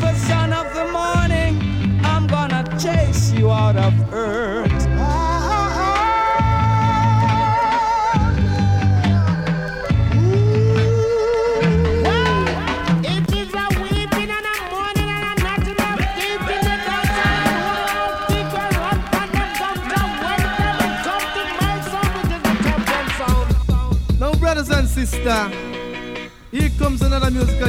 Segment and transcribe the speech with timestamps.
[0.00, 0.33] Lucifer,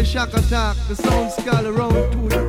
[0.04, 0.75] shock attack.
[0.88, 2.45] The sound scale around to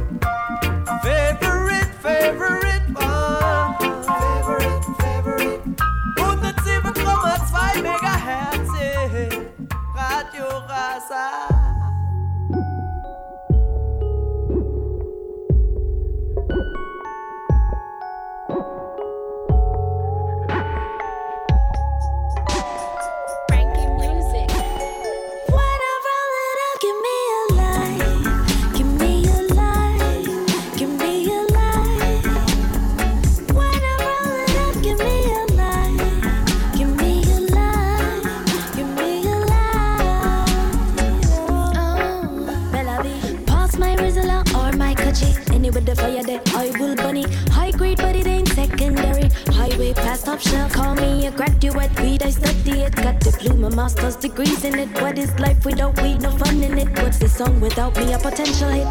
[50.41, 50.73] shelf.
[50.73, 52.97] Call me a graduate, weed, I study it.
[52.97, 54.89] Got diploma, master's degrees in it.
[55.01, 56.20] What is life without weed?
[56.20, 56.89] No fun in it.
[56.98, 58.12] What's this song without me?
[58.12, 58.87] A potential hit.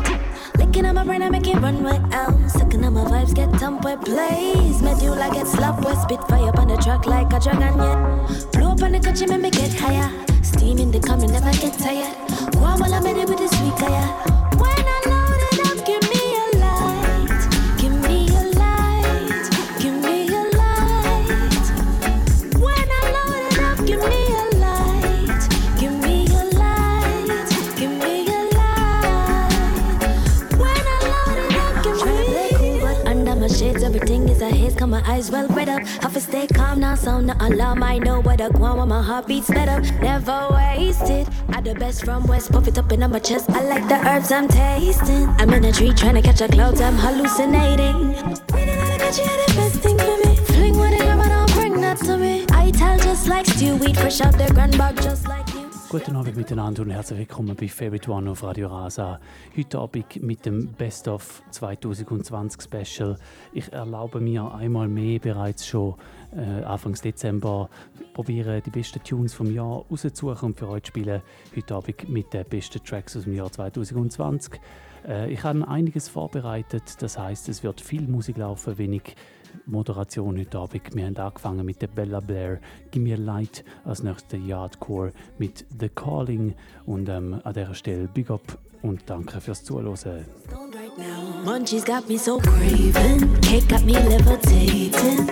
[0.57, 2.49] Licking on my brain, I make it run with L.
[2.49, 4.81] Sucking on my vibes, get dump with plays.
[4.81, 8.51] Medulla get slap with spit fire on the track like a dragon yet.
[8.53, 10.09] Blow up on the touch, make me get higher.
[10.43, 12.16] Steam in the coming, never get tired.
[12.55, 14.44] While I'm in it with the sweet fire.
[34.95, 35.81] My eyes well read up.
[36.03, 37.83] Have to stay calm now, sound the alarm.
[37.83, 39.81] I know what I want when my heart beats better.
[40.00, 41.28] Never wasted.
[41.50, 43.50] I the best from West, puff it up in my chest.
[43.50, 45.28] I like the herbs I'm tasting.
[45.39, 47.97] I'm in a tree trying to catch a cloud, I'm hallucinating.
[48.53, 50.31] Waiting on get you the best thing for me.
[51.25, 52.45] I don't bring that to me.
[52.51, 55.44] I tell just like stew, weed fresh out the grand bag, just like.
[55.97, 59.17] Guten Abend miteinander und herzlich willkommen bei Favorite One auf Radio Rasa.
[59.57, 63.17] Heute Abend mit dem Best of 2020 Special.
[63.53, 65.95] Ich erlaube mir einmal mehr bereits schon
[66.35, 67.69] äh, Anfang Dezember
[68.13, 71.22] probieren die besten Tunes vom Jahr rauszusuchen und für euch spielen.
[71.56, 74.59] Heute Abend mit den besten Tracks aus dem Jahr 2020.
[75.07, 79.16] Äh, ich habe einiges vorbereitet, das heißt, es wird viel Musik laufen, wenig
[79.65, 80.95] Moderation heute Abend.
[80.95, 82.59] Wir haben angefangen mit der Bella Blair,
[82.91, 86.53] Give Me Light, als nächstes Yardcore mit The Calling
[86.85, 90.25] und ähm, an dieser Stelle Big Up und danke fürs Zuhören.
[91.43, 95.29] Munchies got me so craving, cake got me levitating.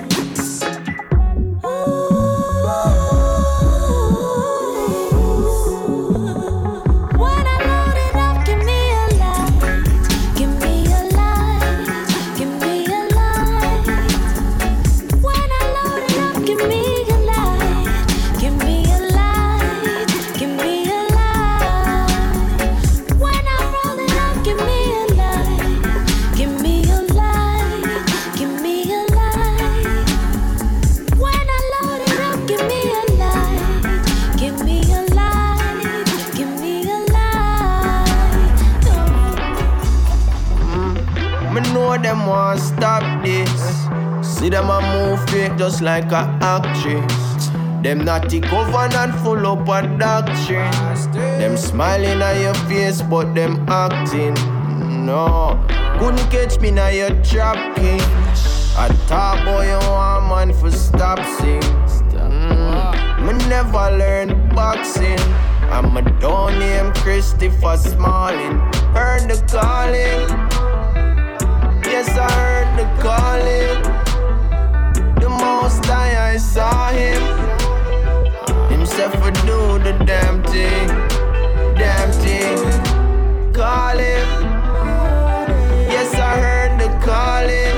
[41.97, 43.49] Them want stop this.
[44.21, 47.49] See them a move it just like a actress.
[47.83, 50.71] Them naughty covenant full up of doctrine.
[51.11, 54.33] Them smiling at your face, but them acting.
[55.05, 55.61] No,
[55.99, 57.99] couldn't catch me now your trap king.
[58.75, 61.61] I talk boy, you want man for stop sing.
[62.13, 63.25] Mm.
[63.25, 65.19] Me never learn boxing.
[65.69, 68.59] I'm a don't name Christopher Smalling.
[68.93, 70.42] Heard the calling.
[71.93, 73.81] Yes, I heard the calling.
[75.21, 77.21] The most I, I saw him.
[78.71, 80.87] Himself would do the damn thing.
[81.77, 82.57] Damn thing.
[83.53, 84.27] Call him.
[85.93, 87.77] Yes, I heard the calling.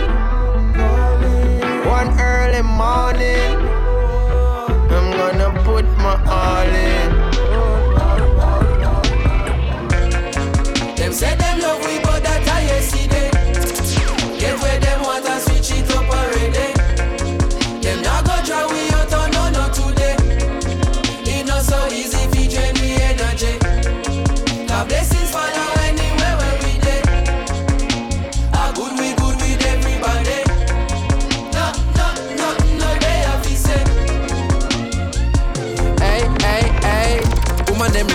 [1.85, 3.67] One early morning.
[4.95, 7.15] I'm gonna put my all in.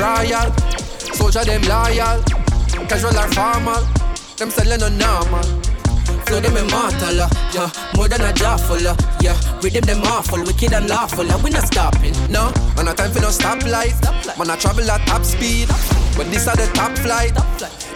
[0.01, 0.49] royal.
[1.15, 2.23] Soldier them loyal.
[2.89, 3.83] Casual or formal.
[4.37, 5.70] Them selling no normal.
[6.31, 7.73] Flow them immortal, yeah.
[7.97, 9.35] More than a jawful, uh, yeah.
[9.63, 12.53] Rhythm them awful, wicked and lawful, uh, we not stopping, no.
[12.77, 13.99] Man, no time for no stoplight.
[14.39, 15.67] Man, I travel at top speed,
[16.17, 17.35] but this are the top flight.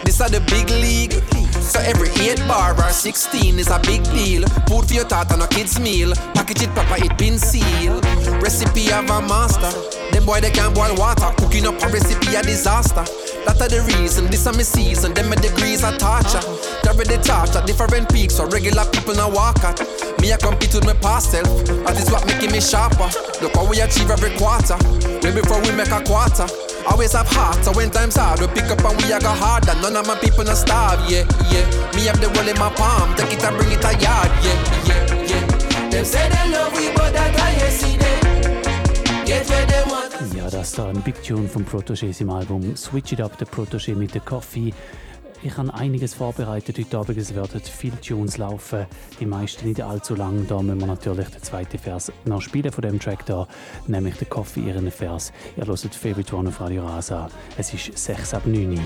[0.03, 1.13] This are the big league.
[1.61, 4.45] So every 8 bar or 16 is a big deal.
[4.67, 6.13] Food for your thought on a kid's meal.
[6.33, 8.03] Package it proper, it been sealed.
[8.43, 9.71] Recipe of a master.
[10.11, 11.31] Them boy they can't boil water.
[11.37, 13.05] Cooking up a recipe a disaster.
[13.45, 15.13] That are the reason, this are my season.
[15.13, 16.41] Them my degrees are torture.
[16.81, 19.79] Carry the torch at different peaks, so regular people now walk at.
[20.19, 21.47] Me I compete with my past self.
[21.85, 23.09] That is what making me sharper.
[23.41, 24.77] Look how we achieve every quarter.
[25.21, 26.49] Way before we make a quarter.
[26.85, 29.73] Always have heart, so when times hard, we pick up and we a go harder.
[29.81, 31.65] None of my people not starve, yeah, yeah.
[31.97, 34.57] Me have the world in my palm, take it and bring it a yard, yeah,
[34.85, 35.89] yeah, yeah.
[35.89, 38.34] Them say they love we, but that I see them.
[40.35, 43.95] Ja, das da ein Big Tune vom Protégé im Album Switch It Up, der Protégé
[43.95, 44.73] mit der Coffee.
[45.41, 47.17] Ich habe einiges vorbereitet heute Abend.
[47.17, 48.85] Es werden viele Tunes laufen,
[49.19, 50.45] die meisten nicht allzu lang.
[50.47, 53.47] Da müssen wir natürlich den zweiten Vers noch spielen von dem Track da,
[53.87, 55.31] nämlich den Coffee ihren Vers.
[55.57, 57.29] Ihr hört Favorite One auf Radio Rasa.
[57.57, 58.79] Es ist 6 ab 9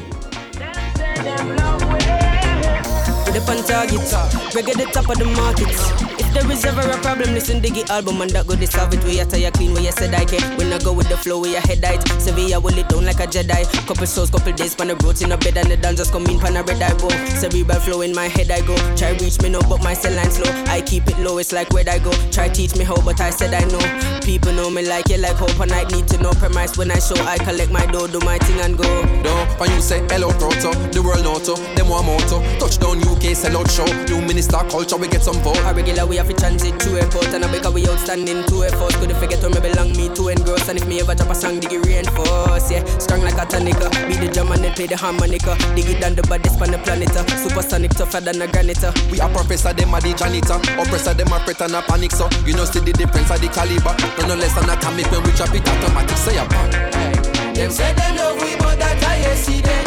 [5.71, 6.30] With up on target, reggae the top of the market.
[6.30, 9.04] If there is ever a problem, listen Diggy album and that go solve it.
[9.04, 10.57] We are tired clean, we you said I can.
[10.57, 12.07] When I go with the flow, we are head height.
[12.21, 13.66] Sevilla will it down like a Jedi.
[13.88, 16.25] Couple souls, couple days, pan the roads in a bed and the dance just come
[16.27, 17.10] in, pan a red eye go.
[17.39, 18.75] Cerebral flow in my head I go.
[18.95, 20.51] Try reach me no, but my cell line slow.
[20.68, 22.12] I keep it low, it's like where I go.
[22.31, 23.81] Try teach me how, but I said I know.
[24.22, 27.00] People know me like it, like hope, and I need to know premise when I
[27.00, 27.15] show.
[27.25, 28.88] I collect my dough, do my thing and go.
[29.24, 32.42] No, when you say hello, proto, the world noto, them one moto.
[32.60, 33.86] Touchdown UK, sell out show.
[34.06, 35.57] New minister culture, we get some vote.
[35.65, 38.94] A regular we have to transit to airport and I because we outstanding to effort.
[38.97, 40.67] Could forget where me belong, me to engross.
[40.67, 42.71] And if me ever drop a song, dig it reinforce.
[42.71, 43.88] Yeah, strong like a tonica.
[44.09, 45.56] Be the drum and then play the harmonica.
[45.75, 47.15] Dig it down the baddest on the planet.
[47.15, 47.23] uh.
[47.38, 48.83] Supersonic tougher than a granite.
[48.83, 48.91] uh.
[49.11, 50.57] We are professor, them are the janitor.
[50.81, 52.12] Oppressor, them are fret and a panic.
[52.12, 53.94] So you know, see the difference of the caliber.
[54.17, 56.17] No, no less than atomic when we drop it automatic.
[56.17, 57.53] Say a bang.
[57.53, 59.78] Them say them love we, but that I see them.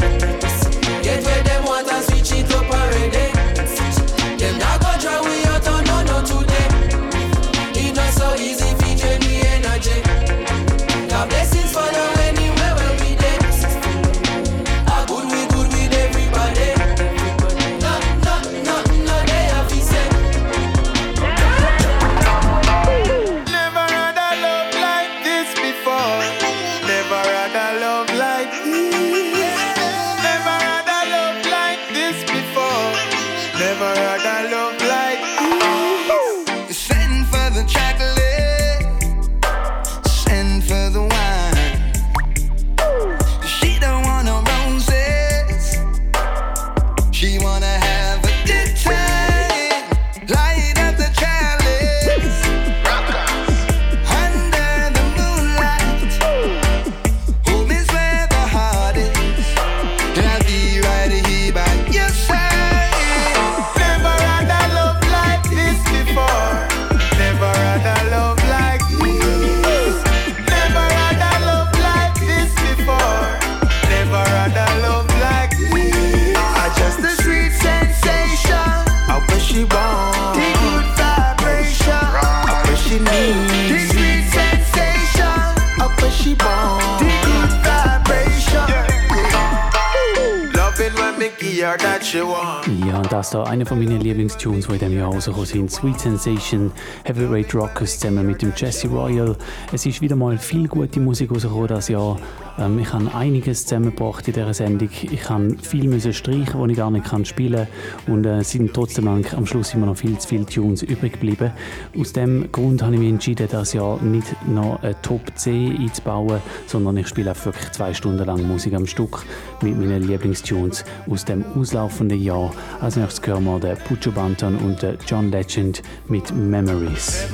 [93.32, 95.70] Da einer von meinen Lieblingstunes, die in diesem Jahr rausgekommen sind.
[95.70, 96.70] Sweet Sensation,
[97.04, 99.34] Heavyweight Rockers zusammen mit dem Jesse Royal.
[99.72, 102.18] Es ist wieder mal viel gute Musik rausgekommen dieses Jahr.
[102.58, 104.88] Ähm, ich habe einiges zusammengebracht in dieser Sendung.
[104.90, 107.66] Ich habe viel müssen streichen, die ich gar nicht kann spielen.
[108.06, 111.52] Und äh, sind trotzdem am Schluss immer noch viel zu viele Tunes übrig geblieben.
[111.98, 116.40] Aus dem Grund habe ich mich entschieden, dieses Jahr nicht noch eine Top C einzubauen,
[116.66, 119.24] sondern ich spiele einfach wirklich zwei Stunden lang Musik am Stück
[119.62, 122.52] mit meinen Lieblingstunes aus dem auslaufenden Jahr.
[122.80, 127.26] Als nächstes hören wir den Pucho Banton und den John Legend mit Memories.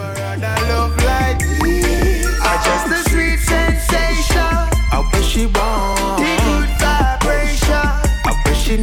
[5.39, 7.87] She want the good vibration.
[8.27, 8.77] I wish she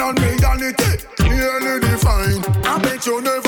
[0.00, 0.72] and reality
[1.20, 2.46] nearly defined.
[2.64, 3.47] I bet you never.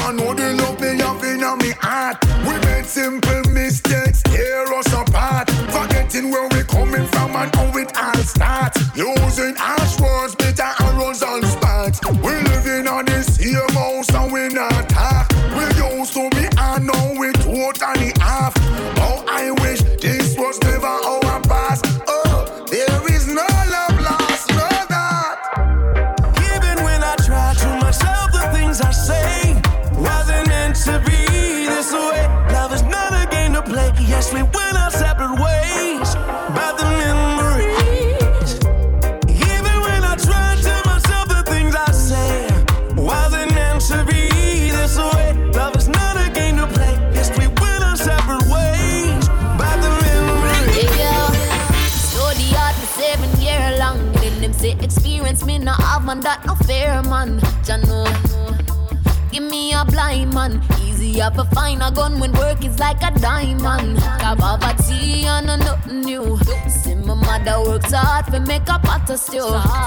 [61.21, 63.99] have to find a gun when work is like a diamond.
[63.99, 66.39] Kababati and a nothing new.
[66.69, 69.41] See, my mother works hard for make a pot of stew.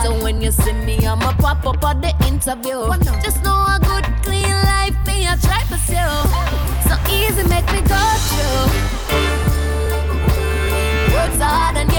[0.03, 2.85] So when you see me, I'ma pop up at the interview.
[3.23, 5.77] Just know a good, clean life, me, I try for
[6.87, 8.65] So easy, make me go through.
[11.15, 11.92] Works hard and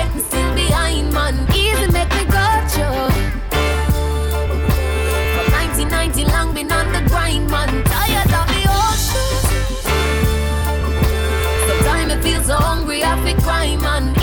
[13.37, 14.14] like crime and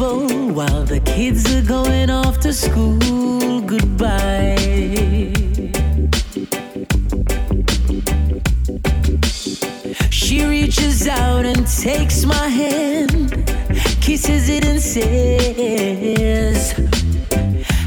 [0.00, 3.60] while the kids are going off to school.
[3.60, 4.56] Goodbye.
[10.10, 13.46] She reaches out and takes my hand,
[14.00, 16.72] kisses it and says,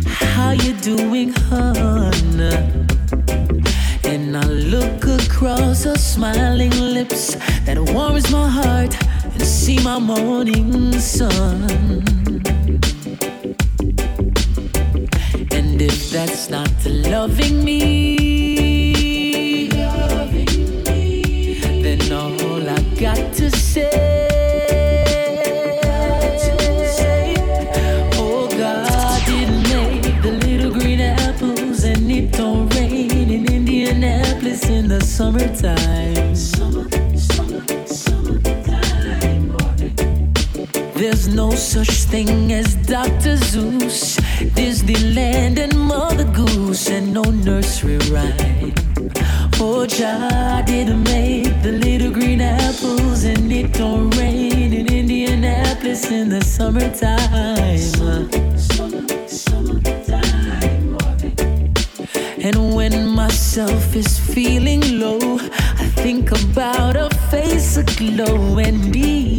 [0.05, 2.39] How you doing, hon?
[4.03, 10.92] And I look across her smiling lips that warms my heart and see my morning
[68.11, 69.32] low and deep.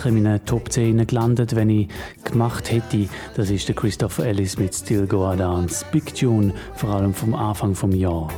[0.00, 1.88] sicher in meinen Top 10 gelandet, wenn ich
[2.24, 3.08] gemacht hätte.
[3.36, 5.84] Das ist der Christopher Ellis mit Still Go Dance.
[5.92, 8.28] Big Tune, vor allem vom Anfang vom Jahr.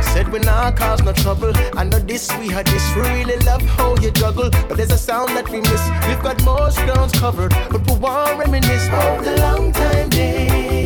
[0.00, 1.52] Said we not cause no trouble.
[1.76, 2.82] I know this, we had this.
[2.96, 5.82] We really love how you juggle, but there's a sound that we miss.
[6.08, 10.81] We've got most grounds covered, but we won't reminisce of the long time days.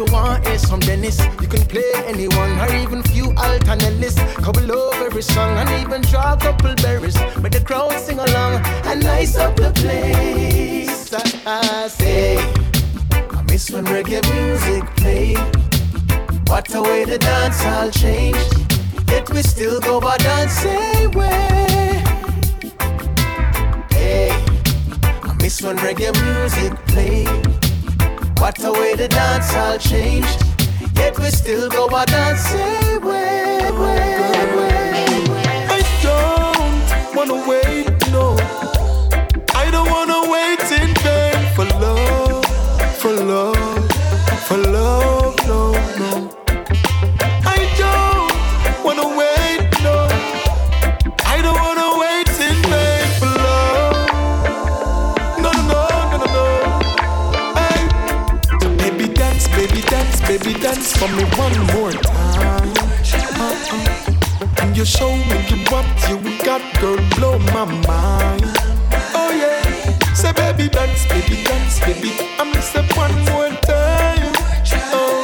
[0.00, 1.18] if want is some Dennis.
[1.40, 4.16] You can play anyone or even few alternatives.
[4.36, 7.16] Couple over every song and even draw a couple berries.
[7.40, 11.12] But the crowd sing along and nice up the place.
[11.12, 15.34] I, I say, I miss when reggae music play.
[16.46, 18.36] What a way the dance all change,
[19.08, 20.64] Yet we still go by dance
[21.14, 22.02] way.
[23.90, 24.30] Hey,
[25.22, 27.63] I miss when reggae music play.
[28.38, 30.38] What a way the dance all changed.
[30.96, 35.24] Yet we still go by dancing way, way, way.
[35.76, 38.36] I don't wanna wait, no.
[39.54, 42.44] I don't wanna wait in vain for love,
[43.00, 43.92] for love,
[44.46, 45.23] for love,
[60.38, 62.72] baby dance for me one more time.
[63.38, 64.62] Uh-uh.
[64.62, 68.42] And you show me what you got, girl, blow my mind.
[69.14, 72.10] Oh yeah, say baby dance, baby dance, baby.
[72.38, 74.32] I'm say one more time.
[74.92, 75.22] Oh,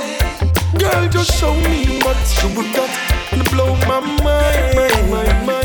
[0.78, 2.90] girl, just show me what you got
[3.32, 5.59] and blow my mind, mind, mind, mind.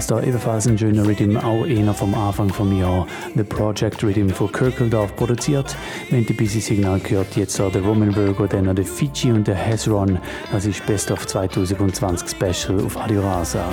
[0.00, 3.06] Das da ebenfalls ein schöner Rhythm, auch einer vom Anfang vom Jahr.
[3.36, 5.76] The Project Rhythm von Kirkeldorf produziert.
[6.10, 9.56] Haben die Busy Signal gehört, jetzt da der Roman Virgo, dann der Fiji und der
[9.56, 10.18] Hezron.
[10.52, 13.68] Das ist Best of 2020 Special auf Radio Rasa.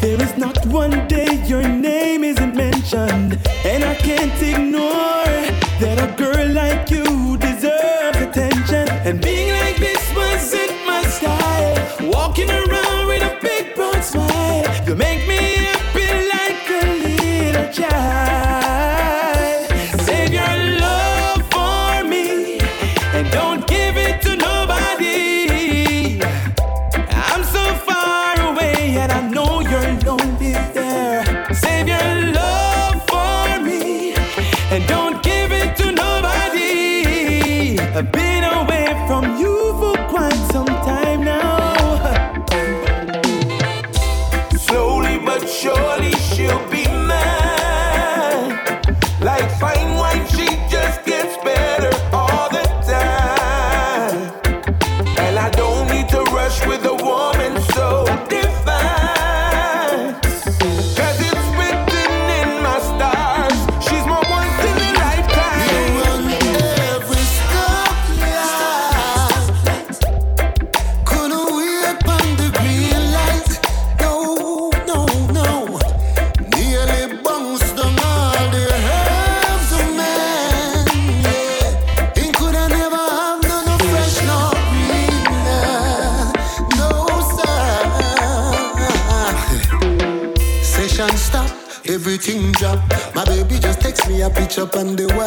[0.00, 5.24] There is not one day your name isn't mentioned, and I can't ignore
[5.78, 8.88] that a girl like you deserves attention.
[9.06, 12.10] And being like this wasn't my style.
[12.10, 12.83] Walking around
[14.96, 18.43] make me happy like a little child.
[49.44, 49.73] Fine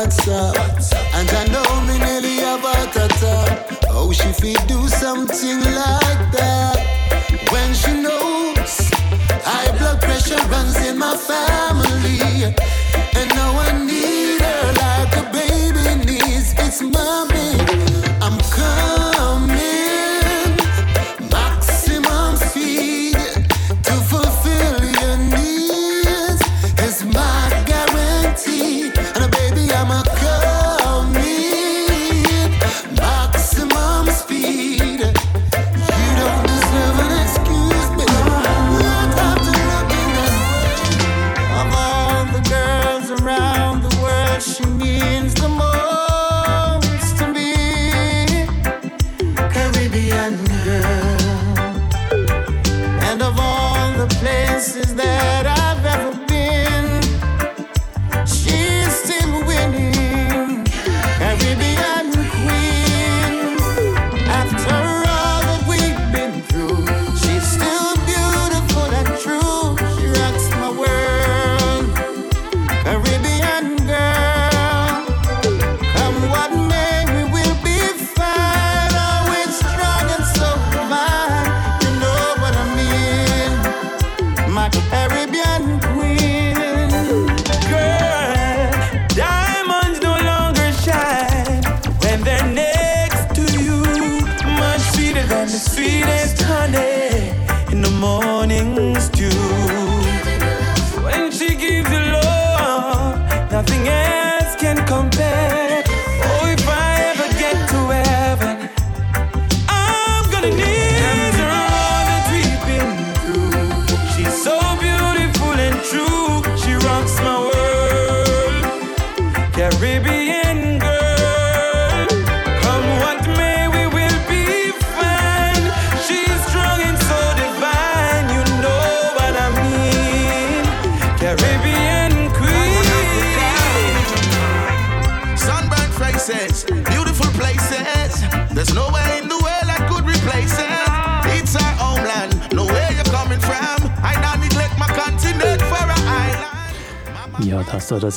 [0.07, 0.56] on the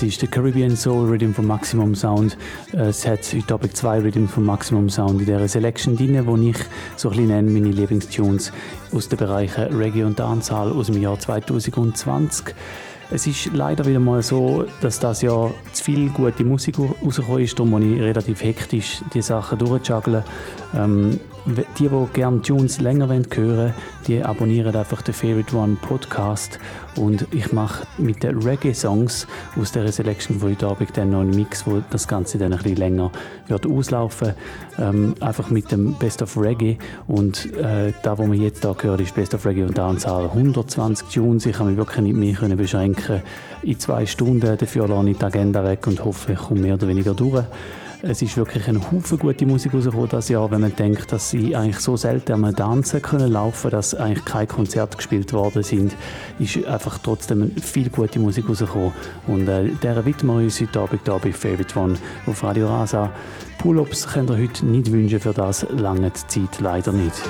[0.01, 2.37] das da, das ist der Caribbean Soul Rhythm von Maximum Sound.
[2.73, 6.37] Äh, Es hat heute Abend zwei Rhythm von Maximum Sound in dieser Selection drin, wo
[6.37, 6.57] ich
[6.97, 8.53] so ein bisschen nenne, meine Lieblingstunes
[8.93, 12.55] aus den Bereichen Reggae und Dancehall aus dem Jahr 2020.
[13.11, 17.59] Es ist leider wieder mal so, dass das Jahr zu viel gute Musik rausgekommen ist,
[17.59, 20.23] darum muss ich relativ hektisch die Sachen durchjuggeln.
[20.75, 21.21] Ähm,
[21.79, 23.75] die, die gerne Tunes länger hören wollen,
[24.11, 26.59] die abonnieren einfach den Favorite One Podcast.
[26.97, 29.29] Und ich mache mit den Reggae-Songs
[29.61, 32.59] aus dieser Selection von heute Abend dann noch einen Mix, wo das Ganze dann ein
[32.59, 33.13] bisschen länger
[33.47, 34.33] wird auslaufen.
[34.81, 36.77] Ähm, einfach mit dem Best of Reggae.
[37.07, 41.07] Und äh, da, wo wir jetzt da hören, ist Best of Reggae und Dancehall 120
[41.09, 43.23] Tunes, ich kann mich wirklich nicht mehr können beschränken.
[43.63, 46.89] In zwei Stunden, dafür lasse ich die Agenda weg und hoffe, ich komme mehr oder
[46.89, 47.45] weniger durch.
[48.03, 51.55] Es ist wirklich ein Haufen gute Musik rausgekommen das Jahr, wenn man denkt, dass sie
[51.55, 55.95] eigentlich so selten am Tanzen können laufen, dass eigentlich keine Konzerte gespielt worden sind,
[56.39, 58.93] ist einfach trotzdem viel gute Musik rausgekommen.
[59.27, 63.13] Und äh, der widmen wir uns heute Abend hier bei Favorite One auf Radio Rasa.
[63.59, 67.21] Pull-ups könnt ihr heute nicht wünschen, für das lange Zeit leider nicht.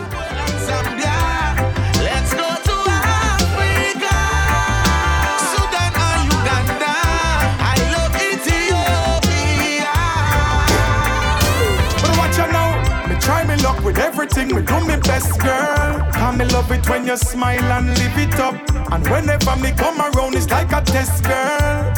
[15.20, 16.12] Best, girl.
[16.12, 18.54] Cause me love it when you smile and live it up.
[18.92, 21.92] And whenever me come around, it's like a test, girl.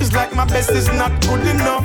[0.00, 1.84] It's like my best is not good enough.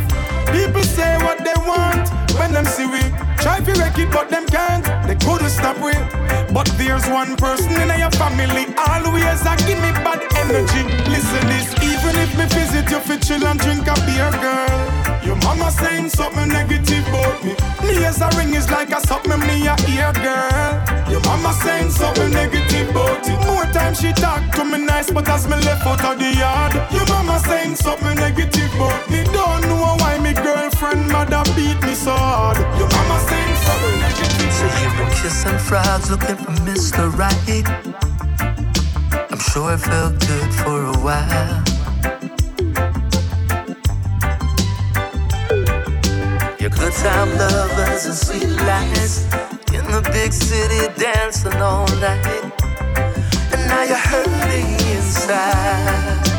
[0.52, 3.02] People say what they want when them see we
[3.38, 4.86] try to wreck it, but them can't.
[5.08, 6.39] They couldn't stop we.
[6.54, 10.84] But there's one person in your family always a give me bad energy.
[11.10, 15.10] Listen this, even if me visit you for chill and drink a beer, girl.
[15.24, 17.54] Your mama saying something negative about me.
[17.86, 21.12] Me as a ring is like a something me a ear, girl.
[21.12, 23.38] Your mama saying something negative about it.
[23.46, 26.74] More time she talk to me nice, but as me left out of the yard,
[26.92, 29.24] your mama saying something negative about me.
[29.26, 32.58] Don't know why me girlfriend mother beat me so hard.
[32.80, 33.49] Your mama saying
[34.82, 37.12] you were kissing frogs looking for Mr.
[37.18, 37.66] Right.
[39.32, 41.64] I'm sure it felt good for a while.
[46.60, 49.26] Your good time lovers and sweet lies
[49.74, 52.44] in the big city dancing all night.
[53.54, 56.39] And now you're hurting inside.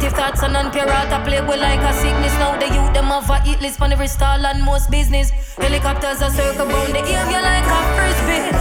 [0.00, 2.32] Negative thoughts and I play with like a sickness.
[2.38, 5.28] Now the youth them have a hit list on every stall and most business.
[5.58, 8.60] Helicopters are circle round the you like a frisbee.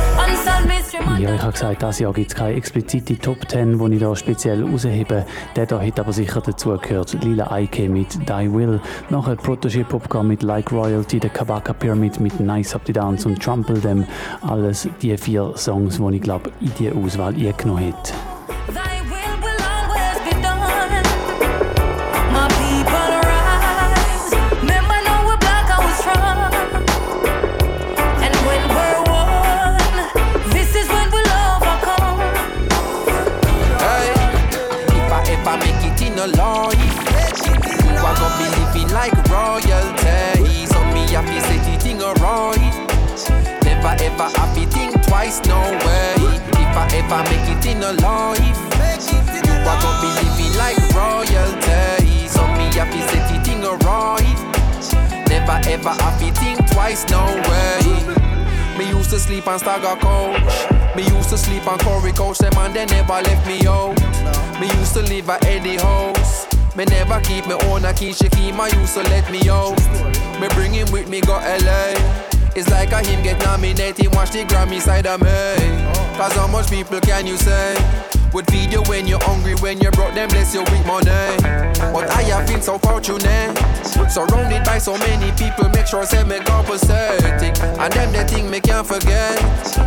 [1.17, 4.15] Ja, ich habe gesagt, dieses Jahr gibt es keine explizite Top 10, die ich da
[4.15, 5.25] speziell raushebe.
[5.56, 7.13] Der da hat aber sicher dazu gehört.
[7.23, 12.39] Lila Ike mit Die Will, nachher Protégé Popcorn mit Like Royalty, der Kabaka Pyramid mit
[12.39, 14.06] Nice Up the Dance und Trample Them.
[14.41, 18.13] Alles die vier Songs, die ich glaube in die Auswahl eingenommen hätte.
[38.99, 40.65] Like royalty.
[40.67, 42.59] So me happy set it thing alright.
[43.63, 46.15] Never ever happy think twice, no way.
[46.63, 48.59] If I ever make it in a life,
[49.47, 52.27] you are gonna be living like royalty.
[52.27, 54.38] So me happy set it thing alright.
[55.31, 57.79] Never ever happy think twice, no way.
[58.77, 60.43] Me used to sleep on Stagger Coach.
[60.95, 62.39] Me used to sleep on Corey Coach.
[62.39, 63.95] Them and they never left me out.
[64.59, 66.48] Me used to live at Eddie House.
[66.75, 68.13] Me never keep me own a key.
[68.13, 69.77] she keep my use, so let me out.
[70.39, 71.93] Me bring him with me go LA.
[72.55, 74.13] It's like a him get nominated.
[74.15, 75.55] Watch the Grammy side of me.
[76.17, 78.18] Cause how much people can you say?
[78.34, 81.10] Would feed you when you're hungry, when you're broke, then bless you with money.
[81.92, 83.58] But I have been so fortunate.
[84.10, 87.58] Surrounded by so many people, make sure say me pathetic.
[87.62, 89.42] And them the thing me can't forget.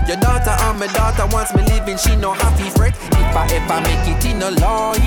[0.08, 2.94] Your daughter and my daughter wants me living, she no happy fret.
[3.14, 4.98] If I ever make it in a life,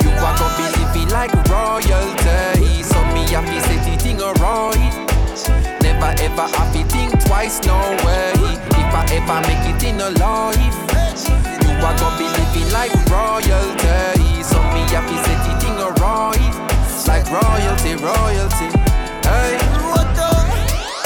[0.00, 2.82] you are gonna be living like royalty.
[2.82, 4.96] So me happy set it in a right.
[5.82, 8.32] Never ever happy think twice, no way.
[8.80, 11.39] If I ever make it in a life,
[11.84, 14.42] are gonna be living like royalty.
[14.42, 16.54] So me happy set it in a right.
[17.06, 18.68] Like royalty, royalty.
[19.26, 19.58] Hey.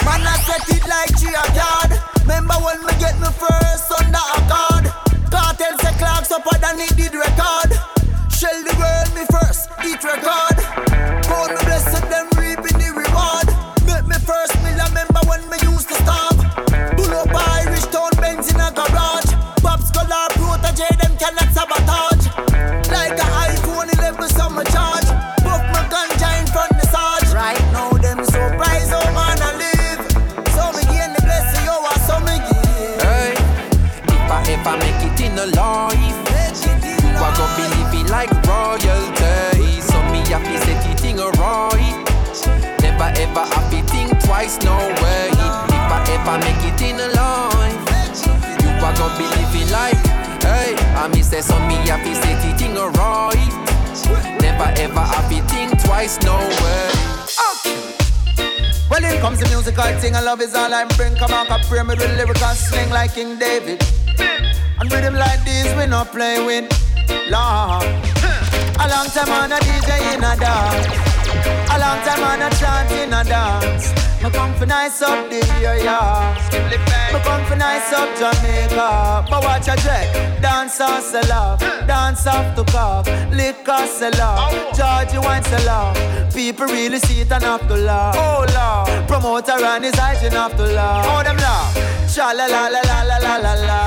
[0.05, 1.91] Man, I set it like G-a-God.
[2.23, 4.85] Remember when me get me first under a card?
[5.31, 7.73] Cartel say clocks up and it did record.
[8.31, 10.59] Shell the world me first, eat record.
[11.49, 12.34] Me blessed, them
[20.75, 22.27] protege, them cannot sabotage.
[22.91, 25.07] Like a iPhone 11, summer charge.
[25.43, 27.33] Buff my ganja in front the sarge.
[27.35, 30.03] Right now, them surprise, oh man, I live.
[30.55, 33.03] So me gain the blessing, yo, I so me give.
[33.03, 33.35] Hey,
[34.09, 36.19] if I ever make it in a life,
[36.67, 39.81] you are gonna be living like royalty.
[39.81, 42.01] So me happy set it in a right.
[42.83, 45.31] Never ever happy think twice, no way.
[45.31, 48.25] If I ever make it in a life,
[48.63, 50.14] you are gonna be living like.
[51.05, 54.41] I me say so me happy set it in a right.
[54.41, 56.91] Never ever happy think twice, no way.
[58.89, 61.15] Well, in comes the musical thing, and love is all I bring.
[61.17, 63.85] Come on, pray me with lyrical sling like King David.
[64.81, 66.73] And rhythm like this, we not play with.
[67.29, 67.85] Lord.
[68.81, 71.14] A long time on a DJ in a dance.
[71.75, 73.93] A long time on a chant in a dance.
[74.23, 75.99] Me come for nice up the area.
[77.13, 79.27] Me come for nice up Jamaica.
[79.29, 80.07] But watch a check.
[80.41, 81.61] Dance off sell off.
[81.87, 83.07] Dance off to cock.
[83.31, 84.53] Liquor sell off.
[84.77, 85.97] Georgie wine sell off.
[86.35, 88.17] People really see it and have to laugh.
[88.17, 89.09] Oh Lord.
[89.09, 91.07] Promoter and his eyes have to laugh.
[91.07, 91.75] Oh them laugh.
[92.15, 93.81] Cha la la la la la la la la.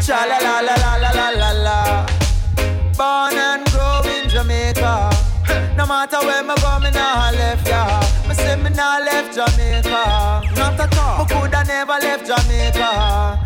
[0.00, 2.06] Cha la la la la la la la la.
[2.96, 3.65] Born and grow in Jamaica.
[5.76, 8.00] No matter where me go, me nah left ya.
[8.26, 10.42] Me say me nah left Jamaica.
[10.56, 11.18] Not at all.
[11.18, 13.38] Me coulda never left Jamaica.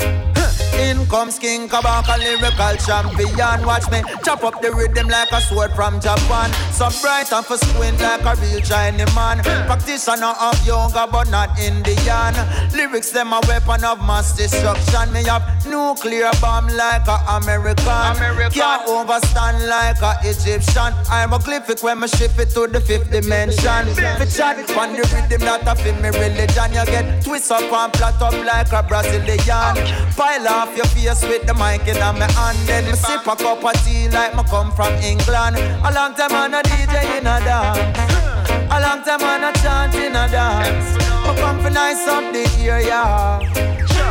[0.90, 3.64] In comes King Kabaka, lyrical champion.
[3.64, 6.50] Watch me chop up the rhythm like a sword from Japan.
[6.72, 9.38] So bright and for squint like a real Chinese man.
[9.70, 12.34] Practitioner of yoga, but not Indian.
[12.74, 15.12] Lyrics them a weapon of mass destruction.
[15.12, 18.10] Me have nuclear bomb like a American.
[18.50, 20.90] Can't overstand like a Egyptian.
[21.08, 23.86] I'm a glyphic when me shift it to the fifth dimension.
[23.94, 26.74] Fi chat on the rhythm that a fit me religion.
[26.74, 29.76] You get twist up and flat up like a Brazilian.
[30.18, 32.58] Pile off your face with the mic in my hand.
[32.66, 35.56] Then me sip a cup of tea like me come from England.
[35.84, 38.48] A long time on a DJ in a dance.
[38.72, 40.96] A long time on a chant in a dance.
[41.24, 43.02] Me come for nice up the area.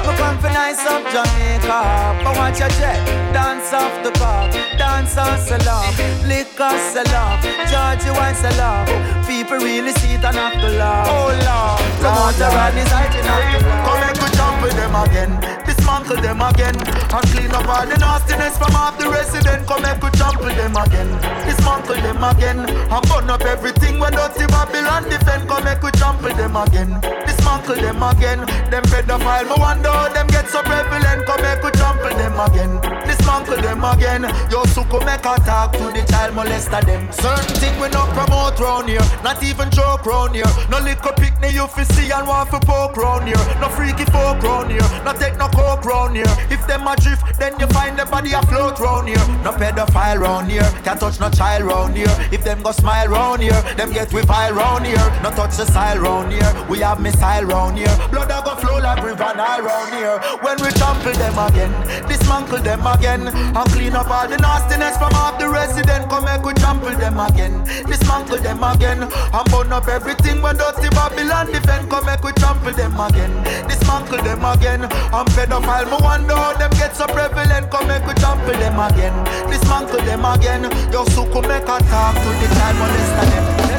[0.05, 1.81] Me come for nice up Jamaica.
[2.23, 3.01] But watch your jet.
[3.33, 4.51] Dance off the pop.
[4.77, 5.89] Dance off salon.
[6.29, 7.33] Liquor salon.
[7.71, 8.85] Georgie wine salon.
[9.25, 11.07] People really see it and have to laugh.
[11.09, 11.81] Oh Lord.
[12.01, 13.85] Promoter and his hygiene have to laugh.
[13.85, 15.65] Come make we jump with them again.
[16.09, 16.75] Dismantle them again.
[17.13, 19.67] And clean up all the nastiness from off the resident.
[19.67, 21.09] Come make we with them again.
[21.45, 22.59] Dismantle them again.
[22.65, 25.47] And burn up everything when dirty Babylon defend.
[25.47, 26.97] Come make we with them again.
[27.29, 28.41] Dismantle them again.
[28.73, 31.29] Them pedophile, me wonder how them get so prevalent.
[31.29, 32.73] Come make we with them again.
[33.05, 34.23] Dismantle them again.
[34.49, 37.05] Yo, suko make a talk to the child molester them.
[37.13, 39.05] Certain thing we not promote round here.
[39.21, 40.49] Not even joke round here.
[40.73, 43.45] No liquor picnic you fi see and want for poke round here.
[43.61, 44.89] No freaky folk round here.
[45.05, 46.33] No take no coke round here.
[46.49, 49.27] If them a drift, then you find the body afloat round here.
[49.43, 50.69] No pedophile round here.
[50.83, 52.15] Can't touch no child round here.
[52.31, 55.07] If them go smile round here, them get vile round here.
[55.21, 56.51] No touch the style round here.
[56.69, 57.95] We have missile round here.
[58.11, 60.19] Blood a go flow like river Nile round here.
[60.41, 61.73] When we trample them again,
[62.07, 66.09] dismantle them again, and clean up all the nastiness from off the resident.
[66.09, 70.89] Come make we trample them again, dismantle them again, and burn up everything when dirty
[70.89, 71.89] Babylon defend.
[71.89, 73.33] Come make we trample them again,
[73.67, 75.88] dismantle them again, and pedophile.
[75.89, 77.71] Me wonder how them get so prevalent.
[77.71, 79.15] Come make we trample them again,
[79.49, 80.63] dismantle them again.
[80.91, 82.47] Yo, suku make a talk to the
[82.79, 83.69] molester them.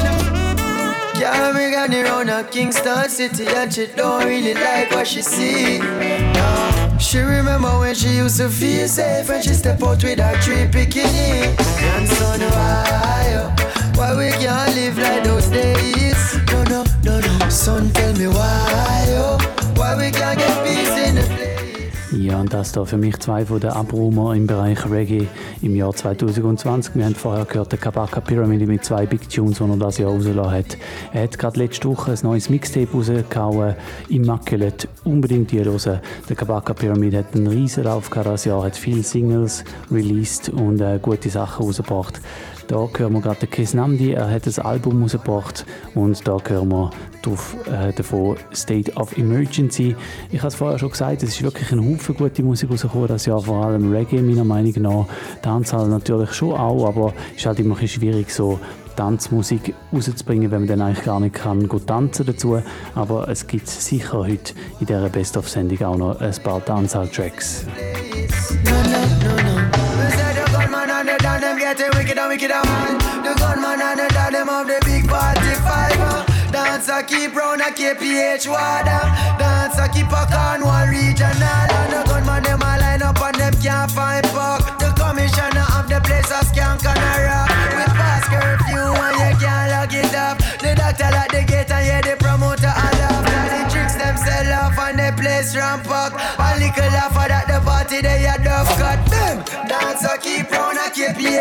[1.21, 5.79] Yeah, got round Kingston City and she don't really like what she see.
[5.79, 6.97] No.
[6.99, 10.67] She remember when she used to feel safe when she step out with her three
[10.67, 11.57] bikini.
[11.95, 16.37] And why, oh, why we can't live like those days?
[16.53, 17.49] No, no, no, no.
[17.49, 19.39] Son, tell me why, oh,
[19.77, 21.00] why we can't get place.
[22.21, 25.27] Ja, und das da für mich zwei von den Abrumer im Bereich Reggae
[25.63, 26.95] im Jahr 2020.
[26.95, 30.11] Wir haben vorher gehört, der Kabaka Pyramid mit zwei Big Tunes, die er das Jahr
[30.11, 30.77] rausgelassen hat.
[31.15, 33.75] Er hat gerade letzte Woche ein neues Mixtape rausgehauen,
[34.11, 34.87] Immaculate.
[35.05, 36.01] Unbedingt die hören.
[36.29, 40.83] Der Kabaka Pyramid hat einen riesen Lauf gehabt das Jahr, hat viele Singles released und
[40.83, 42.21] äh, gute Sachen rausgebracht.
[42.71, 46.91] Da hören wir gerade Kiss Namdi, er hat ein Album rausgebracht und da hören wir
[47.21, 49.97] drauf, äh, davon State of Emergency.
[50.31, 53.27] Ich habe es vorher schon gesagt, es ist wirklich ein Haufen gute Musik rausgekommen das
[53.27, 55.07] Jahr, vor allem Reggae meiner Meinung nach.
[55.43, 58.61] Tanzhall natürlich schon auch, aber es ist halt immer ein bisschen schwierig so
[58.95, 62.63] Tanzmusik rauszubringen, wenn man dann eigentlich gar nicht kann gut tanzen dazu.
[62.95, 67.67] Aber es gibt sicher heute in dieser Best-of-Sendung auch noch ein paar Tanzhall-Tracks.
[68.65, 69.50] No, no, no,
[71.19, 75.09] down them getting wicked and and The gunman and the dad them of the big
[75.09, 76.31] 45 uh.
[76.51, 79.03] Dance a keep round a KPH water.
[79.39, 81.71] Dance a keep a Cornwall regional.
[81.79, 85.89] And the gunman them a line up and them can't find fuck The commissioner of
[85.89, 87.51] the place a skank and a rock.
[87.75, 90.39] With pass curfew and you can't lock it up.
[90.59, 94.53] The doctor at the gate and yeah the promoter all up The tricks them sell
[94.63, 96.15] off and the place ramp up.
[96.15, 99.20] A little laugh that the party they a dove cut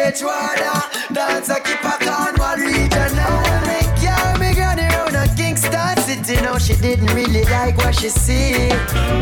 [0.09, 1.13] KPH water.
[1.13, 3.65] Dance a keep a Cornwall region now.
[3.65, 6.41] Make ya me granny round a Kingston city.
[6.41, 8.69] Now she didn't really like what she see.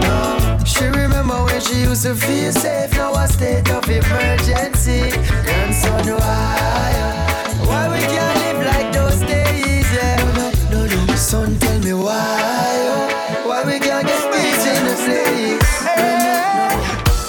[0.02, 2.94] No, she remember when she used to feel safe.
[2.94, 5.12] Now a state of emergency.
[5.44, 6.92] Grandson, why?
[6.96, 9.86] Uh, why we can't live like those days?
[9.94, 10.16] Yeah.
[10.36, 11.16] No, no, no, no.
[11.16, 12.16] Son, tell me why?
[12.16, 15.88] Uh, why we can't get peace in the place?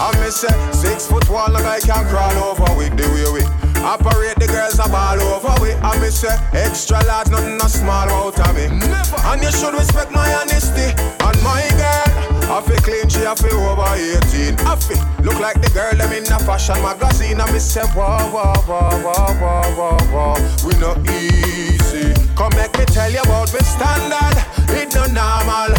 [0.01, 3.42] I miss say six foot one, like I can crawl over with the way we
[3.82, 4.37] operate.
[4.38, 5.78] The girls are ball over with.
[5.82, 8.66] I miss say extra large, nothing a small out of me.
[8.66, 9.18] Never.
[9.30, 12.11] And you should respect my honesty and my girl.
[12.50, 14.58] I feel clean, she I feel over 18.
[14.66, 17.40] I feel look like the girl them in a fashion magazine.
[17.40, 20.66] I miss say whoa, whoa, whoa, whoa, whoa, whoa, whoa.
[20.66, 22.11] We no easy.
[22.34, 24.37] Come make me tell you about me standard.
[24.74, 25.77] It no normal.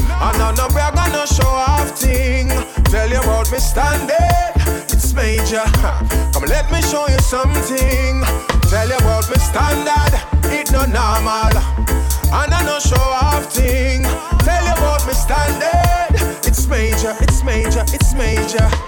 [7.00, 8.22] Show you something.
[8.70, 10.14] Tell you about my standard,
[10.52, 11.56] it no normal.
[12.32, 14.04] And I no show off thing.
[14.44, 18.79] Tell you about my standard, it's major, it's major, it's major.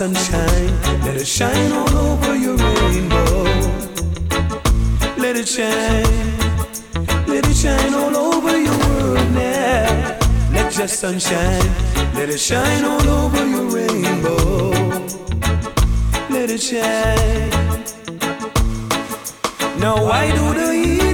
[0.00, 3.42] Now let the sun let it shine all over your rainbow.
[5.18, 6.06] Let it shine,
[7.26, 10.18] let it shine all over your world now.
[10.54, 11.68] Let your sunshine,
[12.14, 14.70] let it shine all over your rainbow.
[16.30, 17.50] Let it shine.
[19.80, 21.09] Now why do the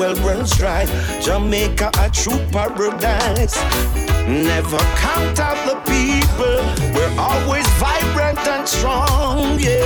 [0.00, 0.86] well runs dry.
[1.20, 3.56] Jamaica, a true paradise.
[4.26, 6.58] Never count out the people.
[6.94, 9.58] We're always vibrant and strong.
[9.60, 9.84] Yeah,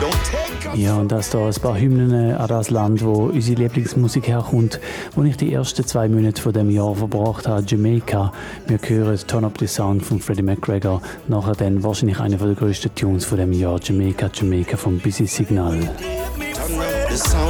[0.00, 4.26] don't take Ja, und das hier ein paar Hymnen an das Land, wo unsere Lieblingsmusik
[4.26, 4.80] herkommt,
[5.14, 8.32] wo ich die ersten zwei Monate von dem Jahr verbracht habe, Jamaica.
[8.66, 12.94] Wir hören Turn Up the Sound von Freddie McGregor, nachher dann wahrscheinlich einer der größten
[12.94, 15.78] Tunes von dem Jahr, Jamaica, Jamaica vom Busy Signal.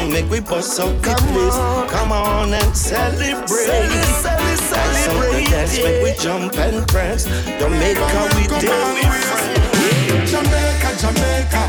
[0.03, 1.90] Sound, make we bust out the place.
[1.90, 3.66] Come on and celebrate.
[3.66, 7.24] Dance on the dance, make we jump and prance.
[7.24, 8.59] Jamaica, we do
[10.26, 11.62] Jamaica, Jamaica.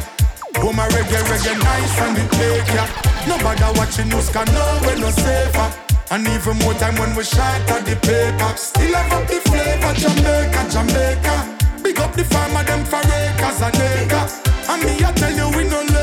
[0.58, 2.86] Oh my reggae, reggae nice and it make ya.
[3.28, 5.72] Nobody watching news can know we're no safer.
[6.12, 8.56] And even more time when we shot at the paper.
[8.56, 11.36] Still have up the flavor, Jamaica, Jamaica.
[11.84, 14.42] Big up the farmer, them for acres and acres.
[14.70, 16.03] And me, I tell you, we no left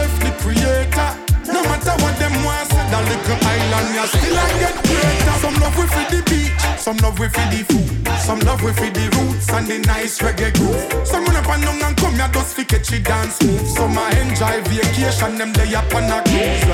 [2.91, 5.37] that little island, ya still I get greater.
[5.41, 7.87] Some love we for the beach, some love we for the food,
[8.19, 11.07] some love we for the roots and the nice reggae groove.
[11.07, 13.63] Some run up and down and come here just fi catch it dance move.
[13.67, 16.67] Some a enjoy vacation, them they up on a cruise.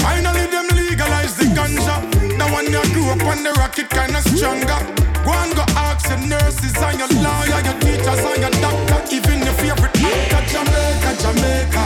[0.00, 2.00] Finally them legalize the ganja.
[2.40, 4.80] Now when you grew up on the rocket, kinda stronger.
[5.20, 9.44] Go and go ask your nurses and your lawyer, your teachers and your doctor, even
[9.44, 11.84] your favorite actor, Jamaica, Jamaica.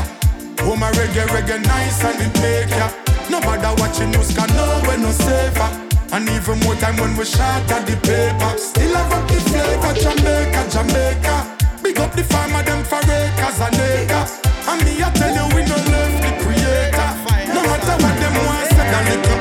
[0.66, 4.98] Oh my reggae, reggae nice and it make ya Nobody watching news can know we're
[4.98, 5.70] no safer.
[6.12, 8.50] And even more time when we shot at the paper.
[8.58, 11.36] Still have up the flavor, Jamaica, Jamaica.
[11.82, 14.40] Big up the farmer, them for acres and acres.
[14.68, 17.08] And me I tell you we no left the creator.
[17.52, 19.33] No matter what them want, say that little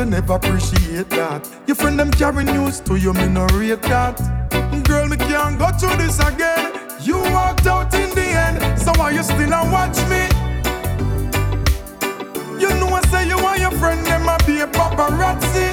[0.00, 1.46] you never appreciate that.
[1.66, 4.16] Your friend them carry news to you, me no rate that.
[4.84, 6.72] Girl, me can't go through this again.
[7.02, 10.22] You walked out in the end, so why you still a watch me?
[12.62, 15.68] You know I say you want your friend, them a be a paparazzi.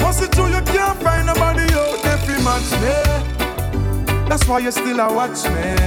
[0.00, 2.94] What's it true you can't find nobody out there fi match me?
[4.28, 5.83] That's why you still a watch me.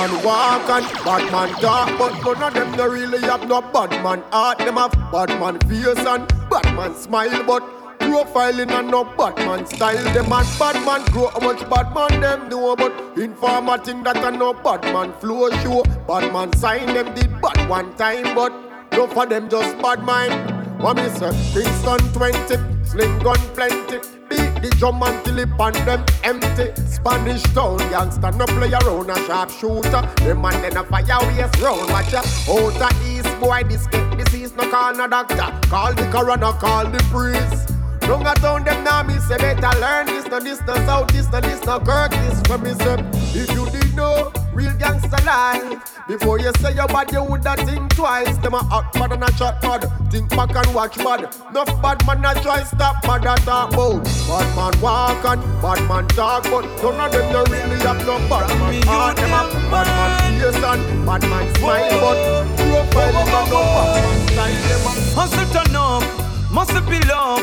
[0.00, 3.90] Man walk and bad man talk, but none of them no really have no bad
[4.02, 4.58] man heart.
[4.58, 7.62] Them have bad man face and bad man smile, but
[7.98, 10.02] profiling and no bad man style.
[10.14, 14.16] Them and bad man grow how much bad man them do, but informer think that
[14.16, 15.82] I no bad man flow show.
[16.08, 18.52] Bad man sign them did bad one time, but
[18.92, 20.82] no for them just bad mind.
[20.82, 21.30] What me say?
[21.52, 23.98] Kingston 20, sling gun plenty.
[24.30, 26.79] Beat the drum until it on them empty.
[27.00, 30.02] Spanish town youngster no play around a sharp shooter.
[30.16, 31.90] Them man then a fire waste round.
[31.90, 32.22] Watch ya.
[32.48, 35.50] Outer east boy this get disease no call no doctor.
[35.68, 37.72] Call the coroner, call the priest.
[38.02, 41.30] Long a town them now me say better learn this, no this, no south, this,
[41.30, 42.42] no this, no Kirk, this.
[42.48, 42.98] When me say,
[43.40, 45.89] if you did know, real gangster life.
[46.08, 48.36] Before you say your bad, you woulda think twice.
[48.38, 49.82] Them a act bad and a chat bad.
[50.10, 51.20] Think back and watch bad.
[51.50, 54.04] Enough bad man a try stop bad a talk about.
[54.04, 58.18] Bad man walk and bad man talk, but none of them no really have no
[58.28, 59.16] bad man heart.
[59.16, 64.36] Them a bad man face and bad man smile, but profile them a no bad
[64.36, 66.02] man a hustle turn up,
[66.50, 67.40] muscle build up.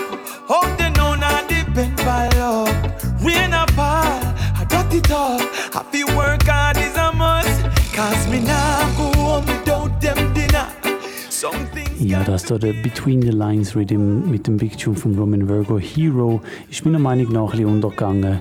[0.47, 2.67] How they know not depend by love.
[3.23, 4.21] Rain or fall,
[4.55, 5.39] I got it all.
[5.73, 6.77] Happy work hard
[11.99, 15.79] Ja, das da der Between the Lines Rhythm mit dem Big Tune von Roman Virgo
[15.79, 16.39] Hero
[16.69, 18.39] ist meiner Meinung nach ein bisschen untergegangen,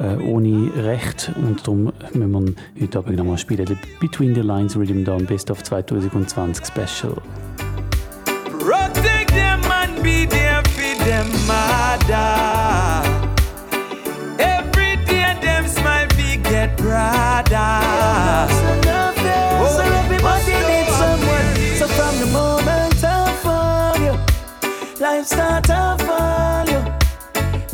[0.00, 1.30] äh, ohne Recht.
[1.36, 3.66] Und darum müssen wir heute Abend nochmal spielen.
[3.66, 7.14] Der Between the Lines Rhythm da im Best of 2020 Special.
[8.58, 10.62] Protect them and be there
[11.04, 12.93] them mother.
[17.42, 18.52] Brother.
[18.54, 21.48] So love them, oh, so everybody needs someone.
[21.78, 24.14] So from the moment I found you,
[25.00, 26.82] life start to fall you.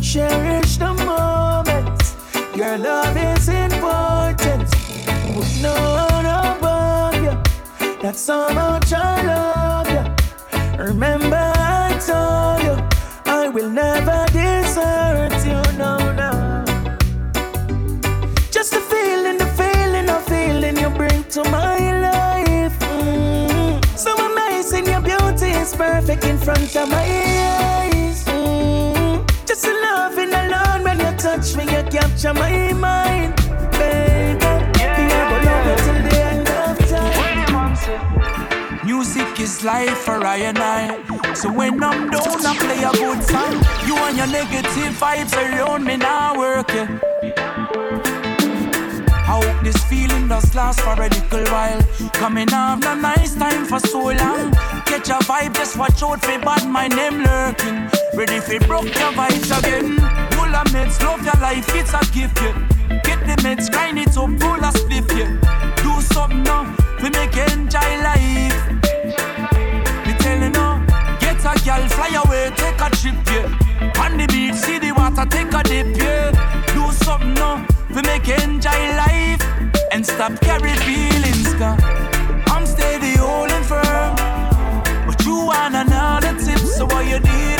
[0.02, 2.16] Cherish the moments.
[2.56, 4.68] Your love is important.
[5.36, 5.74] With no
[6.14, 7.34] one above you.
[8.02, 10.84] That's how much I love you.
[10.84, 12.76] Remember I told you
[13.26, 15.39] I will never desert
[21.30, 22.76] to my life.
[22.80, 23.84] Mm.
[23.96, 28.24] So amazing, your beauty is perfect in front of my eyes.
[28.24, 29.24] Mm.
[29.46, 33.36] Just the loving alone when you touch me, you capture my mind,
[33.72, 34.44] baby.
[34.80, 35.20] Yeah.
[38.84, 41.34] Music is life for I and I.
[41.34, 43.62] So when I'm down, I play a good song.
[43.86, 47.00] You and your negative vibes around me now working.
[49.30, 51.80] Hope this feeling does last for a little while.
[52.14, 54.50] Coming off a nice time for so long.
[54.90, 57.88] Catch a vibe, just watch out for bad my name lurking.
[58.12, 59.98] Ready for broke your vibes again.
[60.34, 62.58] Full of meds, love your life, it's a gift, yeah.
[63.04, 65.30] Get the meds, grind it up, full of spliff, yeah.
[65.76, 66.64] Do something now,
[67.00, 68.60] we make enjoy life.
[70.06, 70.70] Me telling you,
[71.20, 74.02] get a girl, fly away, take a trip, yeah.
[74.02, 76.32] On the beach, see the water, take a dip, yeah.
[76.74, 77.64] Do something now,
[77.94, 79.42] we make enjoy life
[79.92, 81.80] and stop carry feelings, cause
[82.46, 84.16] I'm steady, holding firm.
[85.06, 87.59] But you want another tip, so what you need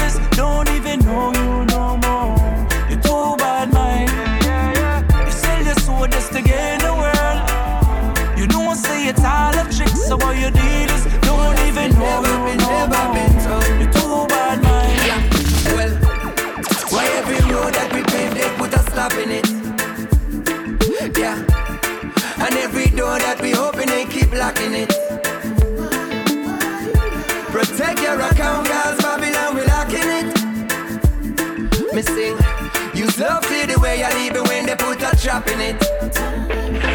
[33.20, 35.76] Love see the way you leave it when they put a trap in it.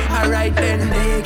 [0.10, 1.25] Alright then, they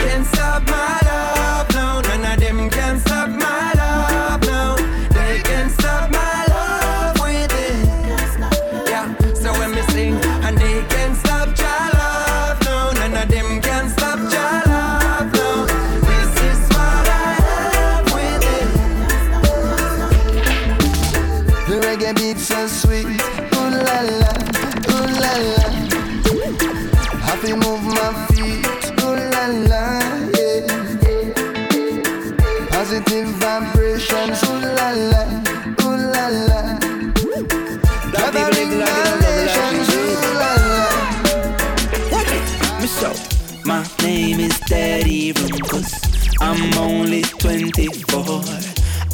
[34.09, 35.23] vibrations, ooh la la,
[35.83, 36.61] ooh la la.
[38.11, 40.85] Gathering vibrations, ooh la la.
[42.79, 43.11] Me so,
[43.65, 45.91] my name is Daddy Rumpus.
[46.41, 48.41] I'm only 24.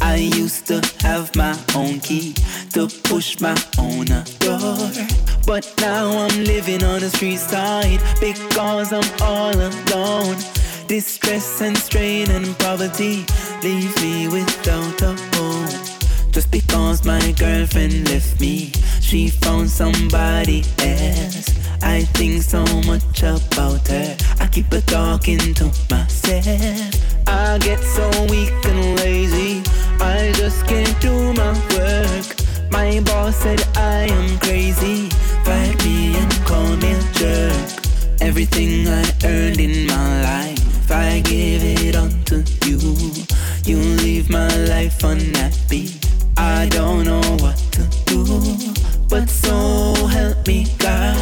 [0.02, 2.34] I used to have my own key
[2.72, 4.06] to push my own
[4.38, 4.90] door.
[5.46, 10.36] But now I'm living on the street side because I'm all alone.
[10.88, 13.26] Distress and strain and poverty
[13.62, 15.68] leave me without a home.
[16.30, 18.70] Just because my girlfriend left me,
[19.00, 21.58] she found somebody else.
[21.82, 24.16] I think so much about her.
[24.38, 26.46] I keep a talking to myself.
[27.26, 29.62] I get so weak and lazy.
[30.00, 32.26] I just can't do my work.
[32.70, 35.08] My boss said I am crazy.
[35.44, 37.82] Fight me and call me a jerk.
[38.20, 42.80] Everything I earned in my life, I give it all to you.
[43.64, 45.90] You leave my life unhappy.
[46.36, 48.24] I don't know what to do,
[49.08, 51.16] but so help me God.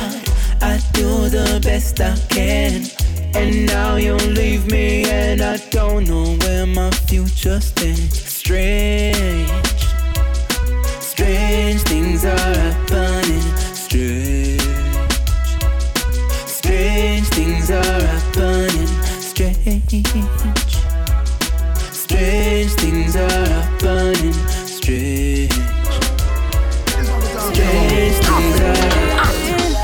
[0.60, 2.84] I do the best I can.
[3.34, 8.22] And now you leave me, and I don't know where my future stands.
[8.22, 9.48] Strange,
[11.00, 13.42] strange things are happening.
[13.74, 14.60] Strange,
[16.46, 18.83] strange things are happening.
[19.34, 19.66] Strange,
[21.90, 24.32] strange things are happening.
[24.32, 25.52] Strange,
[27.42, 28.76] strange things are
[29.18, 29.74] happening.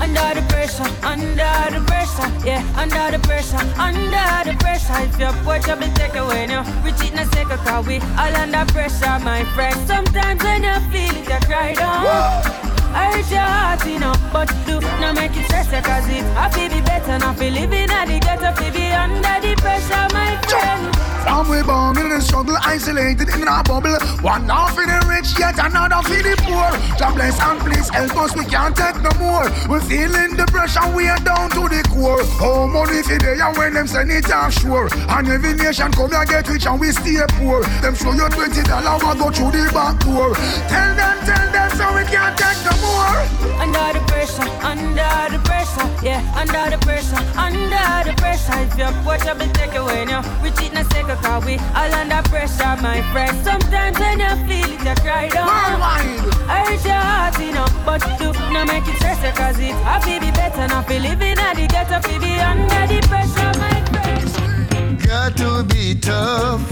[0.00, 4.98] Under the pressure, under the pressure, yeah, under the pressure, under the pressure.
[5.04, 8.36] If your porch up and take away now, we cheat na second cause we all
[8.42, 9.76] under pressure, my friend.
[9.86, 12.06] Sometimes when you feel it, you cry down.
[12.06, 16.50] I hurt your heart, you know, but do not make it stress cause it I
[16.50, 20.36] feel be better, not feel living at the ghetto, feel be under the pressure, my
[20.48, 20.94] friend.
[21.22, 23.96] From we born in the struggle, isolated in a bubble.
[24.22, 26.70] One half for the rich, yet another for the poor.
[26.98, 29.46] God bless and please help us, we can't take no more.
[29.70, 32.22] We're feeling the pressure, we are down to the core.
[32.42, 34.88] How money for they and when them send it offshore.
[35.08, 37.62] And every nation come here get rich and we stay poor.
[37.82, 40.34] Them show you twenty dollars, we go through the back door.
[40.68, 43.20] Tell them, tell them, so we can't take no more.
[43.62, 48.58] Under the pressure, under the pressure, yeah, under the pressure, under the pressure.
[48.60, 51.92] If your porch up and take away now, we cheat na second cause we all
[51.94, 53.36] under pressure, my friend.
[53.44, 55.48] Sometimes when you feel it, you cry down.
[55.48, 59.74] I hurt your heart, you know, but do not make it stress you cause it
[60.04, 63.76] feel be better, not feel living at the ghetto, feel be under the pressure, my
[63.92, 65.02] friend.
[65.06, 66.70] Got to be tough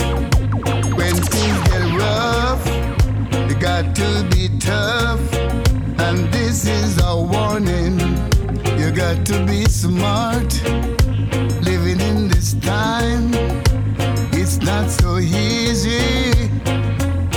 [0.96, 2.64] when things get rough.
[3.48, 5.20] You got to be tough,
[6.00, 7.98] and this is a warning.
[8.78, 10.62] You got to be smart.
[11.62, 13.30] Living in this time,
[14.32, 16.48] it's not so easy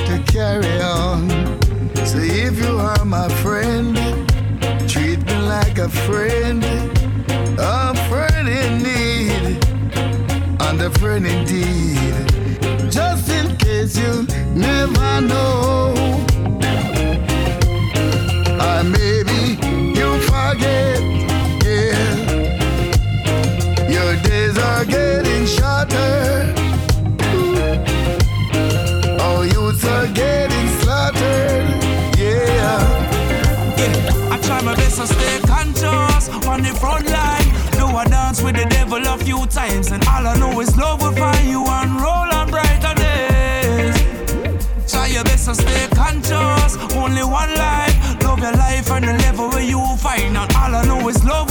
[0.07, 1.50] to carry on.
[2.11, 3.95] So if you are my friend,
[4.89, 6.61] treat me like a friend,
[7.57, 9.65] a friend in need
[10.59, 12.91] and a friend indeed.
[12.91, 15.93] Just in case you never know.
[18.59, 19.39] Or maybe
[19.97, 20.90] you forget,
[36.81, 37.47] front line.
[37.77, 40.99] Do I dance with the devil a few times, and all I know is love
[41.01, 43.95] will find you and roll on brighter days.
[44.91, 47.95] Try your best to stay conscious, only one life.
[48.23, 51.50] Love your life and the level where you find, and all I know is love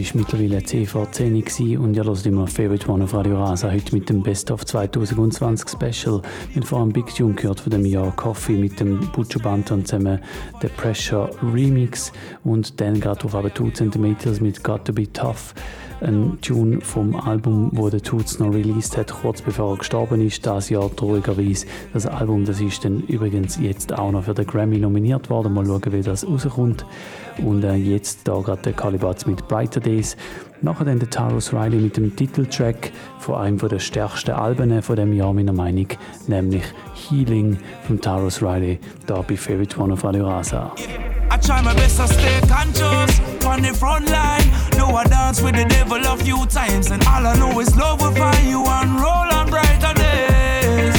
[0.00, 3.70] es war mittlerweile CV10 und ihr hört immer Favorite One auf Radio Rasa.
[3.70, 6.22] Heute mit dem Best of 2020 Special.
[6.54, 10.18] Wir vor allem Big Tune gehört von dem Jahr Coffee mit dem Butcher Banton zusammen
[10.62, 12.10] The Pressure Remix
[12.42, 15.54] und dann gerade auf aber 2 cm mit Got to Be Tough
[16.02, 20.44] ein Tune vom Album, wo der Toots noch released hat, kurz bevor er gestorben ist,
[20.46, 21.66] das Jahr traurigerweise.
[21.92, 25.54] Das Album, das ist dann übrigens jetzt auch noch für den Grammy nominiert worden.
[25.54, 26.84] Mal schauen, wie das rauskommt.
[27.38, 30.16] Und äh, jetzt da gerade der Calibatz mit Brighter Days.
[30.62, 35.12] Nachher dann der Taros Riley mit dem Titeltrack von einem der stärksten Alben von dem
[35.12, 35.88] Jahr meiner Meinung,
[36.28, 36.62] nämlich
[36.94, 40.72] Healing von Taros Riley, da bei Favorite One of Radio Rasa.
[41.32, 44.46] I try my best to stay conscious on the front line.
[44.76, 48.00] Know I dance with the devil a few times, and all I know is love
[48.00, 50.94] will find you and roll on brighter days.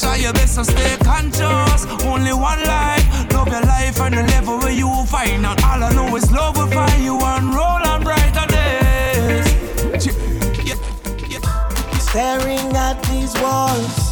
[0.00, 1.84] Try your best to stay conscious.
[2.06, 3.04] Only one life.
[3.34, 5.62] Love your life and the level where you find out.
[5.62, 8.21] All I know is love will find you and roll on brighter
[12.12, 14.10] Staring at these walls,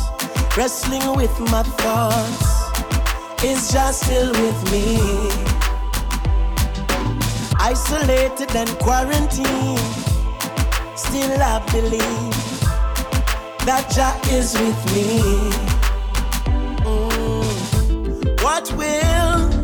[0.57, 4.97] wrestling with my thoughts is just still with me.
[7.61, 9.79] Isolated and quarantined,
[10.97, 12.37] still I believe
[13.67, 15.21] that Jah is with me.
[16.89, 18.43] Mm.
[18.43, 19.63] What will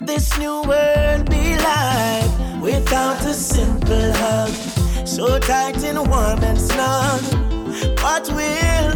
[0.00, 4.67] this new world be like without a simple hug?
[5.08, 7.22] So tight and warm and snug.
[8.02, 8.94] What will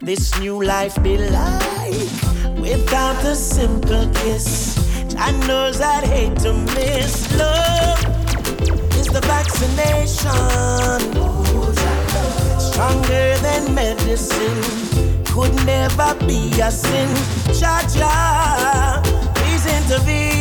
[0.00, 1.78] this new life be like?
[2.60, 4.76] without a simple kiss.
[5.16, 7.12] I knows I'd hate to miss.
[7.36, 8.04] Love
[9.00, 11.00] is the vaccination,
[12.58, 14.62] stronger than medicine.
[15.24, 17.08] Could never be a sin.
[17.58, 19.00] Cha cha,
[19.34, 20.37] please intervene.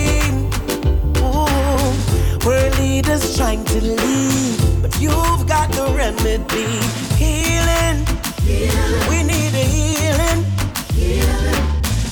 [2.48, 6.80] We're leaders trying to lead, but you've got the remedy.
[7.22, 8.06] Healing,
[8.48, 9.10] healing.
[9.10, 10.46] we need a healing.
[10.94, 11.68] healing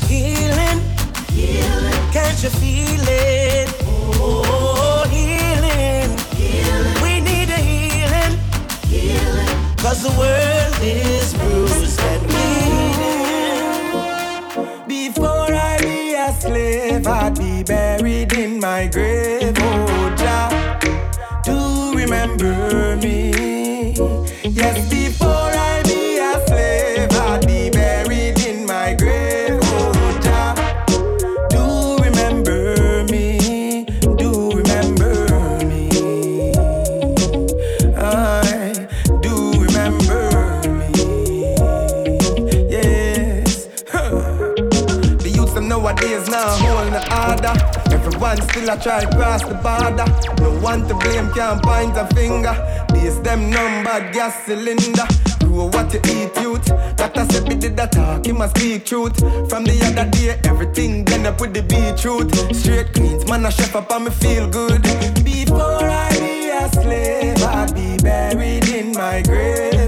[0.08, 0.80] healing,
[1.32, 2.12] healing.
[2.12, 3.70] Can't you feel it?
[3.84, 4.44] Oh.
[4.46, 7.02] oh, healing, healing.
[7.04, 8.34] We need a healing,
[8.88, 9.76] healing.
[9.78, 13.86] Cause the world is bruised and bleeding.
[14.88, 19.45] Before I be a slave, I'd be buried in my grave.
[22.46, 23.94] Remember me.
[24.44, 24.95] Yes,
[48.36, 50.06] Everyone still a try cross the border.
[50.42, 52.54] No one to blame, can't point a finger.
[52.94, 55.08] These them number gas cylinder.
[55.40, 56.66] Grow what you eat, youth.
[56.98, 59.18] Doctor said we did the talk, he must speak truth.
[59.50, 62.34] From the other day, everything done up with the beetroot.
[62.54, 64.82] Straight greens, man, a chef up and me feel good.
[65.24, 69.85] Before I be a slave, I'd be buried in my grave.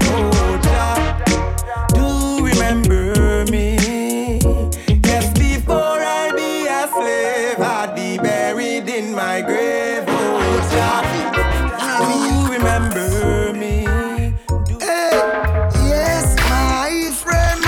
[15.84, 16.90] Yes, my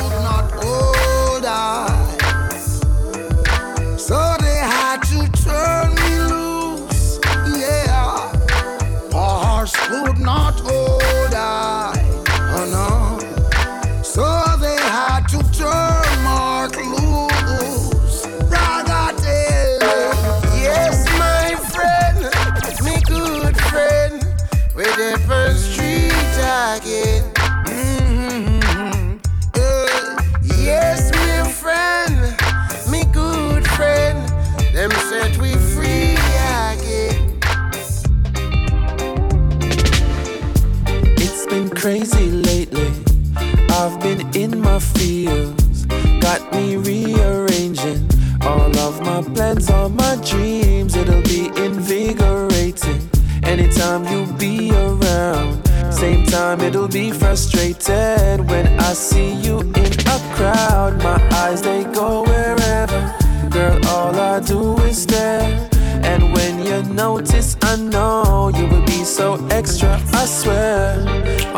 [57.13, 60.97] frustrated when I see you in a crowd.
[61.03, 63.01] My eyes they go wherever.
[63.49, 65.69] Girl, all I do is stare.
[66.03, 69.99] And when you notice, I know you will be so extra.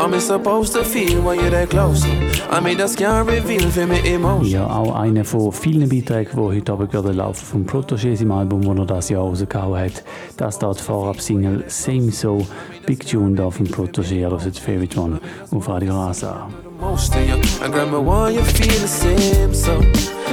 [0.04, 2.04] I'm supposed to feel when you're that close.
[2.50, 4.44] I mean, das can't reveal für mich emotion.
[4.44, 8.60] Ja, auch einer von vielen Beiträgen, die heute Abend gerade laufen vom Protégé, im Album,
[8.60, 10.04] das er das Jahr rausgehauen hat.
[10.36, 12.46] Das dort Vorab-Single Same So,
[12.84, 16.48] Big Tune da vom Protégé, also das Favorite One auf Radio Rasa.
[16.84, 17.36] most of you.
[17.62, 19.80] And grandma, want you feel the same, so.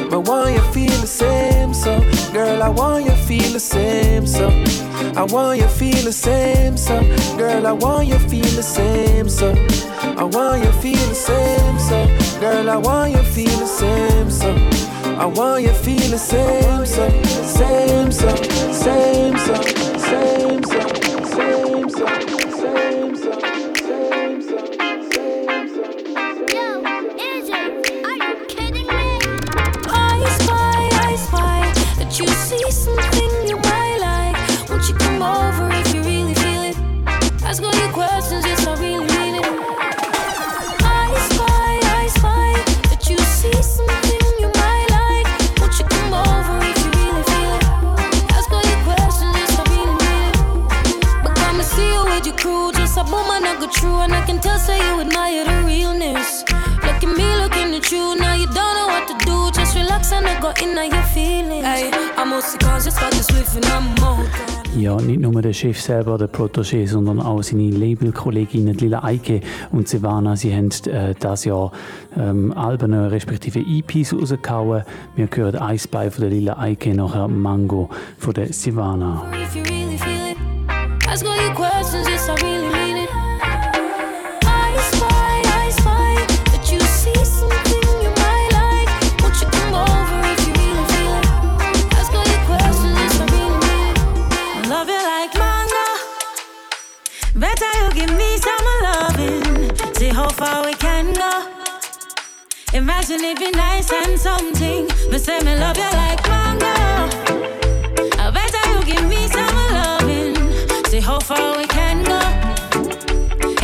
[0.10, 2.00] But want you feel the same, so.
[2.34, 4.50] Girl, I want you feel the same, so.
[5.18, 7.00] I want you feel the same, so.
[7.38, 9.54] Girl, I want you feel the same, so.
[10.18, 12.40] I want you feel the same, so.
[12.40, 14.50] Girl, I want you feel the same, so.
[15.18, 17.10] I want you feel the same, so.
[17.58, 18.36] Same, so.
[18.72, 19.56] Same, so.
[20.00, 20.88] Same, so.
[20.88, 21.01] Same,
[54.02, 56.44] and I can tell, say you admire the realness.
[56.84, 59.52] Look at me looking at you, now you don't know what to do.
[59.52, 61.66] Just relax and I go in your feelings.
[61.66, 64.02] Ey, I'm mostly conscious about this with and I'm
[64.78, 69.42] ja, nicht nur der Chef selber, der Protégé, sondern auch seine Labelkolleginnen Lila Eike
[69.72, 70.38] und Sivana.
[70.38, 71.74] Sie haben äh, das Jahr
[72.18, 74.84] ähm, Alben respektive EPs rausgehauen.
[75.16, 79.26] Wir hören Ice Spy von der Lila Eike, nachher Mango von der Silvana.
[79.34, 80.38] If you really feel it,
[100.34, 101.50] Savannah.
[102.74, 104.86] Imagine it be nice and something.
[105.12, 106.68] Me say me love you like mango.
[108.18, 110.36] I better you give me some loving.
[110.86, 112.22] See how far we can go.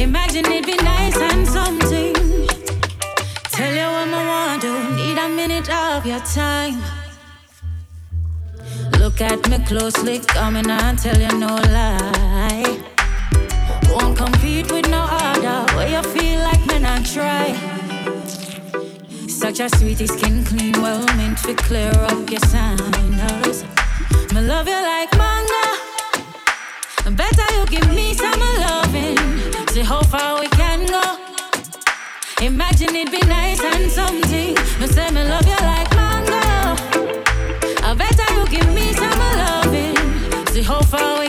[0.02, 2.14] Imagine it be nice and something.
[3.56, 4.96] Tell you what I want to.
[4.96, 6.82] Need a minute of your time.
[9.00, 12.84] Look at me closely, coming and tell you no lie.
[13.90, 15.17] Won't compete with no
[17.14, 17.54] try.
[19.28, 23.64] Such a sweetie skin clean, well meant to clear up your signals.
[24.34, 25.66] Me love you like manga.
[27.16, 29.18] Better you give me some loving.
[29.70, 31.04] See how far we can go.
[32.42, 34.56] Imagine it be nice and something.
[34.80, 36.76] Me say me love you like manga.
[37.84, 39.96] I better you give me some loving.
[40.52, 41.27] See how far we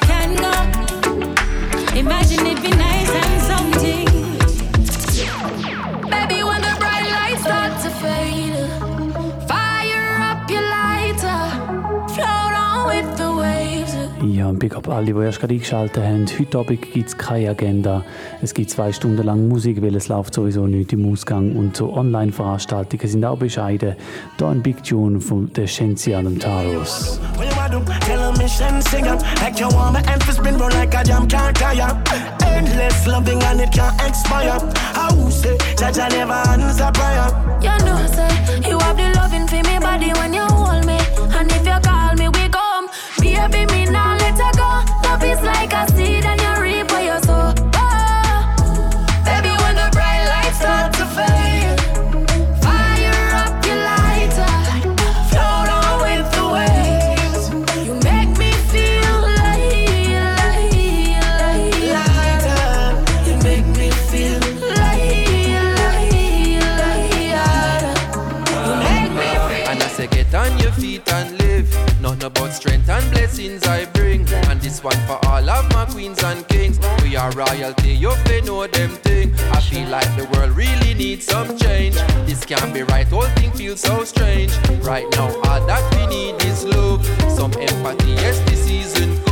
[14.58, 16.26] Big Up alle, die erst gerade eingeschaltet haben.
[16.38, 18.04] Heute Abend gibt es keine Agenda.
[18.42, 21.56] Es gibt zwei Stunden lang Musik, weil es läuft sowieso nicht im Ausgang.
[21.56, 23.96] Und so Online-Veranstaltungen sind auch bescheiden.
[24.36, 27.20] Da ein Big Tune von der Shensia und Taros.
[32.58, 34.58] Endless loving and it can't expire.
[35.14, 37.28] Will say, Jaja never answer prayer.
[37.62, 38.28] You know, say,
[38.68, 40.98] you have the loving for me body when you hold me.
[41.36, 42.88] And if you call me, we come.
[43.20, 43.77] Baby, me
[72.58, 73.97] strength and blessings I.
[74.58, 76.80] And this one for all of my queens and kings.
[77.04, 79.32] We are royalty, you fi know them thing.
[79.52, 81.94] I feel like the world really needs some change.
[82.26, 84.52] This can't be right, whole thing feels so strange.
[84.82, 87.06] Right now, all that we need is love.
[87.30, 89.27] Some empathy, yes, this season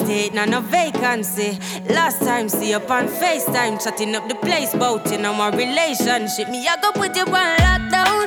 [0.00, 1.58] ain't no vacancy.
[1.88, 6.48] Last time, see you on FaceTime, chatting up the place, bout in our relationship.
[6.48, 8.26] Me, I go put you on lockdown.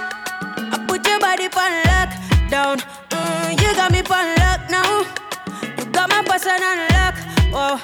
[0.73, 2.77] I put your body on lockdown.
[3.09, 4.99] Mm, you got me on lock now.
[5.77, 7.15] You got my person on lock.
[7.53, 7.81] Oh,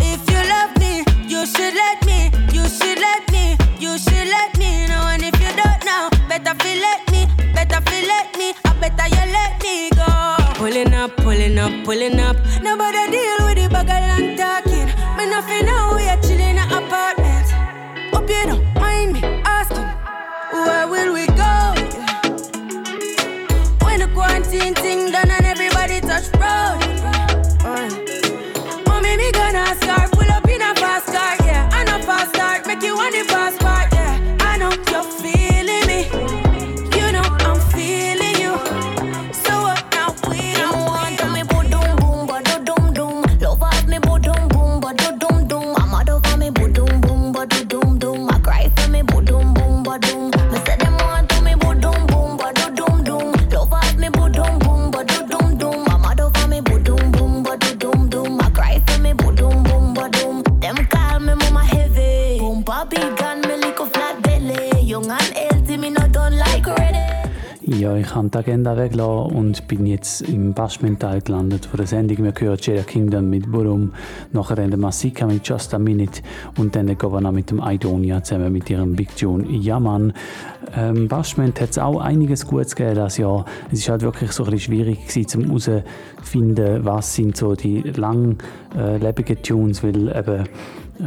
[0.00, 2.30] if you love me, you should let me.
[2.52, 3.56] You should let me.
[3.78, 5.06] You should let me know.
[5.12, 7.26] And if you don't know, better feel let me.
[7.54, 8.54] Better feel let me.
[8.64, 10.36] I better you let me go.
[10.54, 11.19] Pulling up,
[11.50, 12.36] pulling up, pulling up.
[12.62, 14.86] Nobody deal with the bagel and talking.
[15.16, 17.50] Me nothing now, we are chilling in apartment.
[18.12, 19.88] Hope you don't mind me asking,
[20.52, 21.59] where will we go?
[68.32, 72.18] Ja, ich habe die Agenda weggelassen und bin jetzt im Bashment-Teil gelandet von der Sendung.
[72.24, 73.92] Wir hören Jada Kingdom mit Burum,
[74.32, 76.22] nachher dann der Masika mit Just a Minute
[76.56, 80.12] und dann der Governor mit dem Idonia zusammen mit ihrem Big Tune Yaman.
[80.76, 83.46] Ähm, Bashment hat es auch einiges Gutes gegeben das Jahr.
[83.72, 87.82] Es ist halt wirklich so ein bisschen schwierig gewesen, um herauszufinden, was sind so die
[87.82, 90.44] langlebigen Tunes, weil eben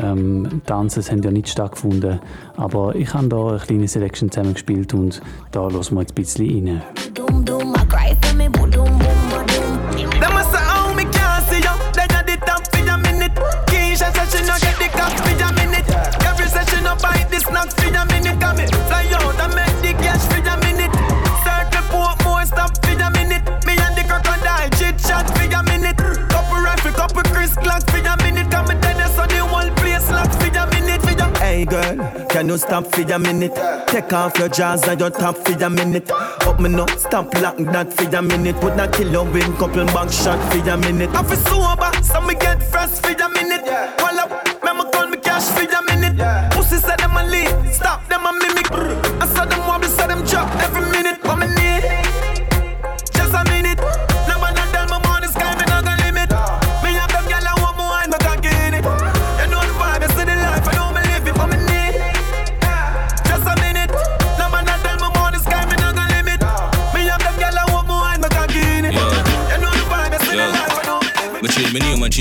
[0.01, 2.19] ähm, Tanzen haben ja nicht stattgefunden.
[2.57, 5.21] Aber ich habe da eine kleine Selection zusammengespielt und
[5.51, 6.81] da hören wir jetzt ein bisschen rein.
[7.13, 9.02] Dum dum, I cry for me boom boom
[32.34, 33.53] can you stop for a minute?
[33.86, 36.09] Take off your jaws and your top for a minute.
[36.11, 38.61] Up me no, stop lock that for a minute.
[38.63, 41.11] Would not kill you win couple back shot for a minute.
[41.11, 43.65] I feel sober, so me get fresh for a minute.
[43.97, 44.31] Call up,
[44.63, 46.17] me me call me cash for a minute.
[46.53, 48.71] Pussy said them a lead, stop them a mimic.
[48.71, 49.02] I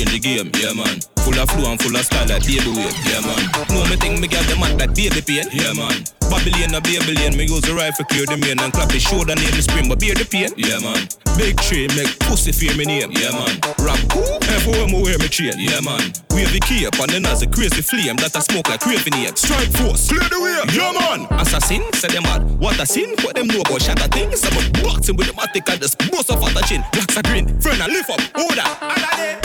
[0.04, 0.98] change the game, yeah man.
[1.22, 2.70] Full of flow and full of style like baby
[3.06, 3.42] yeah man.
[3.70, 6.04] Know me think me get the mad like baby pain, yeah man.
[6.26, 9.54] Babylon a Babylon, me use the rifle clear the main and clap the shoulder name
[9.54, 11.06] the spring, but bear the pain, yeah man.
[11.36, 13.58] Big tree make pussy fear me name, yeah man.
[13.78, 16.12] Rap cool, everywhere me wear me chain, yeah man.
[16.68, 19.36] Key up and then as a crazy flame that I smoke like craving ape.
[19.38, 21.26] Strike force, clear the way, yeah man.
[21.40, 22.44] Assassin, say them mad.
[22.60, 24.44] What a sin, what them know about shatter things.
[24.44, 26.84] I'm a boxing with the matic and just bust off at the chin.
[26.92, 28.68] Blacks are green, friend I lift up, order.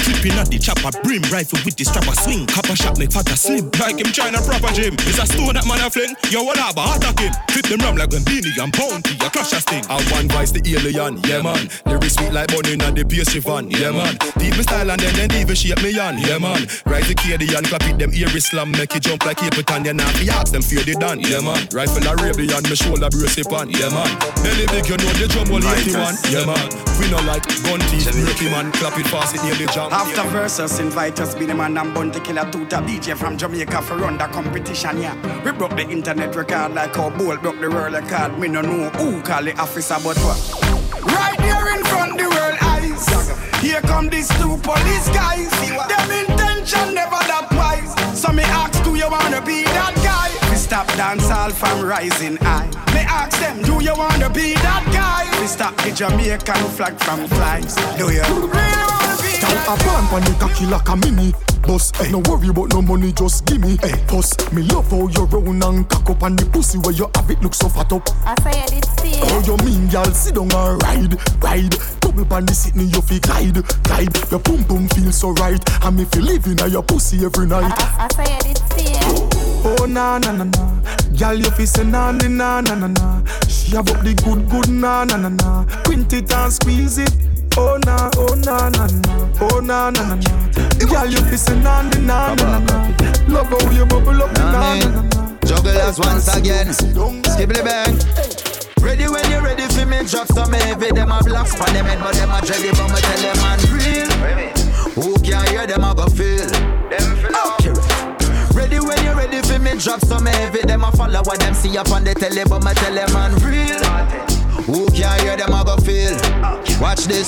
[0.04, 2.06] Clipping at the chopper, brim rifle with the strap.
[2.08, 2.46] I swing.
[2.46, 4.94] Copper shot make fatter slim, like him trying a proper gym.
[5.08, 7.34] It's a stone that man a fling, yo what up, attack him.
[7.50, 9.84] Flip them ram like beanie and bounty, a crash a sting.
[9.90, 11.72] I one vice the alien, yeah man.
[11.86, 14.18] Lyrics sweet like bunny and the pastry fan, yeah man.
[14.38, 16.68] Deep me style and then then even shape me on, yeah man.
[16.86, 19.94] Rise the KD and clap it them ear slam, make it jump like Capitan, yeah
[19.94, 21.68] now fi ask them fear they done, yeah man.
[21.72, 24.10] Rifle a Arabian, me shoulder brace it on, yeah man.
[24.42, 26.68] Belly big, you know the drum will 81, yeah man.
[26.98, 29.94] We no like gun teeth, breaky man, clap it fast, it nearly jump.
[29.94, 33.98] After versus, invite us, be the man and bounty killer tuta DJ from Jamaica for
[33.98, 35.16] run the competition, yeah.
[35.44, 38.38] We broke the internet record like how Bolt broke the world record.
[38.40, 40.77] Me no know who call the officer, but what?
[41.18, 43.06] Right here in front the world eyes.
[43.62, 45.52] Here come these two police guys.
[45.92, 47.92] Them intention never that wise.
[48.20, 50.30] So me ask, do you wanna be that guy?
[50.50, 52.68] We stop dance all from rising high.
[52.94, 55.26] Me ask them, do you wanna be that guy?
[55.42, 57.66] We stop the Jamaican flag from flying.
[57.98, 61.34] Do you really wanna be Girl, a pan pan the cocky like a mini
[61.68, 62.08] Boss, hey.
[62.08, 62.12] Eh.
[62.12, 63.92] no worry about no money, just gimme hey.
[63.92, 67.10] Eh, puss, me love how you round and cock up And the pussy where you
[67.14, 69.56] have it look so fat up I say it, it's still.
[69.56, 73.20] Oh, you mean, y'all sit down and ride, ride Double pan the sitting, you feel
[73.20, 73.54] glide,
[73.84, 77.48] glide Your pum pum feel so right And me feel living on your pussy every
[77.48, 79.30] night I say it, it's still.
[79.80, 80.82] Oh na na na na,
[81.18, 83.22] girl you fi say na na na na na na.
[83.50, 85.66] She have up the good good na na na na.
[85.84, 87.12] Quint it and squeeze it.
[87.58, 90.86] Oh na oh na na na, oh na na na na.
[90.88, 92.88] Girl, you listen on the na na na.
[93.28, 95.38] Love how you bubble up the na na na.
[95.44, 96.68] Jugglers once again.
[96.68, 98.47] Skibbly bang.
[98.88, 100.90] Ready when you're ready for me, drop some heavy.
[100.92, 103.60] Them a blocks for them head, but them a jelly, but me tell them man
[103.76, 104.08] real.
[104.96, 106.48] Who can hear them a go feel?
[107.60, 107.76] Okay.
[108.56, 110.62] Ready when you're ready for me, drop some heavy.
[110.62, 113.36] Them a follow what them see up on the telly, but me tell them man
[113.44, 113.84] real.
[114.64, 116.16] Who can hear them a go feel?
[116.80, 117.28] Watch this.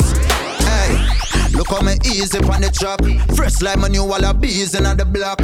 [0.64, 1.29] Hey.
[1.54, 3.00] Look how me easy on the track.
[3.36, 5.40] Fresh like my new wall of bees in the block.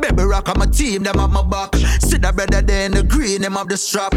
[0.00, 1.74] Baby rock on my team, them have my back.
[2.00, 4.14] See that brother there in the green, them have the strap.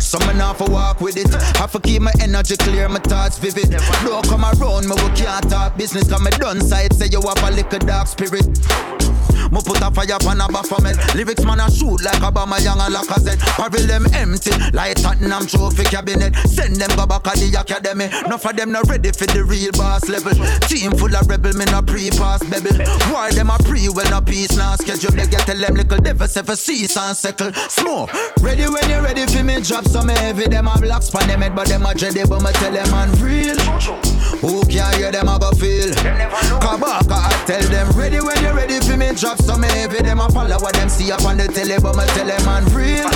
[0.00, 1.32] Some off a walk with it.
[1.56, 3.70] Have to keep my energy clear, my thoughts vivid.
[4.04, 6.08] Don't come around me, we can't talk business.
[6.08, 8.46] Cause me done side, say you have a little dark spirit.
[9.50, 10.96] Mo put a fire on a baphomet.
[11.14, 13.40] Lyrics man a shoot like Aubameyang and Lacazette.
[13.58, 16.34] Parry them empty like Tottenham trophy cabinet.
[16.46, 18.06] Send them go back to the academy.
[18.24, 20.32] Enough of them not ready for the real boss level.
[20.68, 22.70] Team full of rebel, me no pre-pass baby.
[23.10, 25.10] Why them a pre when no peace now schedule?
[25.12, 27.52] They get tell them little devil for cease and settle.
[27.52, 28.10] Smoke.
[28.40, 30.46] Ready when you ready for me drop some heavy.
[30.46, 32.28] Them a black span them head, but them a dready.
[32.28, 33.58] But me tell them man real.
[34.40, 35.90] Who can hear them a go feel?
[36.62, 40.02] Kabaka I tell them ready when you ready for me drop some heavy.
[40.02, 42.64] Them a follow what them see up on the telly, but me tell them man
[42.74, 43.08] real.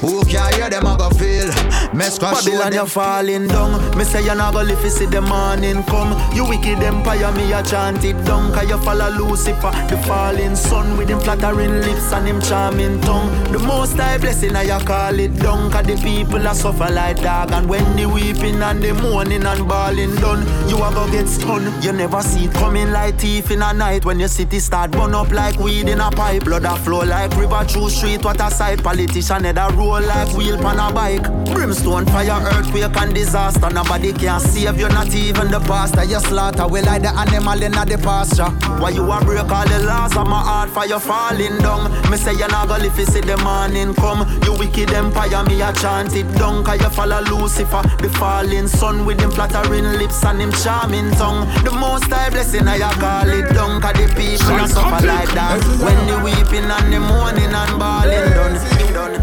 [0.00, 1.48] Who can hear them a go feel?
[1.94, 3.96] Mess cause Babylon, you're falling down.
[3.96, 6.12] Me say you're not go live to see the morning come.
[6.34, 8.52] You wicked empire, me a chant it down.
[8.52, 13.30] Cause you follow Lucifer, the falling sun with him flattering lips and him charming tongue.
[13.52, 15.70] The most high blessing, I you call it down.
[15.70, 17.52] Cause the people are suffer like dog.
[17.52, 21.82] And when the weeping and the mourning and bawling done, you a go get stunned.
[21.82, 25.14] You never see it coming like thief in a night when your city start burn
[25.14, 26.44] up like weed in a pipe.
[26.44, 28.24] Blood a flow like river through street.
[28.24, 28.82] What a sight.
[28.82, 31.22] Politician head a roll like wheel pan a bike.
[31.52, 33.70] Brimstone, fire, earthquake and disaster.
[33.70, 36.04] Nobody can save you, not even the pastor.
[36.04, 38.50] You slaughter, we like the animal in the pasture.
[38.80, 41.92] Why you a break all the laws of my heart for you falling down?
[42.10, 44.26] Me say you not go live see the morning come.
[44.44, 46.64] You wicked empire, me a chant it down.
[46.64, 51.46] Cause you follow Lucifer, the falling sun with him flattering lips and him charming tongue.
[51.64, 53.80] The most high blessing, I call it down.
[53.80, 55.60] Cause the people a suffer like that.
[55.82, 58.56] When the weeping and the mourning and bawling done,
[58.92, 59.14] done.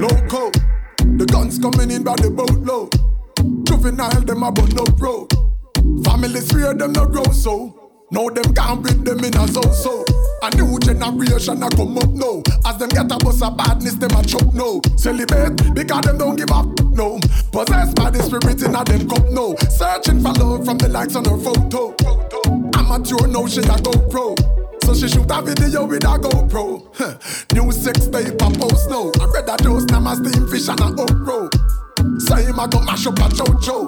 [0.00, 0.50] Loco,
[1.16, 2.94] the guns coming in by the boatload.
[3.66, 5.28] Juvenile, them about no road.
[6.04, 7.76] Families fear them no grow so.
[8.12, 10.04] Now them can't beat them in a so.
[10.42, 12.42] A new generation a come up now.
[12.66, 14.80] As them get a bus of badness, them a choke no.
[14.96, 17.20] Celebrate because them don't give up no.
[17.52, 19.54] Possessed by the spirit in a them cup no.
[19.68, 21.94] Searching for love from the likes on her photo.
[22.74, 24.34] Amateur now she a go pro.
[24.90, 26.82] So she shoot a video with a GoPro.
[26.98, 27.14] Huh.
[27.54, 29.12] New sex a post now.
[29.22, 31.46] I read that dose now my steam fish and a okro.
[32.20, 33.86] Say him a go mash up a chocho.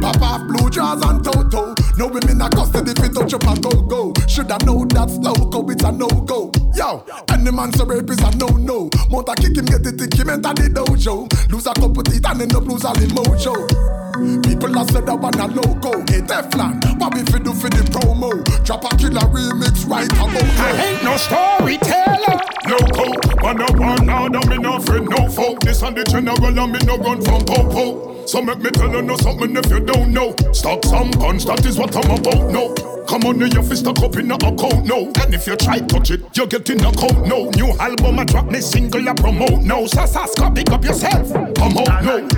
[0.00, 1.74] Pop off blue jaws and toto.
[1.98, 4.14] No women a custody fit touch up a go go.
[4.28, 6.52] Shoulda know that's loco, it's a no go.
[6.72, 7.04] Yo,
[7.34, 8.88] any man so rape is a no no.
[9.10, 11.26] Mount a kick him get it, kick him enter the dojo.
[11.50, 14.07] Lose a couple teeth and end up lose all the mojo.
[14.18, 16.02] People have said that one a logo.
[16.10, 18.34] Hey Teflon, what we fi do for the promo?
[18.64, 20.66] Drop a killer remix right about now.
[20.66, 22.36] I ain't no storyteller.
[22.66, 23.06] Loco,
[23.42, 25.60] man up one now, that me no friend, no folk.
[25.60, 28.26] This and the general and me no run from popo.
[28.26, 30.34] So make me tell you know something if you don't know.
[30.52, 32.97] Stop some guns, that is what I'm about, no.
[33.08, 35.10] Come on, your fist stuck up in a account, no.
[35.20, 37.48] And if you try touch it, you get in a coat, no.
[37.56, 39.86] New album, I drop me single, I promote, no.
[39.86, 42.28] Sasaska, pick up yourself, come out, no.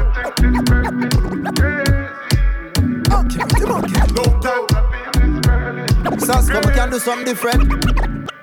[6.21, 7.75] Sasko, we can do something different.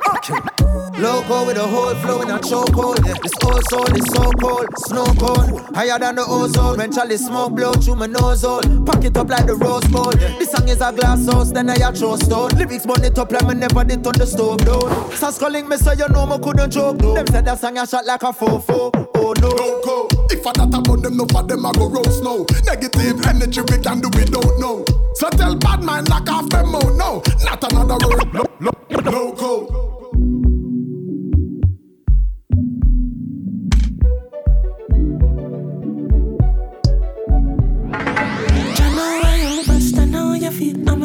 [0.05, 0.66] Okay.
[0.99, 3.05] Loco with a whole flow in a chokehold.
[3.05, 3.13] Yeah.
[3.21, 3.33] This
[3.69, 5.63] soul is so cold, snow cone.
[5.75, 6.91] Higher than the ozone.
[6.91, 8.61] Charlie smoke blow through my nose hole.
[8.83, 10.11] Pack it up like the rose bowl.
[10.19, 10.37] Yeah.
[10.39, 12.49] This song is a glass house, then I a throw stone.
[12.57, 14.89] Lyrics burn it up like me never did on the stove down.
[15.13, 16.97] Sasko link me so you know me couldn't joke.
[16.97, 17.13] Though.
[17.13, 18.89] Them said that song I shot like a fofo.
[19.15, 19.49] Oh no.
[19.49, 22.43] Loco, if I not about them, no for them I go roast no.
[22.65, 24.83] Negative energy we can do we don't know.
[25.13, 27.21] So tell bad mind knock off them out no.
[27.45, 28.33] Not another word.
[28.33, 30.46] Lo- lo- loco.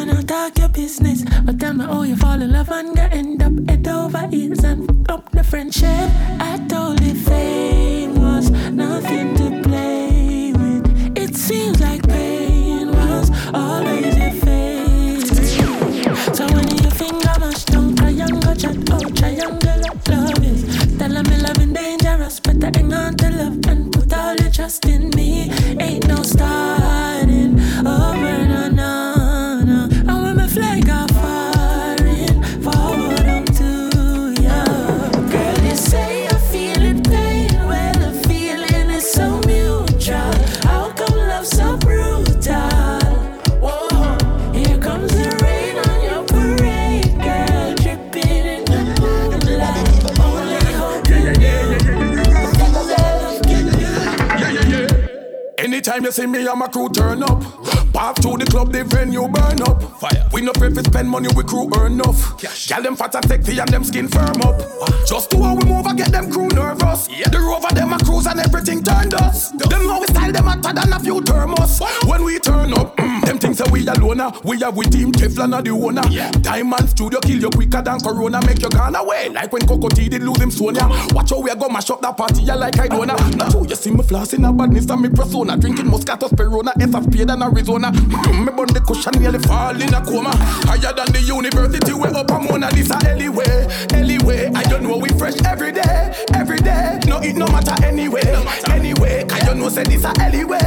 [0.03, 1.23] I'm gonna talk your business.
[1.45, 4.65] But tell me how you fall in love and get end up head over heels
[4.65, 6.11] and fuck up the friendship.
[6.41, 11.17] I told you fame was nothing to play with.
[11.17, 15.57] It seems like pain was always your favorite.
[16.35, 20.99] So when your finger mash down, triangle chat, oh triangle love is.
[20.99, 24.85] Tell me love is dangerous, better hang on to love and put all your trust
[24.85, 25.49] in me.
[25.79, 27.22] Ain't no starting
[55.93, 57.43] Anytime you see me and my crew turn up.
[57.93, 59.83] Path to the club, the venue burn up.
[60.01, 60.22] Fire.
[60.43, 62.37] We no pay for spend money, we crew earn enough.
[62.37, 62.67] Cash.
[62.67, 64.59] Gal them fat and sexy and them skin firm up.
[65.07, 67.09] Just do how we move and get them crew nervous.
[67.09, 67.29] Yeah.
[67.29, 69.53] The rover them a cruise and everything turned us.
[69.53, 69.69] Duh.
[69.69, 71.81] Them know we style them hotter than a few thermos.
[72.09, 74.33] When we turn up, mm, them things say we alone.
[74.43, 76.03] We have we team Teflon the owner.
[76.11, 76.33] Yeah.
[76.33, 79.29] Diamond Studio kill you quicker than Corona, make you gone away.
[79.29, 80.89] Like when Coco T did lose him Sonia.
[81.15, 83.17] Watch how we go mash up that party, yeah, like I don't know.
[83.39, 85.57] Now you see me flossing a badness and me persona.
[85.57, 87.93] Drinking Moscato Sperona, S of Spade and Arizona.
[87.93, 90.32] Mm, me bun the cushion nearly fall in a coma.
[90.67, 93.67] Higher than the university, we up a Mona Lisa anyway.
[93.93, 97.01] Anyway, I don't know we fresh every day, every day.
[97.07, 98.23] No, it no matter anyway,
[98.69, 99.25] anyway.
[99.31, 100.59] I don't know say this a anyway,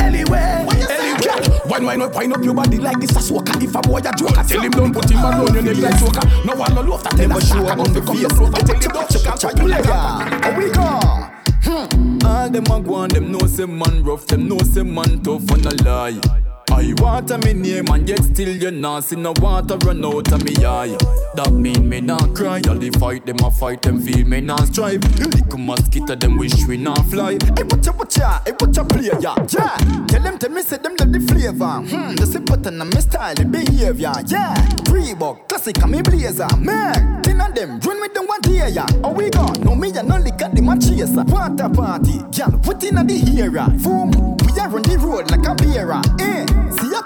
[0.00, 1.64] anyway, anyway.
[1.94, 3.52] Why not point up your body like this a soaker?
[3.62, 6.26] If a boy a joker, tell him don't put him around your neck like soaker.
[6.44, 7.80] No one no love that tell a shocker.
[7.80, 10.44] On the face, tell him don't check out try you later.
[10.44, 11.30] Here we go.
[11.62, 12.26] Hmm.
[12.26, 15.48] All them a go on, them know say man rough, them know say man tough
[15.52, 16.53] and a lie.
[16.70, 20.44] I water me name and yet still you not see no water run out of
[20.44, 20.96] me eye.
[21.34, 22.60] That mean me not cry.
[22.68, 25.02] All the fight them a fight them feel me not strive.
[25.18, 27.32] Little mosquito them wish we not fly.
[27.32, 30.06] Hey watcha watcha, hey watcha play ya, yeah.
[30.06, 31.82] Tell them tell me say them love the flavor.
[31.88, 34.54] Hmm, the simple and my style, the behavior, yeah.
[34.88, 37.22] Reebok, classic and me blazer, man.
[37.22, 38.86] Ten of them run with them one here, yeah.
[39.02, 41.24] Oh we gone, no me and no lick at the my chaser.
[41.24, 43.68] Water party, girl, put in a the era.
[43.82, 46.00] Boom, we are on the road like a bearer,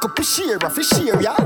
[0.02, 0.22] eh.
[0.22, 1.36] See a share of share, yeah.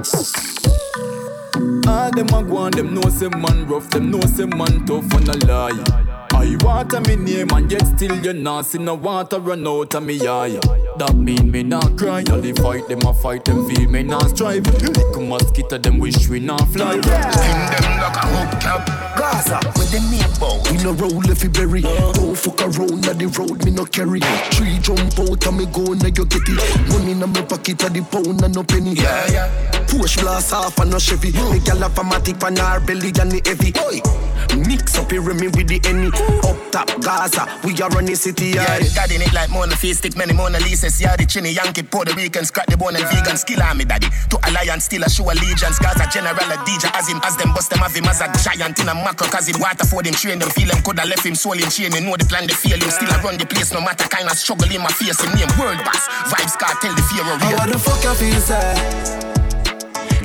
[1.87, 5.12] All them a go on, them know say man rough, them know say man tough
[5.15, 6.27] and a lie.
[6.33, 10.03] I water me name and yet still you not see no water run out of
[10.03, 10.59] me eye.
[10.98, 12.23] That mean me not cry.
[12.31, 14.66] All the fight them a fight them feel me not strive.
[14.66, 16.94] Little mosquito them wish we not fly.
[16.94, 17.31] Yeah.
[17.31, 18.86] Sting them like a hook up.
[19.16, 20.60] Gaza with the name bow.
[20.70, 21.81] We no roll if you bury.
[21.81, 24.20] Don't fuck around on the road, me no carry.
[24.52, 26.89] Three jump out and me go now you get it.
[26.89, 28.93] Money in my pocket of the pound and no penny.
[28.93, 29.86] Yeah, yeah.
[29.89, 31.32] Push blast off and no Chevy.
[31.32, 33.73] Me gal have a matic on her belly and the heavy.
[33.81, 34.32] Oi.
[34.56, 36.09] Mix up here me with the any
[36.44, 38.78] Up top Gaza, we are running city yeah.
[38.78, 42.11] Yeah, daddy it like Mona Face, stick many Mona Lisas Yeah, the chinny Yankee, Puerto
[42.19, 43.23] Rican, scratch the bone and yeah.
[43.23, 47.07] vegan Skill army daddy, to alliance, still a show allegiance Gaza general a DJ as
[47.07, 49.63] him, as them bust them have him As a giant in a macro, cause him
[49.63, 52.19] water for them Train them, feel them, coulda left him soul in chain You know
[52.19, 54.67] the plan, they feel him, still I run the place No matter kind of struggle
[54.67, 57.79] in my face Him name world boss, vibes cartel, the fear of real How the
[57.79, 58.75] fuck you feel, say?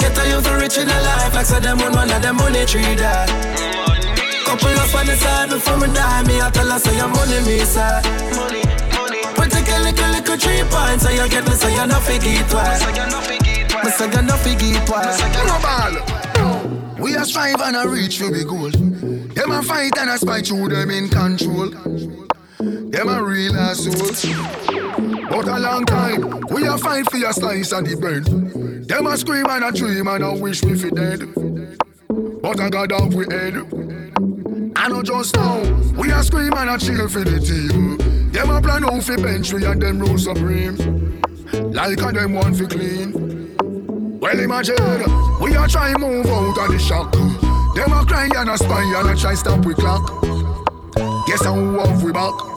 [0.02, 2.34] Get a youth for rich in a life Like say them on one of them
[2.42, 3.30] money tree that
[4.42, 6.24] Couple up on the side before me die.
[6.26, 8.67] Me I tell her say your money me say.
[9.92, 12.82] Little little three points, so you get me so you no figgy twice.
[12.82, 15.18] You no figgy twice.
[15.36, 16.18] Global.
[17.00, 18.72] We are strive and a reach for the goal.
[18.72, 21.70] Them a fight and a spite through them in control.
[22.60, 24.26] Them a real assholes.
[25.30, 28.26] But a long time, we a fight for your slice of the bread.
[28.88, 31.34] Them a scream and a dream and a wish me fi dead.
[32.42, 33.56] But I got off we head.
[34.76, 35.60] I know just now,
[35.98, 38.07] we are scream and a chill for the team.
[38.38, 40.78] Them a plan out for bench, we and them rule supreme.
[41.74, 43.58] Like a them one for clean.
[44.20, 44.76] Well imagine,
[45.42, 47.14] we are trying move out of the shock.
[47.14, 50.22] Them a cry and a spy and a try stop we clock.
[51.26, 52.57] Guess how off we back.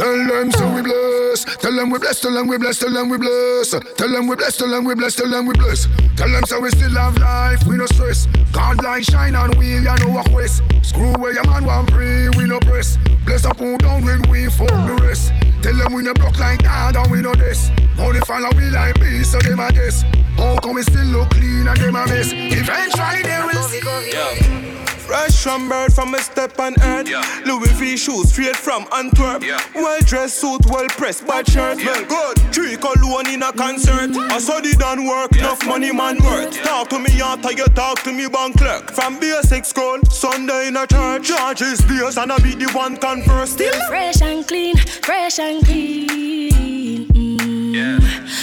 [0.00, 1.44] Tell them so we bless.
[1.44, 2.20] Tell them we bless.
[2.20, 2.78] Tell them we bless.
[2.78, 3.68] Tell them we bless.
[3.68, 4.56] Tell them we bless.
[4.56, 5.14] Tell them we bless.
[5.14, 5.88] Tell them we bless.
[6.16, 7.66] Tell them so we still have life.
[7.66, 8.26] We no stress.
[8.50, 9.74] God light shine on we.
[9.74, 10.62] You know what quest.
[10.80, 12.30] Screw where your man want free.
[12.30, 12.96] We no press.
[13.26, 15.34] Bless up who down when we fuck the rest.
[15.60, 17.70] Tell them we no broke like God and we know this.
[17.98, 20.00] Only follow we like peace, so them a guess.
[20.38, 22.32] How come we still look clean and them a mess?
[22.32, 23.80] Eventually they will see.
[24.10, 24.99] Yeah.
[25.10, 27.08] Fresh from bird from a step on earth.
[27.08, 27.42] Yeah.
[27.44, 29.42] Louis V shoes straight from Antwerp.
[29.42, 29.60] Yeah.
[29.74, 31.80] Well dressed suit, well pressed, bad shirt.
[31.80, 32.04] Yeah.
[32.04, 32.38] good.
[32.54, 34.16] Three cologne in a concert.
[34.16, 35.40] I saw the done work, yeah.
[35.40, 36.56] enough money man worth.
[36.62, 38.92] Talk to me after you talk to me bank clerk.
[38.92, 41.26] From basic school, Sunday in a church.
[41.26, 43.50] Charges beers and I be the one converse.
[43.50, 47.08] Still fresh and clean, fresh and clean.
[47.08, 47.74] Mm.
[47.74, 47.98] Yeah.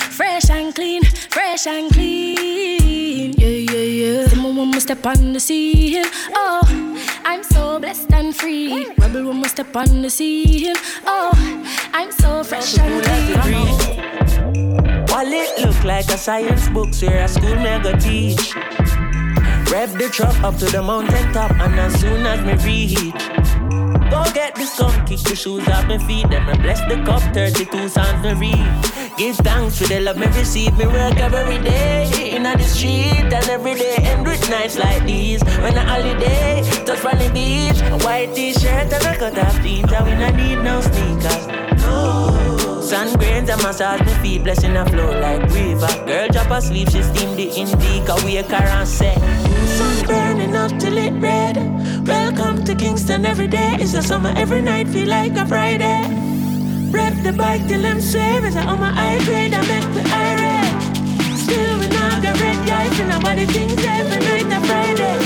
[0.10, 3.31] Fresh and clean, fresh and clean.
[3.38, 4.26] Yeah, yeah, yeah.
[4.57, 6.03] When we step on the scene.
[6.34, 6.61] Oh,
[7.23, 8.88] I'm so blessed and free.
[8.97, 10.73] Rebel when we step on the scene.
[11.05, 11.31] Oh,
[11.93, 15.05] I'm so fresh and clean.
[15.09, 18.53] Wallet look like a science book, where a school never teach.
[19.72, 23.14] Rev the truck up to the mountain top, and as soon as me reach.
[24.10, 26.30] Go get the sun, kick the shoes off my feet.
[26.30, 29.18] Then I bless the cup, 32 songs to read.
[29.18, 30.77] Give thanks for the love me receive.
[30.77, 35.44] Me work every day in the street and every day end with nights like these.
[35.60, 39.91] When a holiday, touch on the beach, a white t-shirt and a cut off jeans.
[39.91, 41.48] And we not need no sneakers.
[41.81, 42.48] No.
[42.89, 46.06] And grains and massage me feet, blessing a flow like river.
[46.06, 49.14] Girl drop asleep, she steam the indica, wake her and say,
[49.77, 51.55] Sun burning up till it red.
[52.07, 53.77] Welcome to Kingston every day.
[53.79, 56.01] It's a summer every night, feel like a Friday.
[56.89, 61.37] Rep the bike till I'm swear it's on my high grade, I make me irate.
[61.37, 65.17] Still we not got red guys and nobody thinks every night a Friday.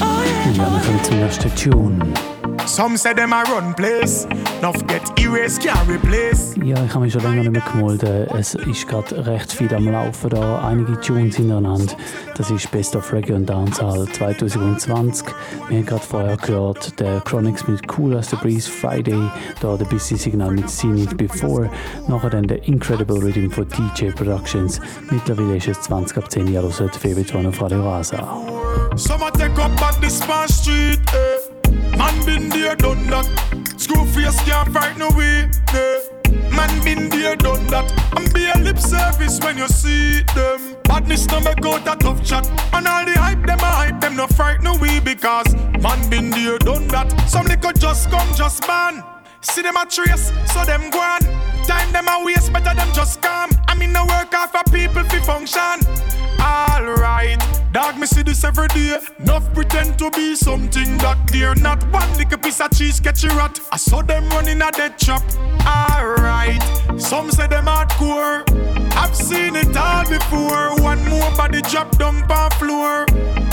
[0.00, 0.54] Oh yeah.
[0.54, 2.39] Wir kommen zum nächsten Tune.
[2.70, 4.26] Some say them a run place.
[4.60, 6.54] Enough get erase, can't replace.
[6.62, 8.30] Ja, ich habe mich schon länger nicht mehr gemeldet.
[8.32, 10.64] Es ist gerade recht viel am Laufen da.
[10.64, 11.92] Einige Tunes hintereinander.
[12.36, 15.26] Das ist Best of Reggae und Dancehall 2020.
[15.68, 19.20] Wir haben gerade vorher gehört, der Chronics mit Cool as the Breeze Friday.
[19.60, 21.68] Da der Busy Signal mit Seen It Before.
[22.06, 24.80] Nachher dann der Incredible Rhythm von DJ Productions.
[25.10, 28.18] Mittlerweile ist es 20 ab 10 Jahre, so Favorite One auf Radio Rasa.
[28.94, 31.00] Some a take up the smart street.
[31.12, 31.39] Eh.
[32.00, 33.26] Man been there, done that.
[33.76, 35.50] Screw face can't fight no way.
[35.74, 35.98] Eh.
[36.56, 37.92] Man been there, done that.
[38.16, 40.76] And be a lip service when you see them.
[40.84, 42.46] Badness no make out a tough chat.
[42.72, 46.30] And all the hype them a hype them no fright no way because man been
[46.30, 47.12] there, done that.
[47.28, 49.04] Some little just come, just ban.
[49.42, 51.49] See them a trace, so them go on.
[51.66, 53.50] Time them a waste, better them just come.
[53.68, 55.86] I mean no work out for people fi function.
[56.40, 57.38] Alright,
[57.72, 58.96] dog, me see this every day.
[59.18, 61.82] Enough pretend to be something that they're not.
[61.92, 63.60] One little piece of cheese catch a rat.
[63.70, 65.22] I saw them running a dead trap.
[65.66, 66.62] Alright,
[66.98, 68.44] some say them hardcore.
[68.94, 70.80] I've seen it all before.
[70.82, 73.06] One more body drop down on floor.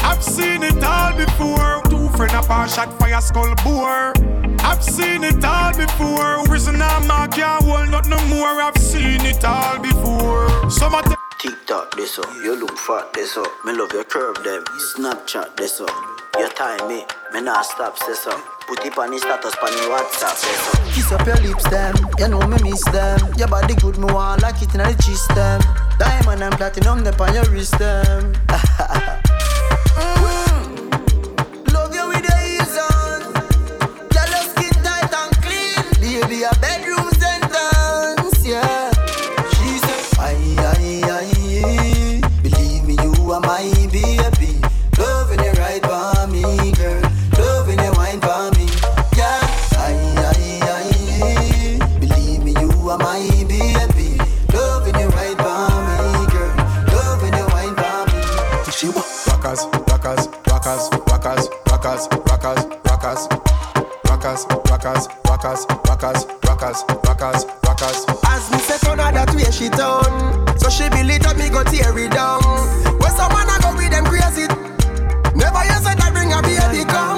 [0.03, 1.86] I've seen it all before.
[2.07, 4.13] Two friend up a shot fire skull bore.
[4.59, 6.43] I've seen it all before.
[6.45, 8.61] Prison and mark can't hold not no more.
[8.61, 10.69] I've seen it all before.
[10.69, 12.34] Some of them Tick tock, this up.
[12.43, 13.51] You look fat, this up.
[13.65, 14.63] Me love your curve, them.
[14.95, 15.91] Snapchat, this up.
[16.39, 17.05] Your time, me.
[17.34, 18.39] Me not stop, this up.
[18.67, 20.93] Put it on the status, on the WhatsApp, this up.
[20.93, 21.95] Kiss up your lips, them.
[22.17, 23.19] You know me miss them.
[23.38, 25.61] Your body good, me want like it in the chest, them.
[25.99, 28.34] Diamond and platinum, them on your wrist, them.
[29.97, 30.47] Mm.
[36.38, 38.91] Baby, a bedroom sentence, yeah.
[39.53, 39.81] She.
[42.43, 43.64] Believe me, you are my.
[44.99, 45.81] Loving right
[46.30, 47.01] me, girl.
[47.39, 48.19] Loving wine
[48.55, 48.68] me,
[49.18, 49.41] yeah.
[51.99, 53.18] Believe me, you are my.
[54.53, 55.38] Loving right
[56.14, 56.53] me, girl.
[56.93, 57.73] Loving wine
[58.14, 58.72] me.
[58.72, 58.88] She
[59.26, 63.27] rockers, rockers, rockers, rockers, rockers, rockers, rockers,
[64.05, 68.05] rockers, rockers, rockers, rockers, rockers, rockers, rockers.
[68.26, 71.64] As me say turn her that way she done So she it up, me go
[71.64, 72.41] tear it down.
[72.99, 74.47] When some man a go with them crazy
[75.38, 77.16] Never you said that bring a baby come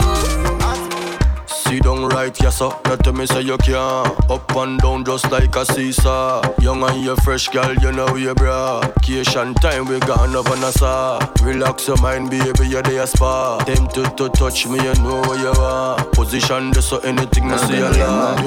[1.69, 2.71] Sit down right, yes sir.
[2.85, 3.77] Not tell me say you can.
[3.77, 6.41] Up and down just like a seesaw.
[6.59, 8.81] Young and you fresh, girl, you know you bra.
[8.81, 11.19] Vacation time, we gone up on a saw.
[11.43, 13.59] Relax your mind, baby, you're there spa.
[13.65, 16.03] Tempted to touch me, you know where you are.
[16.05, 18.39] Position this so anything I see you love.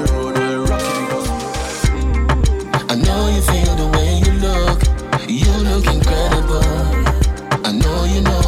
[2.89, 4.83] I know you feel the way you look.
[5.29, 6.61] You look incredible.
[7.65, 8.42] I know you know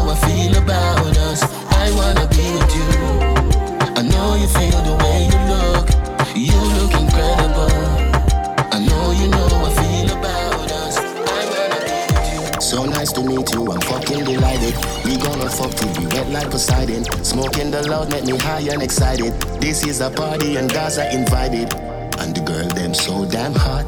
[16.36, 17.04] like Poseidon.
[17.24, 19.34] Smoking the loud make me high and excited.
[19.62, 21.74] This is a party and Gaza invited.
[22.20, 23.88] And the girl them so damn hot.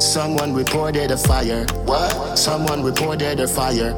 [0.00, 1.66] Someone reported a fire.
[1.84, 2.38] What?
[2.38, 3.92] Someone reported a fire.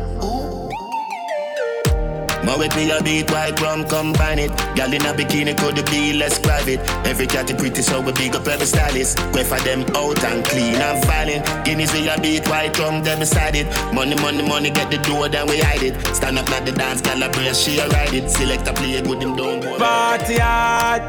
[2.47, 4.51] But with me a beat white rum combine it.
[4.77, 6.78] Girl in a bikini could be less private.
[7.05, 9.18] Every cat is pretty so we big up every stylist.
[9.32, 11.44] Go for them out and clean and violent.
[11.64, 13.66] Guineas with a beat white rum them beside it.
[13.93, 16.01] Money money money get the door then we hide it.
[16.14, 18.31] Stand up like the dance girl she a ride it.
[18.31, 21.02] Select a play it with them don't go Party hard.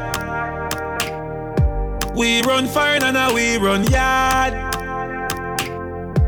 [2.16, 4.54] We run fire and now we run yard.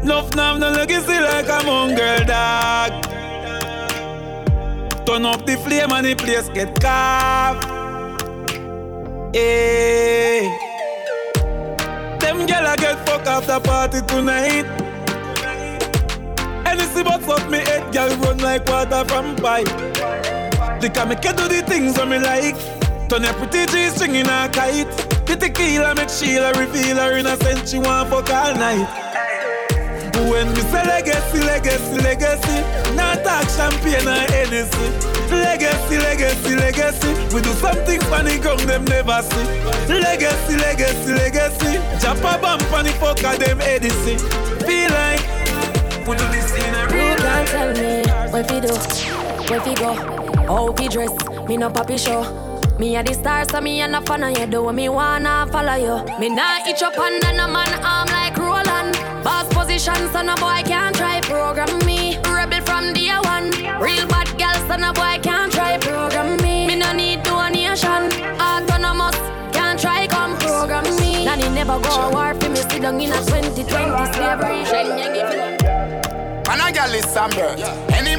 [0.05, 3.20] Nuff nav no legacy like a mongrel dog.
[5.07, 7.65] Turn up the flame and the place get carved.
[9.35, 10.43] Hey.
[12.21, 14.67] Them gyal a get fuck off the party tonight.
[16.67, 19.69] Anything but fuck me head, gyal run like water from pipe.
[20.81, 22.57] They can make you do the things that me like.
[23.09, 24.89] Turn your pretty G string in a kite.
[25.27, 27.69] The tequila make Sheila reveal her innocent.
[27.69, 28.89] She want fuck all night.
[30.31, 34.87] When me say legacy, legacy, legacy, not talk champagne or Hennessy.
[35.35, 37.35] Legacy, legacy, legacy.
[37.35, 39.47] We do something funny, ground them never see.
[39.91, 41.79] Legacy, legacy, legacy.
[41.99, 44.19] Japa bump on the fuck them Edison.
[44.67, 45.21] Feel like
[46.07, 48.75] we do this in a real You can't tell me what we do,
[49.51, 49.95] where we go,
[50.47, 51.11] how we dress.
[51.49, 52.23] Me no papi show.
[52.79, 54.47] Me a the star, so me a no fan of you.
[54.47, 56.19] Do what me wanna follow you.
[56.19, 58.39] Me nah itch up under no man arm like
[59.87, 60.11] Roland.
[60.11, 62.19] Boss position, so boy can't try program me.
[62.25, 63.51] Rebel from day one.
[63.81, 66.67] Real bad girl, so no boy can't try program me.
[66.67, 68.11] Me no need donation.
[68.41, 69.17] Autonomous,
[69.53, 71.25] can't try come program me.
[71.25, 72.57] Nanny never go war for me.
[72.57, 74.65] Sit down in a 2020 slavery.
[76.47, 77.31] Man a gal is some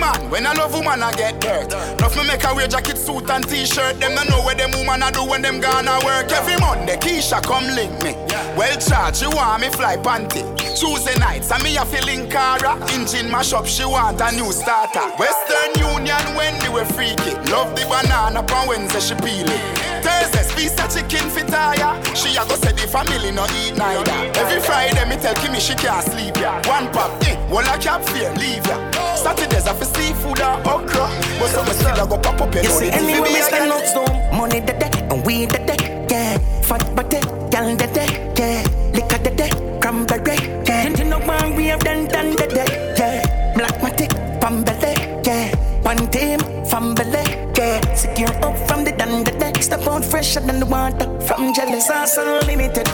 [0.01, 1.71] man, when I love woman, I get dirt.
[1.71, 3.99] Enough me make a wear jacket, suit and t-shirt.
[4.01, 6.31] Them don't know what them woman a do when them gonna work.
[6.31, 8.17] Every Monday, Keisha come link me.
[8.57, 10.43] Well charged, she want me fly panty.
[10.75, 12.75] Tuesday nights, and me a feeling cara.
[12.91, 15.05] Engine mash up, she want a new starter.
[15.21, 17.37] Western Union, when they were freaky.
[17.53, 19.61] Love the banana, pan Wednesday she peel it.
[20.01, 21.93] Thursday, piece of chicken fit tire.
[22.15, 24.11] She a go say the family no eat neither.
[24.39, 26.55] Every Friday, me tell Kimmy she can't sleep ya.
[26.65, 28.77] One pop, eh, one a cap fear, leave ya.
[29.21, 31.05] Saturdays I for seafood or okra.
[31.39, 33.39] But some still a go pop up your You see, the TV anyway, be we
[33.39, 34.01] a stand girl.
[34.01, 36.37] out money the day, and we the day, yeah.
[36.61, 37.19] Fat body,
[37.51, 38.63] gal the day, yeah.
[38.95, 39.49] Liquor the day,
[39.81, 40.85] cranberry, yeah.
[40.87, 43.53] And you know one we have done done the day, yeah.
[43.55, 44.11] Black matic,
[44.41, 44.91] pambele,
[45.25, 45.55] yeah.
[45.83, 47.23] One team, family,
[47.57, 47.79] yeah.
[47.95, 49.53] Secure up from the done the day.
[49.61, 51.87] Step out fresher than the water from jealous.
[51.87, 52.87] Sauce unlimited.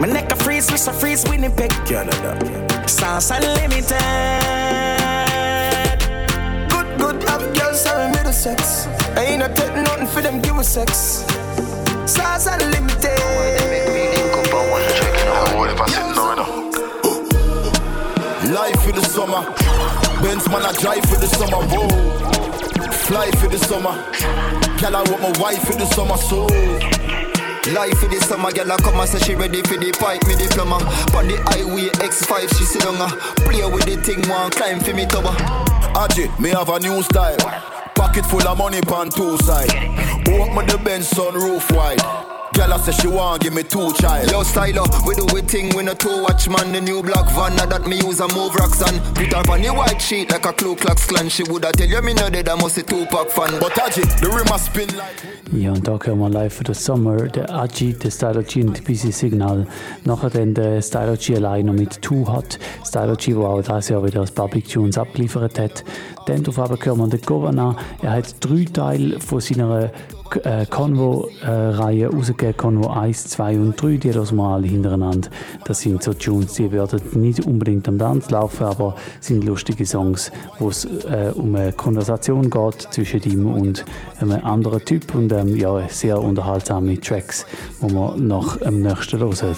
[0.00, 0.92] My neck a freeze, Mr.
[0.94, 2.88] Freeze, Winnipeg, Canada.
[2.88, 5.15] Sauce unlimited.
[7.16, 8.86] Good, good, have girls having middle sex.
[9.16, 11.24] I ain't not take nothing for them, give us sex.
[12.04, 13.16] Sauce unlimited.
[18.52, 19.42] Life for the summer.
[20.22, 21.64] Benz man, I drive for the summer.
[21.66, 21.88] Whoa.
[22.92, 23.92] Fly for the summer.
[24.78, 26.16] Girl, I want my wife for the summer.
[26.16, 26.46] So.
[27.72, 30.36] Life for the summer, girl I come and say she ready for the pipe, me
[30.36, 30.76] diploma.
[31.16, 33.08] On the highway X5, she sit down, uh,
[33.42, 35.65] play with the thing, one climb for me tower.
[35.96, 37.38] Ajit, me have a new style.
[37.94, 39.70] Pocket full of money pan two side.
[40.28, 42.35] Open the Benz sunroof wide.
[42.56, 44.30] Girl, I say she want give me two child.
[44.30, 46.72] Yo, styler, we do we thing, we no two watch man.
[46.72, 49.60] The new black van, now that me use a move rocks and put her on
[49.60, 51.28] the white sheet like a Ku Klux Klan.
[51.28, 53.60] She woulda tell you me no dead, I must a Tupac fan.
[53.60, 55.36] But Ajit, the rim spin like.
[55.52, 58.82] Ja, und da hören wir live für den Sommer, der Aji, der Stylo G und
[58.84, 59.66] Busy Signal.
[60.04, 62.58] Nachher dann der Stylo G allein noch mit Two Hot.
[62.84, 65.84] Stylo G, der auch dieses Jahr wieder als Public Tunes abgeliefert hat.
[66.26, 67.76] Dann darauf hören wir den Governor.
[68.02, 69.92] Er hat drei Teile von seiner
[70.44, 72.56] äh, Convo-Reihe rausgegeben.
[72.56, 73.96] Convo 1, 2 und 3.
[73.96, 75.28] Die hören wir alle hintereinander.
[75.64, 80.32] Das sind so Tunes, die werden nicht unbedingt am Tanz laufen, aber sind lustige Songs,
[80.58, 83.84] wo es äh, um eine Konversation geht zwischen ihm und
[84.20, 85.14] einem anderen Typ.
[85.14, 87.46] Und ähm, ja, sehr unterhaltsame Tracks,
[87.80, 89.56] die wir nach dem nächsten hören.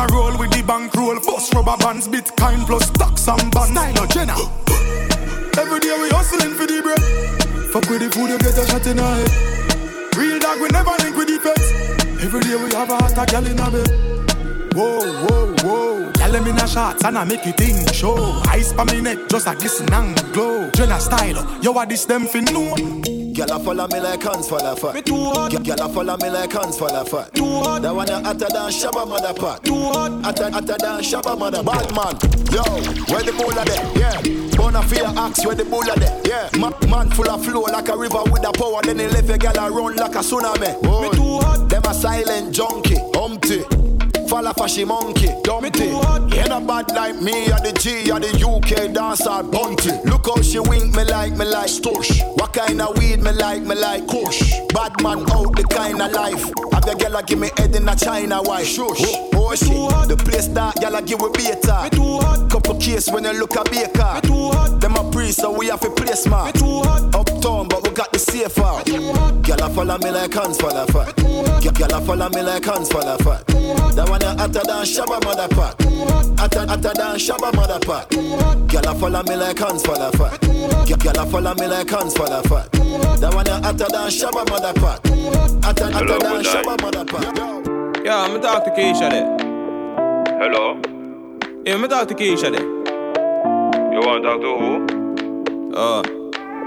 [0.00, 3.70] A roll with the bank roll, bust rubber bands, Bitcoin plus stocks and bonds.
[3.70, 4.99] Style Jenna.
[5.58, 7.00] Every day we hustling for the bread.
[7.72, 10.16] Fuck with the food, you get a shot in the head.
[10.16, 11.70] Real dog, we never link with the pets.
[12.22, 14.74] Every day we have a hot gal in a bed.
[14.74, 16.12] Whoa, whoa, whoa.
[16.12, 18.40] Gal them in a shots and I make it in show.
[18.46, 20.70] Ice pa me neck, just a glisten and glow.
[20.70, 23.19] Jenna style, yo, what this them fin know?
[23.40, 24.94] Girl, I follow me like hands for the fat.
[24.94, 25.64] Me too hot.
[25.64, 27.32] Girl, I follow me like hands for the fat.
[27.32, 27.80] Too hot.
[27.80, 29.64] That one you hotter than Shabba mother pot.
[29.64, 30.22] Too hot.
[30.22, 31.62] Hotter, hotter than Shabba mother.
[31.62, 32.18] Bad man,
[32.52, 32.60] yo,
[33.08, 33.96] where the bull there?
[33.96, 34.56] Yeah.
[34.58, 36.20] Bona fear axe where the bull there?
[36.26, 36.50] Yeah.
[36.58, 38.82] Ma- man full of flow like a river with a power.
[38.82, 40.76] Then he left a girl a run like a tsunami.
[40.84, 41.00] Oh.
[41.00, 41.66] Me too hot.
[41.66, 43.64] Them a silent junkie, humpty.
[44.30, 45.86] Fall off a she monkey, dumpty.
[45.86, 49.90] You no bad like me, or the G, or the UK dancer, bunty.
[50.08, 52.22] Look how she wink me like, me like Stush.
[52.38, 54.54] What kind of weed me like, me like Kush.
[54.72, 56.46] Bad man out the kind of life.
[56.72, 58.66] Have your girl a give me head in a China white.
[58.66, 59.02] Shush.
[59.02, 60.08] Oh, oh shit.
[60.08, 61.82] The place that girl a give we beta.
[61.82, 62.48] Me too hot.
[62.48, 64.14] Couple case when you look a baker.
[64.14, 64.80] Me too hot.
[64.80, 66.54] Them a priest, so we have to play smart.
[66.54, 67.02] Me too hot.
[67.18, 68.86] Uptown, but we got the safe out.
[68.86, 71.16] Girl a follow me like hands the fat.
[71.18, 73.44] Girl a follow me like hands the fat.
[73.96, 75.74] That one you hotter than Shabba mother pot.
[76.38, 78.10] Hotter, hotter than Shabba mother pot.
[78.68, 80.40] Girl a follow me like hands for the fat.
[81.02, 82.70] Girl a follow me like hands for the fat.
[83.20, 85.06] That one you hotter than Shabba mother pot.
[85.64, 88.04] Hotter, hotter than Shabba mother pot.
[88.04, 89.36] Yeah, I'm talk to Keisha there.
[90.38, 90.80] Hello?
[91.64, 92.62] Yeah, I'm talk to Keisha there.
[93.92, 95.76] You want to talk to who?
[95.76, 96.02] Uh,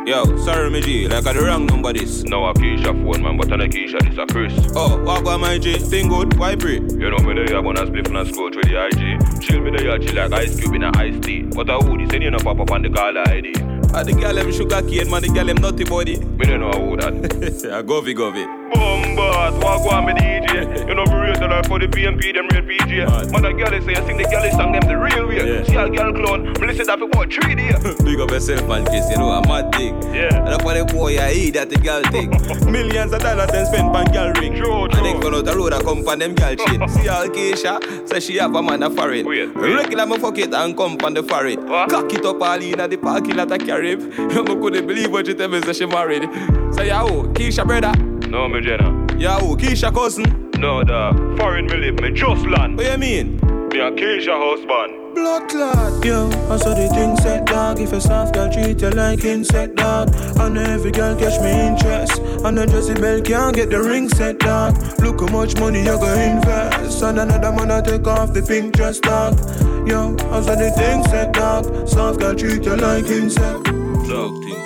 [0.06, 2.24] Yo, sorry, me G, like I the wrong number this.
[2.24, 4.54] No, a Keisha phone, man, but on a Keisha, this a Chris.
[4.76, 5.78] Oh, what about my G?
[5.78, 6.74] Thing good, why pray?
[6.74, 9.40] You know me there, when I split from the school with the IG.
[9.40, 11.44] Chill me there, chill like ice cube in a iced tea.
[11.44, 13.83] But a hoodie, send you no pop up on the caller ID.
[13.96, 16.18] Ah, the girl them sugar cane, man, the girl them naughty body.
[16.38, 17.14] Me don't know who that.
[17.14, 18.44] I govy govy.
[18.74, 20.88] Bombas, walk on me DJ.
[20.88, 23.32] You know me raise the life for the PMP, them real PJ.
[23.32, 25.38] Man, a girl say, I sing the girl song, them the real way.
[25.58, 25.64] Yeah.
[25.64, 27.78] See a girl clone, me listen that for about three days.
[28.04, 30.02] Big up yourself, man, Chris, you know, a mad thing.
[30.12, 30.34] Yeah.
[30.42, 32.32] And up on the boy, I eat that the girl thing.
[32.72, 34.56] Millions of dollars then spend on girl ring.
[34.56, 36.90] True, And then come out the road, I come on them girl shit.
[36.90, 39.28] See all Keisha, say she have a man a foreign.
[39.28, 39.76] Wait, wait.
[39.76, 41.62] Regular me fuck it and come on the foreign.
[41.68, 44.02] Cock it up all in at the parking lot of Carib.
[44.48, 46.24] You couldn't believe what you tell me, say she married.
[46.74, 47.92] Say, yo, Keisha brother.
[48.30, 48.90] No, me Jenna.
[49.18, 50.52] Yo, Keisha cousin.
[50.58, 52.78] No, the foreign me live, me just land.
[52.78, 53.36] What you mean?
[53.70, 55.03] Me a Keisha husband.
[55.14, 56.28] Blood clot, yo.
[56.50, 57.80] I saw the thing said dog.
[57.80, 60.10] If a soft girl treat you like insect dog,
[60.40, 62.20] and every girl catch me interest.
[62.44, 64.76] And a Jesse Bell can't get the ring set dog.
[65.00, 67.04] Look how much money you go invest.
[67.04, 69.38] And another man I take off the pink dress dog.
[69.88, 71.88] Yo, I saw the thing said dog.
[71.88, 73.66] Soft girl treat you like insect.
[74.10, 74.62] Dog thing.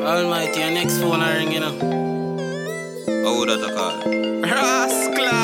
[0.00, 1.78] Almighty, your next phone I ring, you know.
[3.24, 4.02] How would that a call?
[4.42, 5.39] Rasclat.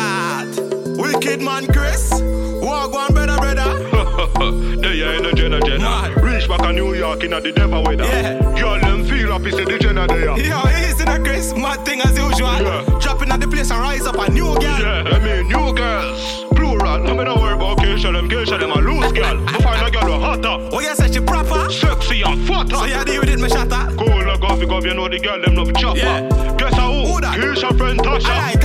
[1.16, 2.10] Wicked man, Chris.
[2.12, 4.76] Walk one, brother, brother.
[4.76, 6.12] there you in the Jenna Jenna.
[6.20, 8.04] Reach back a New York in the devil weather.
[8.04, 8.38] Yeah.
[8.54, 10.36] Girl, them feel up, it's the Jenna there.
[10.38, 11.54] Yo, easy the Chris.
[11.54, 12.60] Mad thing as usual.
[12.60, 12.98] Yeah.
[13.00, 14.60] Dropping at the place and rise up a new girl.
[14.60, 16.44] Yeah, I mean, new girls.
[16.54, 19.42] Plural, no me no worry about Keisha, them Keisha, them a loose girl.
[19.48, 20.68] I find a girl who hotter.
[20.70, 21.70] Oh, you say she proper?
[21.70, 22.76] Sexy and fatter.
[22.76, 23.96] So you deal with it, me shatter?
[23.96, 25.96] Cool, off, you you know the girl, them love chopper.
[25.96, 26.56] Yeah.
[26.58, 26.92] Guess how?
[26.92, 27.40] Who that?
[27.40, 28.55] Keisha friend Tasha.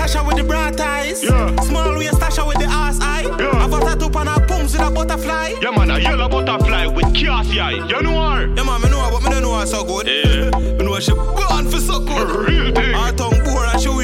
[5.21, 5.59] Butterfly.
[5.61, 7.13] Yeah, man, a yellow butterfly with
[7.61, 7.71] eye.
[7.71, 8.47] You know her?
[8.47, 10.07] Yeah, man, me know her, but me don't know her so good.
[10.07, 10.49] Yeah.
[10.59, 12.29] me know she born for so good.
[12.29, 12.93] Real thing.
[12.93, 13.40] Her tongue bore and she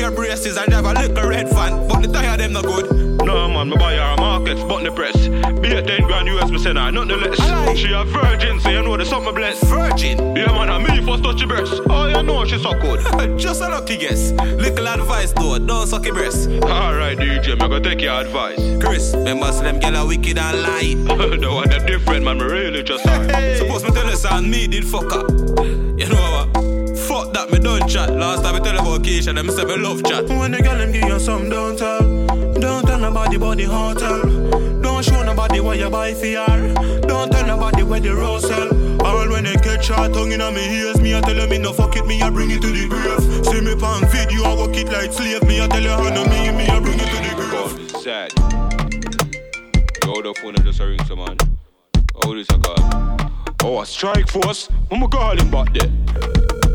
[0.08, 1.88] wear braces and drive a little red fan.
[1.88, 2.92] But the tire them no good.
[3.26, 5.28] No, man, me buy her a markets, but the press.
[5.60, 7.40] Be a 10 grand US, me send her, nothing less.
[7.40, 7.76] Aye.
[7.76, 9.66] She a virgin, so you know the summer blessed.
[9.66, 10.18] Virgin.
[10.36, 11.82] Yeah, man, and me first touch your breast.
[11.90, 13.38] Oh, you know she so good.
[13.40, 14.32] Just a lucky guess.
[14.32, 16.48] Little advice though, don't suck your breast.
[16.48, 18.60] Alright, DJ, me go take your advice.
[18.82, 20.94] Chris, remember them gyal a wicked and lie.
[21.38, 23.28] the one that different, man, me really just sorry.
[23.58, 25.30] Suppose me tell you son, me did fuck up.
[25.30, 26.67] You know what?
[27.18, 28.14] Fuck that, me don't chat.
[28.14, 30.30] Last time I tell you about Keisha, them say me love chat.
[30.30, 32.06] When the girl them give you some, don't tell.
[32.54, 34.22] Don't tell nobody about the hotel.
[34.84, 36.74] Don't show nobody what you buy for her.
[37.02, 38.70] Don't tell nobody where the rose sell.
[39.04, 41.74] All when they catch her tongue in me ears, me I tell them me no
[41.74, 43.46] fuck it, me I bring it to the grave.
[43.46, 45.42] See me pan video, I work it like slave.
[45.48, 47.52] Me I tell you how no me, me I bring it to the grave.
[47.52, 48.32] God, sad.
[50.06, 51.36] Yo, the phone just a ring some man.
[52.14, 52.78] Oh, this a call.
[53.64, 54.70] Oh, a strike force.
[54.92, 56.67] I'ma call him back there.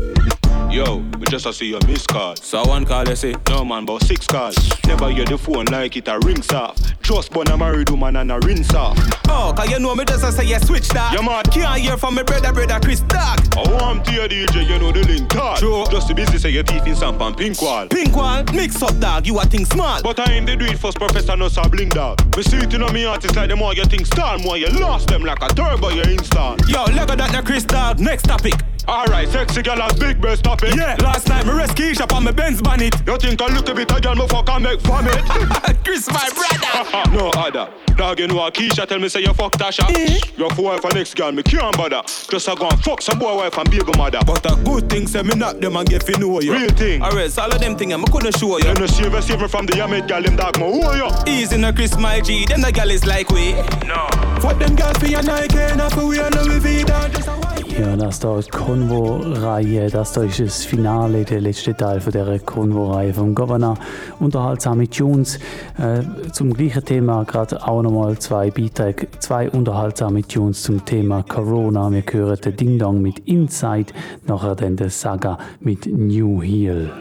[0.73, 2.35] Yo, me just a see your missed call.
[2.35, 4.57] So one call they say, No man, but six calls.
[4.87, 6.75] Never hear the phone like it a rings off.
[7.03, 8.97] Just born a married woman and a rinse off.
[9.27, 11.13] Oh, cause you know me just a say you switch that.
[11.13, 11.43] Yeah, man.
[11.51, 13.39] Can't hear from me brother, brother Chris Dog.
[13.55, 15.57] Oh, I'm to your DJ, you know the link tall.
[15.57, 15.85] True.
[15.91, 17.87] Just to busy say your teeth in stamp and pink wall.
[17.87, 20.01] Pink one, mix up dog, you a think small.
[20.01, 22.35] But I ain't the do it first, Professor no sabling dog.
[22.35, 24.69] Me see it in on me artist like the more you think star, more you
[24.69, 26.57] lost them like a turbo you install.
[26.67, 27.99] Yo, look at that, Chris Dog.
[27.99, 28.55] Next topic.
[28.87, 30.75] Alright, sexy girl has big breast, stop it.
[30.75, 32.93] Yeah, last night me rescue Keisha on my Benz bonnet.
[33.05, 35.15] You think I look a bit a girl, me fuck and make vomit?
[35.83, 37.11] Chris, my brother.
[37.15, 37.71] no other.
[37.95, 39.89] Dog, you know what Keisha tell me say you fuck Tasha.
[39.89, 40.19] Eh?
[40.37, 42.01] Your wife and next girl, me can't bother.
[42.29, 44.19] Just a go and fuck some boy wife and baby mother.
[44.25, 46.53] But a good thing say me knock them and get fi know you.
[46.53, 47.01] Real thing.
[47.01, 48.67] Alright, so all of them thing I couldn't show you.
[48.67, 51.09] You know save save me from the Yamid girl, them dog, me who are you?
[51.27, 52.45] Easy no Chris, my G.
[52.45, 53.53] Them the gal is like we.
[53.87, 54.07] No.
[54.41, 57.11] Fuck them girls for your Nike, not for we are Louis Vuitton.
[57.13, 57.72] Just a white.
[57.79, 62.39] Ja, das da die Konvo-Reihe, das da ist das Finale, der letzte Teil von der
[62.39, 63.77] Konvo-Reihe vom Governor.
[64.19, 65.39] Unterhaltsame Tunes.
[65.79, 71.89] Äh, zum gleichen Thema gerade auch nochmal zwei Beiträge, zwei unterhaltsame Tunes zum Thema Corona.
[71.91, 73.91] Wir hören den Ding Dong mit Inside,
[74.27, 76.91] nachher dann der Saga mit New Heel.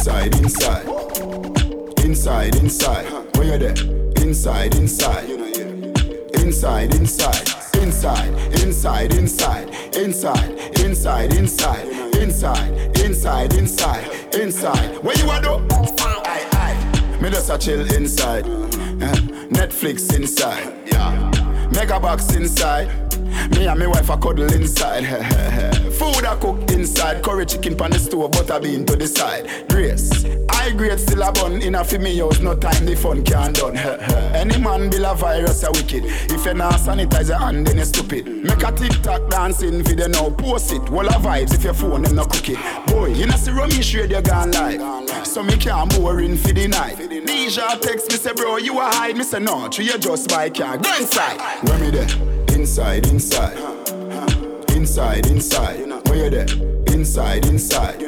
[0.00, 0.86] Inside, inside.
[2.02, 3.36] Inside, inside.
[3.36, 4.24] Where you there?
[4.24, 5.28] Inside, inside.
[6.40, 7.48] Inside, inside.
[7.74, 9.68] Inside, inside, inside.
[9.94, 12.16] Inside, inside, inside.
[12.16, 14.34] Inside, inside, inside.
[14.34, 15.04] Inside.
[15.04, 15.66] Where you are though?
[15.70, 17.18] Aye, aye.
[17.20, 18.46] Me just a chill inside.
[18.46, 19.12] Uh,
[19.52, 20.78] Netflix inside.
[20.86, 21.68] Yeah.
[21.74, 22.88] Mega box inside.
[23.56, 25.04] Me and my wife a cuddle inside.
[25.94, 27.22] Food I cook inside.
[27.22, 29.68] Curry chicken pan the stove, butter bean to the side.
[29.68, 30.24] Grace.
[30.50, 33.56] High grade still a bun in a fi me house, no time the fun can't
[33.56, 33.76] done.
[34.34, 36.04] Any man build a virus a wicked.
[36.04, 38.26] If you not sanitize your hand, then you stupid.
[38.26, 40.88] Make a TikTok dancing video now, post it.
[40.90, 42.86] Wall of vibes if your phone them no cook it.
[42.86, 45.26] Boy, you know see Ramesh radio gone live.
[45.26, 46.98] So me can't more in for the night.
[46.98, 49.16] Deja text me say bro, you a hide.
[49.16, 50.78] Me say no, true you just buy car.
[50.78, 51.40] Go inside.
[51.66, 52.39] Where me there?
[52.60, 53.56] Inside, inside.
[54.76, 56.08] Inside, inside.
[56.08, 56.46] Where you there?
[56.94, 58.02] Inside, inside.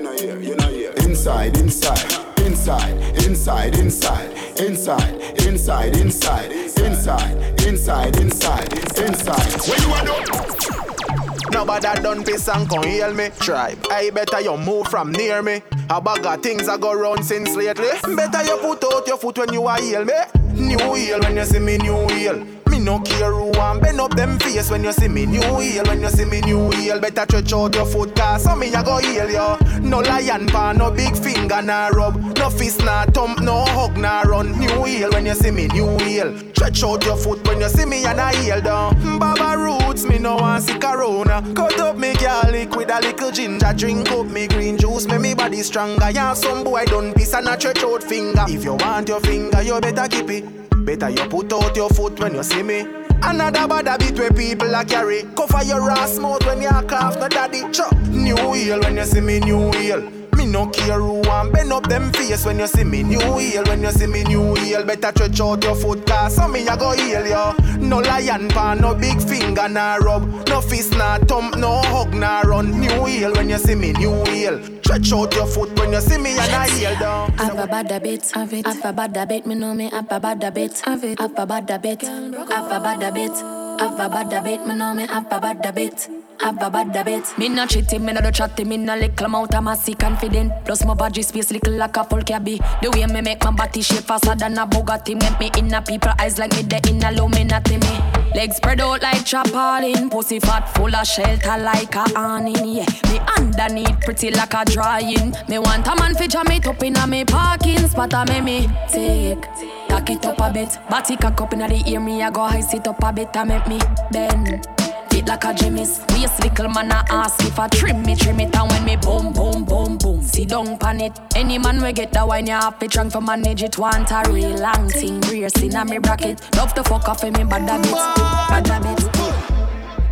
[0.99, 2.13] Inside, inside.
[2.37, 9.53] Inside, inside, inside, inside, inside, inside, inside, inside, inside, inside.
[9.67, 11.51] Where you are do?
[11.51, 13.31] Nobody done piss and come heal me.
[13.41, 15.63] Tribe, I better you move from near me.
[15.89, 17.89] A bag of things I go round since lately.
[18.15, 20.13] Better you put out your foot when you are heal me.
[20.53, 22.62] New heal when you see me new heal.
[22.83, 25.85] No care who want bend up them face when you see me new heal.
[25.85, 28.83] When you see me new heal, better stretch out your foot cause some me I
[28.83, 29.89] go heal you.
[29.89, 34.23] No lion pan, no big finger nah rub, no fist nah thump, no hug nah
[34.23, 34.59] run.
[34.59, 36.37] New heal when you see me new heal.
[36.55, 39.19] Stretch out your foot when you see me and I heal down.
[39.19, 41.41] Baba roots, me no want see corona.
[41.55, 45.35] Cut up me garlic with a little ginger, drink up me green juice, make me
[45.35, 46.11] body stronger.
[46.11, 48.45] Yeah, some boy done piss and a stretch out finger.
[48.49, 50.85] If you want your finger, you better keep it.
[50.85, 52.81] Better you put out your foot when you see me.
[53.25, 55.23] Another bad habit where people a carry.
[55.37, 57.63] Cover your ass mouth when you cough, no daddy.
[57.73, 57.97] Chop.
[58.09, 60.22] New heal when you see me, new heal.
[60.43, 63.63] Me no care who want bend up them face when you see me new heal.
[63.63, 66.77] When you see me new heal, better stretch out your foot cause some me a
[66.77, 67.79] go heal you.
[67.79, 72.41] No lion pan, no big finger nah rub, no fist nah thump, no hug nah
[72.41, 72.81] run.
[72.81, 74.61] New heal when you see me new heal.
[74.83, 77.31] Stretch out your foot when you see me and I heal down.
[77.35, 78.67] Have a bad habit, have it.
[78.67, 81.21] Have a bad habit, me know me have a bad habit, have it.
[81.21, 83.31] Have a bad habit, have a bad habit,
[83.79, 86.09] have a bad habit, me know me have a bad habit.
[86.43, 87.39] Have a bad habit.
[87.39, 90.53] Me no cheating, me no do chatting, me no little amount of massy confident.
[90.65, 92.61] Plus my body space little like a full cabby.
[92.83, 95.15] The way me make my body shape faster than a Bugatti.
[95.15, 98.33] Make me in a people eyes like me the in a Illuminati me.
[98.35, 100.11] Legs spread out like chapalin.
[100.11, 102.75] Pussy fat full of shelter like a awning.
[102.75, 105.33] Yeah, me underneath pretty like a drying.
[105.49, 108.15] Me want a man fi jam it up in a me parking spot.
[108.15, 109.47] A me me take.
[109.89, 110.77] Tack it up a bit.
[110.91, 112.01] Body cock up inna the ear.
[112.01, 113.29] Me I go high sit up a bit.
[113.37, 113.79] A make me
[114.11, 114.82] bend.
[115.23, 116.01] It like a Jimmy's.
[116.09, 119.33] Waist little man a ask if I trim me, trim it And when me boom,
[119.33, 121.17] boom, boom, boom See down pan it.
[121.37, 123.79] Any man we get that wine You have to drunk for manage it.
[123.79, 126.41] Want a real long thing Brace in a me bracket.
[126.57, 129.05] Love to fuck off in me bad habits, Bad habits.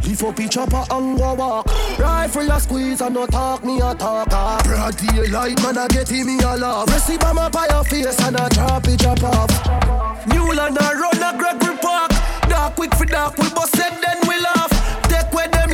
[0.08, 1.66] If up each chopper and go walk.
[1.98, 4.28] Rifle a squeeze and no talk me a talk.
[4.62, 6.86] Broad daylight man a get me a laugh.
[6.88, 10.26] Receive a map by your face and a drop it drop off.
[10.28, 12.12] Newland a run a Gregory Park.
[12.48, 14.79] Dark quick for dark we bust them then we laugh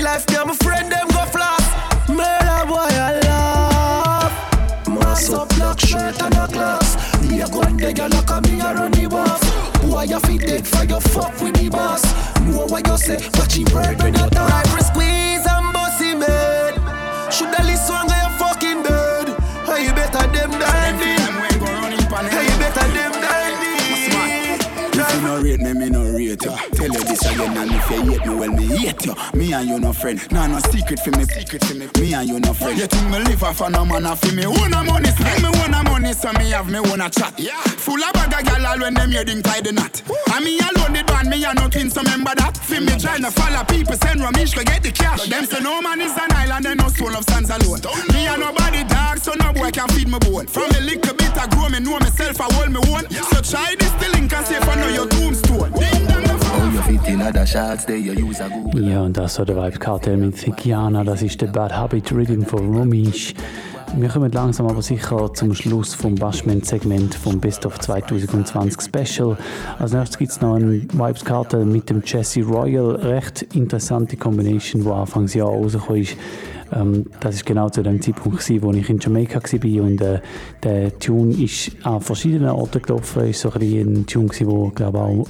[0.06, 1.66] life yeah my friend them go floss
[2.08, 4.34] Murder boy I laugh
[4.88, 6.88] Mass up black shirt and a glass
[7.22, 9.42] Me a and dig a lock me a run the boss
[9.82, 12.04] Why you fit dead for your fuck with the boss?
[12.46, 16.74] Know what you say watch him bird when you talk Rifle squeeze and bossy man
[17.34, 19.28] Shoulda listen when you fucking dead?
[19.66, 21.12] Hey you better them than me.
[22.30, 23.74] Hey you better them than me.
[24.98, 26.56] If you no rate me, me no rate you.
[26.78, 29.14] Tell you this again, and if you hate me, well me hate you.
[29.34, 30.20] Me and you no friend.
[30.30, 31.88] Nah, no secret for me, secret for me.
[31.98, 32.78] Me and you no friend.
[32.78, 34.44] You think me live off a no man off me?
[34.44, 37.34] Own a money, spend me own a money, so me have me own a chat.
[37.38, 37.60] Yeah.
[37.62, 40.02] Full of bag of gyal all when them them tie the knot.
[40.34, 42.56] And me alone the band, me a no twin, so remember that.
[42.58, 45.28] Fi me trying to follow people, send Ramesh to get the cash.
[45.28, 47.80] Them say no man is an island, and no soul of stands alone.
[48.12, 50.46] Me a nobody dog, so no boy can feed me bone.
[50.46, 53.08] From a little bit I grow, me know myself, I hold me own.
[53.32, 55.72] So try this the link and see if I know your tombstone.
[55.72, 56.45] Ding dong.
[58.78, 61.04] Ja, und das war der Vibes Cartel mit Thikiana.
[61.04, 63.34] Das ist der Bad Habit Rhythm von Romish.
[63.96, 69.38] Wir kommen langsam aber sicher zum Schluss vom Bashment-Segment vom Best of 2020 Special.
[69.78, 72.96] Als nächstes gibt es noch einen Vibes Cartel mit dem Jesse Royal.
[72.96, 76.16] Recht interessante Combination, die Anfangs Jahr rausgekommen ist.
[76.72, 80.20] Ähm, das ist genau zu dem Zeitpunkt, gewesen, wo ich in Jamaika war und äh,
[80.62, 83.28] der Tune ist an verschiedenen Orten gelaufen.
[83.28, 85.26] Ist so ein, ein Tune, gewesen, wo glaube auch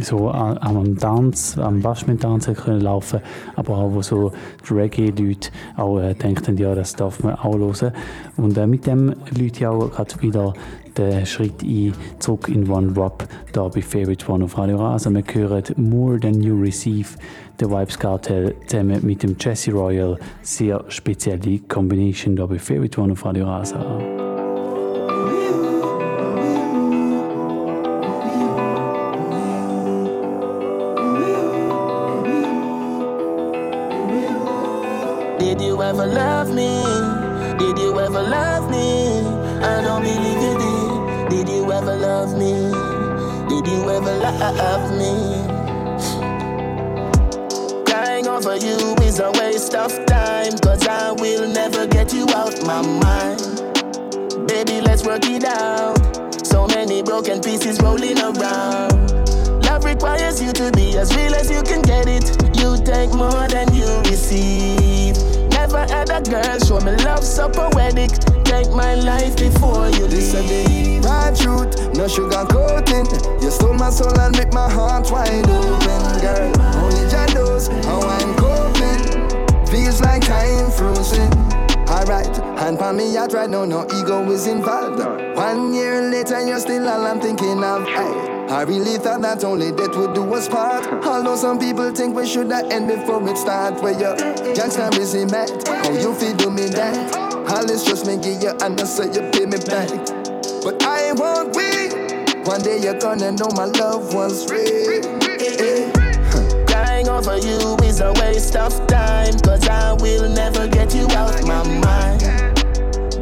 [0.00, 3.20] so an- am Tanz, am Bashment-Tanz können laufen,
[3.54, 4.32] aber auch wo so
[4.70, 7.92] Reggae-Leute auch äh, denken, ja, das darf man auch hören.
[8.36, 10.52] Und äh, mit dem Leute ich auch gerade wieder
[10.96, 15.10] den Schritt ein, zurück in One Drop, da bei Favorite One auf Radio Rasa.
[15.10, 17.08] Wir hören More Than You Receive,
[17.60, 23.12] der Vibes Cartel zusammen mit dem Jesse Royal, sehr spezielle Combination da bei Favorite One
[23.12, 24.25] auf Radio Rasa.
[36.56, 36.82] Me?
[37.58, 39.20] Did you ever love me?
[39.62, 41.28] I don't believe you did.
[41.28, 42.54] Did you ever love me?
[43.50, 45.12] Did you ever love me?
[47.84, 50.56] Crying over you is a waste of time.
[50.64, 53.42] Cause I will never get you out my mind.
[54.48, 55.98] Baby, let's work it out.
[56.46, 58.96] So many broken pieces rolling around.
[59.66, 62.24] Love requires you to be as real as you can get it.
[62.56, 65.45] You take more than you receive.
[65.76, 68.10] Never had a girl show me love so poetic.
[68.44, 71.02] Take my life before you This a leave.
[71.02, 73.04] the raw truth, no sugar coating.
[73.42, 76.52] You stole my soul and make my heart wide open, girl.
[76.80, 79.66] Only Jah knows how I'm coping.
[79.66, 81.30] Feels like time frozen.
[81.90, 85.04] Alright, hand on me out right now, no ego is involved.
[85.36, 87.84] One year later, you're still all I'm thinking of.
[87.86, 88.35] Aye.
[88.48, 90.86] I really thought that only death would do us part.
[91.04, 93.82] Although some people think we should have end before it start.
[93.82, 94.14] Where you
[94.54, 97.26] gangsta busy mad, how you feel do me that?
[97.66, 99.88] This just me give you I say you pay me back.
[100.62, 102.46] But I won't wait.
[102.46, 105.02] One day you're gonna know my love was real.
[106.66, 109.36] Crying over you is a waste of time.
[109.40, 112.20] Cause I will never get you out my mind.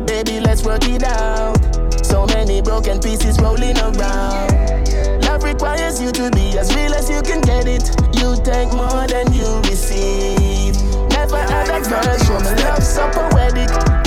[0.07, 1.57] Baby, let's work it out.
[2.05, 5.14] So many broken pieces rolling around.
[5.55, 7.89] Requires you to be as real as you can get it.
[8.19, 10.75] You take more than you receive.
[11.11, 14.04] Never had a girl show me love so poetic.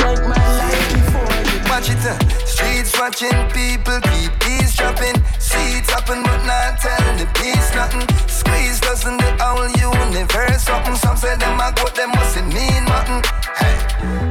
[1.78, 2.02] Watch it,
[2.48, 5.14] streets watching people keep eavesdropping.
[5.38, 8.02] See it happen, but not telling the peace nothing.
[8.26, 10.96] Squeeze doesn't the whole universe something.
[10.96, 13.22] Some say them a goat, them mustn't mean nothing.
[13.62, 13.78] Hey,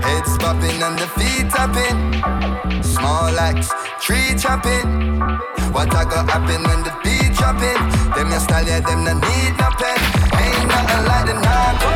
[0.03, 2.83] heads popping and the feet tapping.
[2.83, 3.71] Small axe,
[4.03, 5.23] tree chopping.
[5.71, 7.79] What I got happen when the beat dropping?
[8.11, 9.99] Them your style, yeah, them no need no pen.
[10.35, 11.95] Ain't nothing like the narco.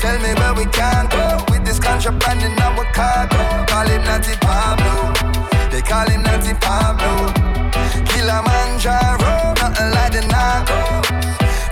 [0.00, 1.15] Tell me where we can go
[1.86, 3.38] contraband in our cargo.
[3.70, 5.14] Call him Natty Pablo.
[5.70, 7.30] They call him Natty Pablo.
[8.10, 10.80] Kilimanjaro, nothing like the narco.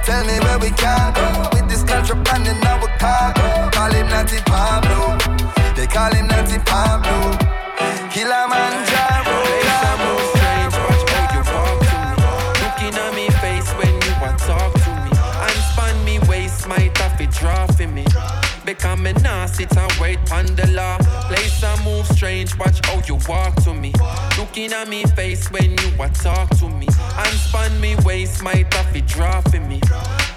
[0.07, 3.47] Tell me where we can go with this contraband in our cargo.
[3.77, 5.19] Call him Natty Pablo.
[5.75, 7.19] They call him Natty Pablo.
[8.13, 9.64] Kilimanjaro.
[18.65, 20.97] Because me nah sit and wait on the law.
[21.29, 23.93] Place and move strange, watch how you walk to me.
[24.39, 26.89] Looking at me face when you want talk to me.
[27.17, 29.81] And span me waist, might have it draw for me.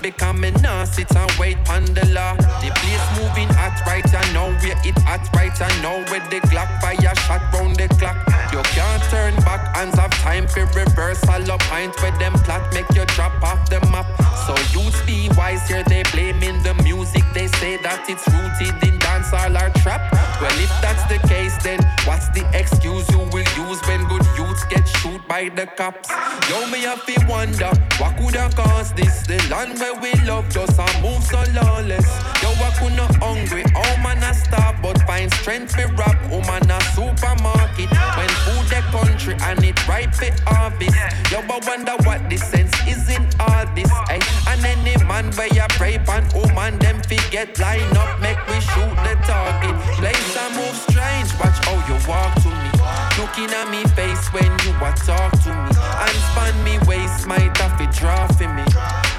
[0.01, 2.35] Because me nah sit and wait on the law.
[2.35, 6.39] The place moving hot right, I know where it hot right, I know where the
[6.47, 8.17] Glock fire shot round the clock.
[8.51, 12.89] You can't turn back, hands have time for reversal up pint where them plot make
[12.93, 14.05] you drop off the map.
[14.45, 17.23] So you be wise here, they blaming the music.
[17.33, 18.96] They say that it's rooted in
[19.31, 20.11] trap.
[20.41, 24.63] Well, if that's the case, then what's the excuse you will use when good youths
[24.65, 26.09] get shoot by the cops?
[26.49, 29.25] Yo, me have to wonder what could have caused this?
[29.27, 32.07] The land where we love us and move so lawless.
[32.41, 36.17] Yo, I could not hungry, oh man, I starve, but find strength for rap.
[36.31, 40.95] Oh man, a supermarket when food the country and it ripe for harvest.
[41.31, 43.91] Yo, I wonder what the sense is in all this.
[43.91, 44.19] Ay.
[44.47, 48.59] And any man where you pray pan, oh man, them forget line up, make we
[48.61, 49.76] shoot the target.
[49.98, 52.69] Place and move strange, watch how you walk to me.
[53.18, 55.72] Looking at me face when you are talk to me.
[55.73, 58.64] And span me waist, might have to draw for me.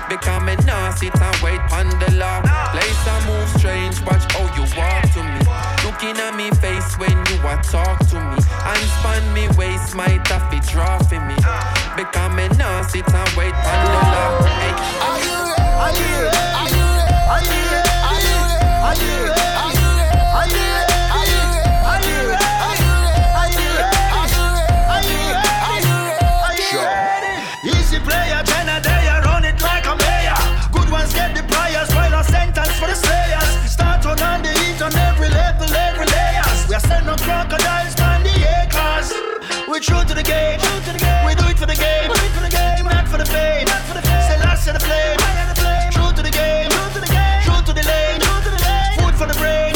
[0.08, 2.40] Because me nah sit and wait on the law.
[2.72, 5.40] Place and move strange, watch how you walk to me.
[5.84, 8.38] Looking at me face when you a talk to me.
[8.70, 11.36] And span me waist, might have to draw for me.
[11.96, 14.30] Because me nah sit and wait on the law.
[14.46, 14.72] Hey.
[15.08, 15.38] Are you?
[15.84, 16.16] Are you?
[16.54, 16.88] Are you?
[17.34, 17.68] Are you?
[18.08, 18.38] Are you?
[18.88, 19.40] Are you ready?
[19.40, 19.47] Are
[39.78, 40.58] We true to the game,
[41.24, 42.10] we do it for the game.
[42.10, 43.64] Not for the fame,
[44.26, 45.16] say last to the flame.
[45.94, 46.68] True to the game,
[47.46, 48.18] true to the lane.
[48.98, 49.72] Food for the brain,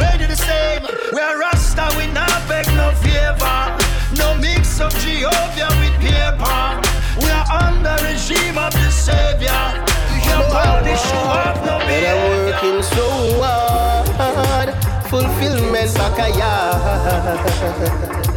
[0.00, 0.80] ready the same.
[1.12, 3.76] We are Rasta, we not beg no favor.
[4.16, 6.80] No mix of Jehovah with paper.
[7.20, 9.60] We are under regime of the Savior.
[10.24, 13.04] Your body show up no I'm working so
[14.16, 14.72] hard,
[15.10, 18.24] fulfillment back a yard.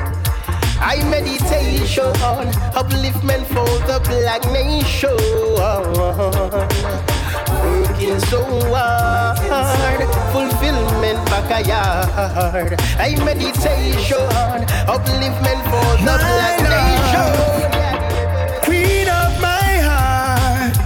[0.84, 2.12] I meditation,
[2.74, 5.16] upliftment for the black nation.
[7.64, 8.42] Working so
[8.74, 9.38] hard,
[10.34, 12.80] fulfillment backyard.
[12.98, 14.28] I meditation,
[14.88, 17.32] upliftment for the black nation.
[18.64, 20.78] Queen of my heart.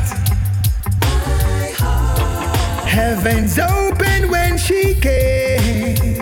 [2.85, 6.14] Heavens open when she came.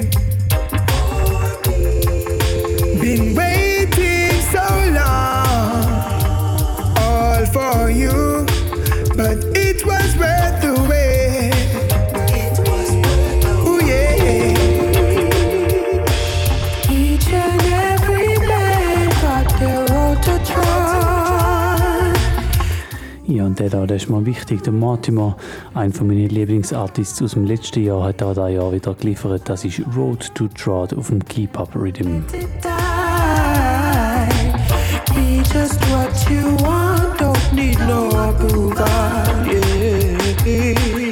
[23.53, 24.63] Und der da, der ist mal wichtig.
[24.63, 25.37] Der Mortimer,
[25.75, 29.43] einer von meinen Lieblingsartists aus dem letzten Jahr, hat da Jahr wieder geliefert.
[29.45, 32.25] Das ist Road to Trod auf dem Keep Up Rhythm.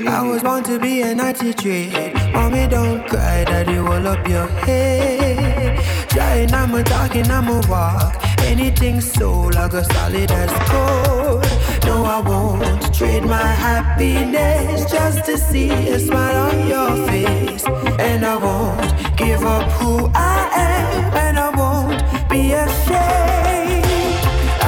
[0.08, 1.94] I was born to be an attitude.
[2.34, 5.80] Mommy, don't cry, daddy, roll up your head.
[6.10, 8.20] Trying, I'm a talking, I'm a walk.
[8.42, 11.51] Anything so like a solid as gold.
[11.86, 17.66] No, I won't trade my happiness just to see a smile on your face.
[18.00, 23.86] And I won't give up who I am, and I won't be ashamed.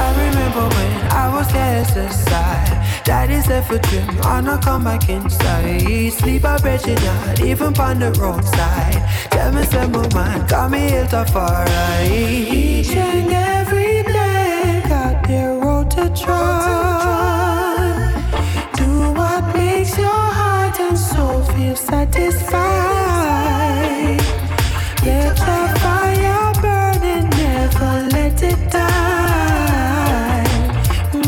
[0.03, 3.03] I remember when I was cast aside.
[3.03, 6.13] Daddy said for trim, on a come back inside.
[6.13, 9.29] Sleep I bet you not, even on the roadside.
[9.31, 12.85] Tell me some my mind, got me hit off alright.
[21.93, 22.57] Satisfied.
[25.05, 29.23] Let the fire burn and never let it die.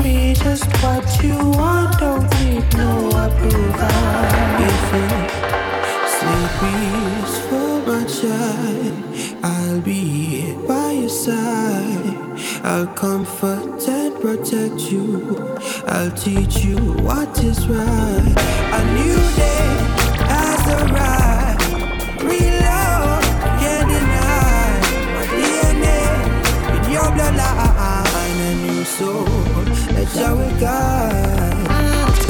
[0.02, 2.92] Be just what you want, don't need no
[3.26, 4.24] approval.
[4.70, 4.82] If
[6.16, 8.96] sleep peaceful, my child,
[9.44, 12.18] I'll be here by your side.
[12.64, 15.04] I'll comfort and protect you.
[15.96, 18.36] I'll teach you what is right.
[18.80, 19.85] A new day
[30.16, 31.68] Guide.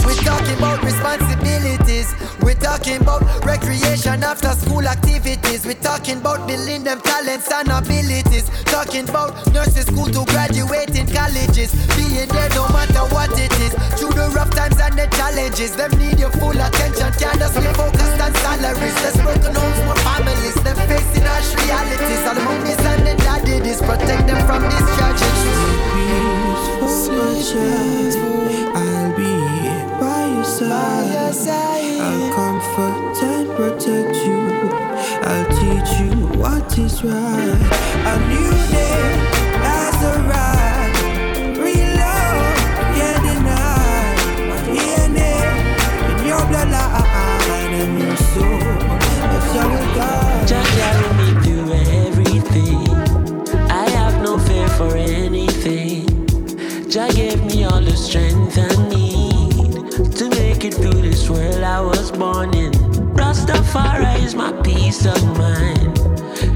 [0.01, 2.09] We're talking about responsibilities.
[2.41, 5.67] We're talking about recreation after school activities.
[5.67, 8.49] We're talking about building them talents and abilities.
[8.65, 11.77] Talking about nursery school to graduating colleges.
[11.93, 13.77] Being there no matter what it is.
[14.01, 15.75] Through the rough times and the challenges.
[15.77, 17.13] Them need your full attention.
[17.21, 18.97] Can't be focused on salaries.
[19.05, 20.57] Let's broken homes, more families.
[20.65, 22.25] Them facing harsh realities.
[22.25, 23.77] All the mummies and the daddies.
[23.77, 26.34] Protect them from these tragedies.
[27.17, 28.15] My child.
[28.75, 29.33] I'll be
[29.99, 32.01] by your side.
[32.01, 34.41] I'll comfort and protect you.
[35.31, 37.59] I'll teach you what is right.
[38.05, 39.34] A new day
[63.75, 65.95] Rastafari is my peace of mind.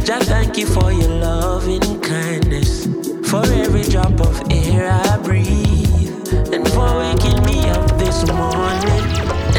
[0.06, 2.88] Jah, thank you for your loving kindness,
[3.30, 9.06] for every drop of air I breathe, and for waking me up this morning.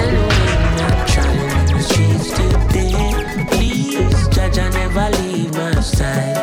[0.00, 6.39] And when I'm trying in the streets today, please, Jah, never leave my side.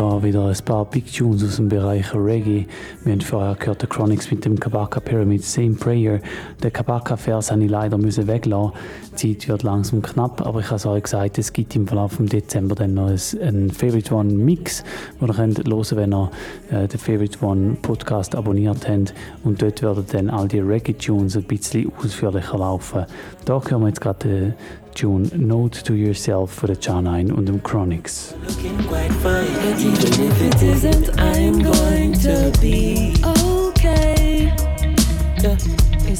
[0.00, 2.66] Da wieder ein paar Big Tunes aus dem Bereich Reggae.
[3.04, 6.20] Wir haben vorher gehört, der Chronics mit dem Kabaka Pyramid, Same Prayer.
[6.62, 8.72] Den Kabaka-Vers habe ich leider müssen weglassen.
[9.20, 12.12] Die Zeit wird langsam knapp, aber ich habe es euch gesagt, es gibt im Verlauf
[12.12, 14.84] vom Dezember dann noch ein- einen Favorite One Mix,
[15.20, 16.30] den ihr könnt hören, wenn ihr
[16.70, 19.12] äh, den Favorite One Podcast abonniert habt.
[19.44, 23.04] Und dort werden dann all die Reggae-Tunes ein bisschen ausführlicher laufen.
[23.44, 24.54] Da hören wir jetzt gerade
[25.00, 28.34] Tune Note to Yourself von der Jah9 und dem Chronixx.
[28.36, 29.16] I'm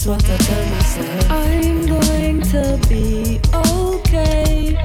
[0.07, 1.31] what I tell myself.
[1.31, 4.79] I'm going to be okay.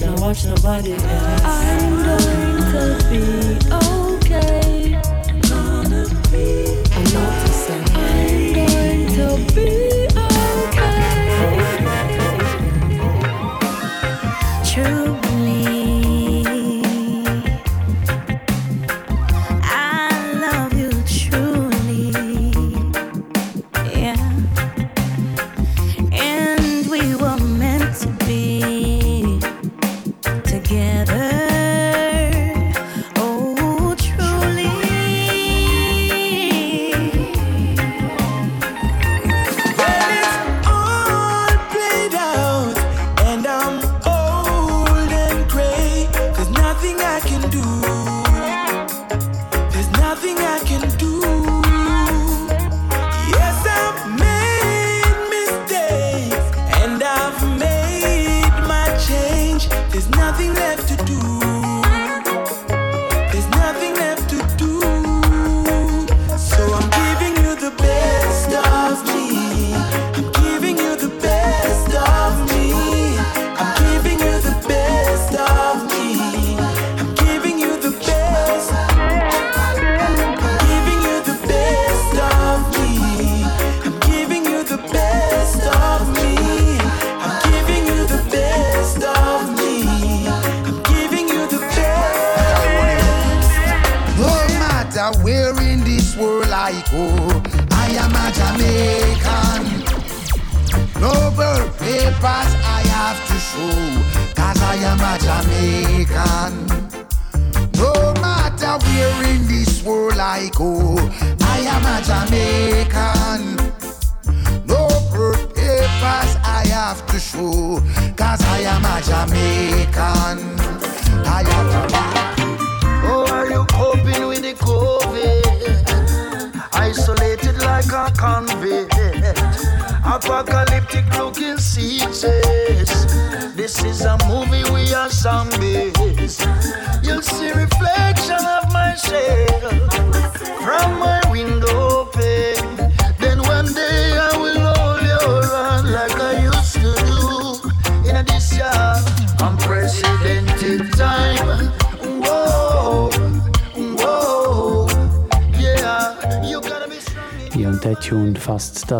[0.00, 1.42] Don't watch nobody else.
[1.44, 3.24] I'm going to be
[3.76, 4.96] okay.
[5.50, 6.46] Gonna be.
[6.96, 7.84] I'm noticing.
[7.94, 9.97] I'm going to be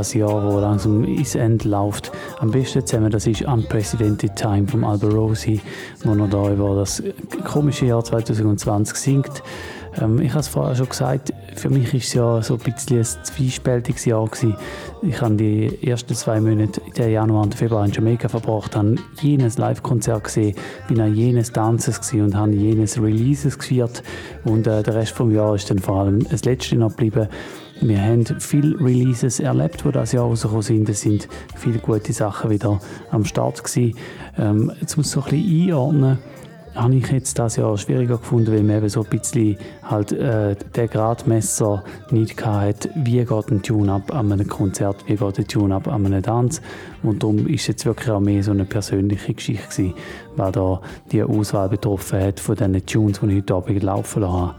[0.08, 2.10] das Jahr, wo langsam ins Ende läuft,
[2.40, 3.10] am besten zusammen.
[3.10, 5.60] Das ist Unprecedented Time von Alborosi,
[6.02, 7.02] wo er da über das
[7.44, 9.42] komische Jahr 2020 singt.
[10.00, 12.98] Ähm, ich habe es vorher schon gesagt, für mich war es ja so ein bisschen
[12.98, 14.24] ein zwiespältiges Jahr.
[14.24, 14.56] Gewesen.
[15.02, 19.58] Ich habe die ersten zwei Monate, den Januar und Februar in Jamaika verbracht, habe jenes
[19.58, 20.56] Live-Konzert gesehen,
[20.88, 24.02] bin an jenes Tanzes gewesen und habe jenes Releases gefeiert.
[24.44, 27.28] Und äh, der Rest des Jahres ist dann vor allem das letzte noch geblieben.
[27.80, 30.88] Wir haben viele Releases erlebt, die das Jahr rausgekommen sind.
[30.88, 32.80] Es sind viele gute Sachen wieder
[33.10, 33.96] am Start gewesen.
[34.36, 36.18] Ähm, jetzt muss ich so ein bisschen einordnen
[36.74, 39.56] habe ich jetzt das Jahr schwieriger gefunden, weil man eben so ein bisschen
[39.90, 45.38] halt äh, der Gradmesser nicht hatte, wie geht ein Tune-Up an einem Konzert, wie geht
[45.38, 46.60] ein Tune-Up an einem Tanz.
[47.02, 49.94] Und darum ist jetzt wirklich auch mehr so eine persönliche Geschichte gewesen,
[50.36, 50.80] weil da
[51.12, 54.54] die Auswahl betroffen hat von diesen Tunes, die ich heute Abend laufen lassen habe.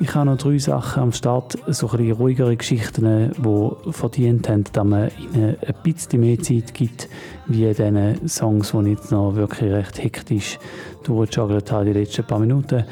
[0.00, 4.64] Ich habe noch drei Sachen am Start, so ein bisschen ruhigere Geschichten, die verdient haben,
[4.72, 7.08] dass man ihnen ein bisschen mehr Zeit gibt,
[7.46, 10.58] wie diesen Songs, die ich jetzt noch wirklich recht hektisch
[11.04, 12.84] durchgejuggelt habe die letzten paar Minuten.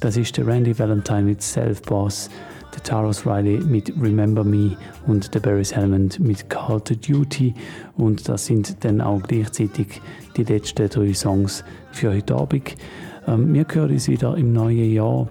[0.00, 2.30] Das ist der Randy Valentine mit Self Boss,
[2.72, 4.76] der Taros Riley mit Remember Me
[5.08, 7.52] und der Barry Hammond mit Call to Duty.
[7.96, 10.00] Und das sind dann auch gleichzeitig
[10.36, 12.76] die letzten drei Songs für heute Abend.
[13.26, 15.28] Ähm, wir hören uns wieder im neuen Jahr.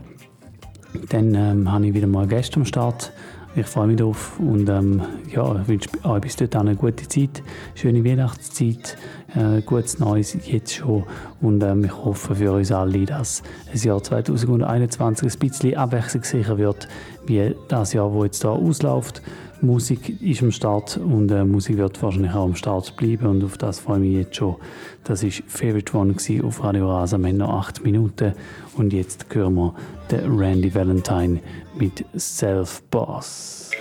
[1.09, 3.13] Dann ähm, habe ich wieder mal Gäste am Start.
[3.55, 5.01] Ich freue mich drauf und ähm,
[5.33, 7.41] ja, wünsche euch bis dahin eine gute Zeit,
[7.73, 8.97] schöne Weihnachtszeit,
[9.35, 11.03] äh, gutes Neues jetzt schon
[11.41, 16.87] und ähm, ich hoffe für uns alle, dass das Jahr 2021 ein bisschen abwechslungssicher wird,
[17.25, 19.21] wie das Jahr, wo jetzt da ausläuft.
[19.61, 23.57] Musik ist am Start und äh, Musik wird wahrscheinlich auch am Start bleiben und auf
[23.57, 24.55] das freue ich mich jetzt schon.
[25.03, 27.17] Das war Favorite One auf Radio Rasa.
[27.17, 28.33] Wir noch acht Minuten
[28.75, 29.73] und jetzt hören wir
[30.11, 31.39] den Randy Valentine
[31.75, 33.71] mit Self Boss.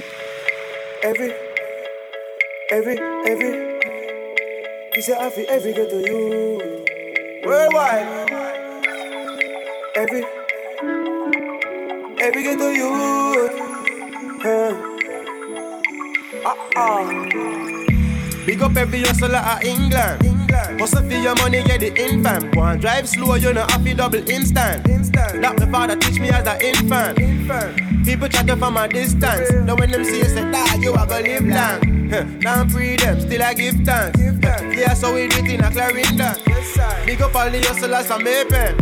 [1.03, 1.33] Every,
[2.71, 3.66] every, every,
[4.97, 6.87] This is every every ghetto you
[7.45, 8.31] worldwide.
[9.95, 10.25] Every
[12.19, 13.51] every ghetto you.
[16.43, 17.13] Uh uh.
[18.47, 20.25] Big up every hustler at England.
[20.25, 20.81] England.
[20.81, 22.55] Hustle for your money, get the infant.
[22.55, 24.89] Go and drive slow, you know, to double instant.
[24.89, 25.43] instant.
[25.43, 27.19] That my father teach me as an infant.
[27.19, 28.07] infant.
[28.07, 29.53] People chat from a distance.
[29.53, 31.96] Now when them see you say, dad, you are gonna live long.
[32.41, 34.17] now I'm free them, still I give thanks.
[34.19, 34.77] Give thanks.
[34.77, 36.37] Yeah, so we do it in a Clarendon.
[36.47, 38.77] Yes, Big up all the hustlers from May Pen.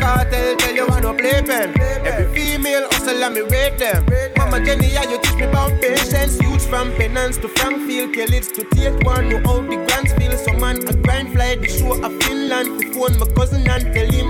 [0.00, 1.78] Cartel tell you want no playpen.
[1.80, 4.06] Every female hustler, me rate them.
[4.36, 6.40] Mama Jenny, yeah, you teach me about patience.
[6.40, 9.28] Youth from Pennants to Frankfield, Kellits to take one.
[9.28, 10.36] Know how the grants feel.
[10.38, 12.80] So man, I grind fly the show of Finland.
[12.80, 14.29] To phone my cousin and tell him the thing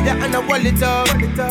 [0.00, 1.08] We yeah, and I wall it up.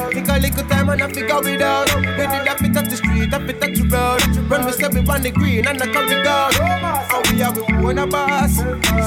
[0.10, 1.94] Take a little time and I figure it out.
[1.94, 4.26] We did that fit at the street, that fit at the road.
[4.50, 6.50] Run we step on the green and the corridor.
[6.58, 8.58] How we have we own a boss,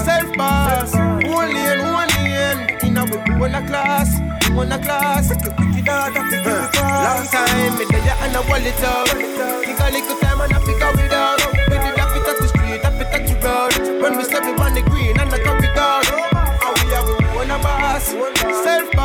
[0.07, 0.95] self boss.
[0.95, 2.79] One lane, one lane.
[2.87, 4.15] In a we own a class,
[4.55, 5.35] own a class.
[5.35, 5.43] Long
[7.27, 9.11] time, me there and I wall it up.
[9.11, 11.43] Take a little time and I figure it out.
[11.67, 13.75] We did that fit at the street, that fit at the road.
[14.07, 15.99] Run we step on the green and the corridor.
[16.63, 18.07] How we have we own a boss,
[18.63, 19.02] self boss.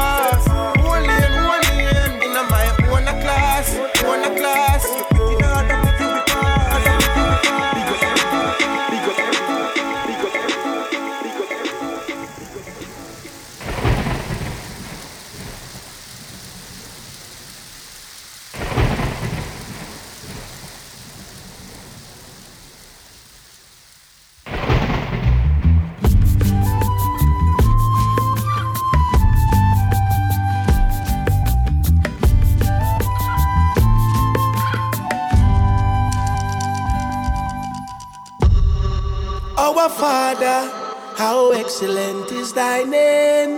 [39.90, 40.70] Father,
[41.16, 43.58] how excellent is thy name.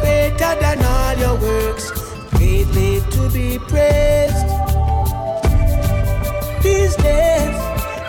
[0.00, 1.90] Greater than all your works,
[2.30, 4.46] greatly to be praised.
[6.62, 7.56] These days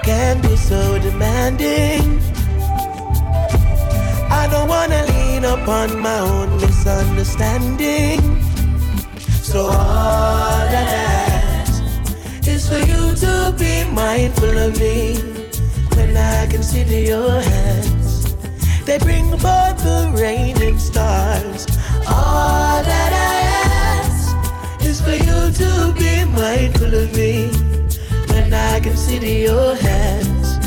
[0.04, 2.22] can be so demanding.
[4.30, 8.20] I don't wanna lean upon my own misunderstanding.
[9.42, 10.86] So all I
[11.64, 15.33] ask is for you to be mindful of me
[15.96, 18.36] when I consider your hands.
[18.86, 21.66] They bring about the rain and stars.
[22.08, 23.36] All that I
[24.02, 27.48] ask is for you to be mindful of me
[28.30, 30.60] when I consider your hands.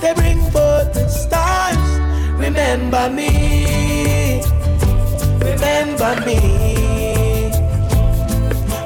[0.00, 1.84] They bring forth the stars.
[2.38, 4.42] Remember me.
[5.40, 6.40] Remember me.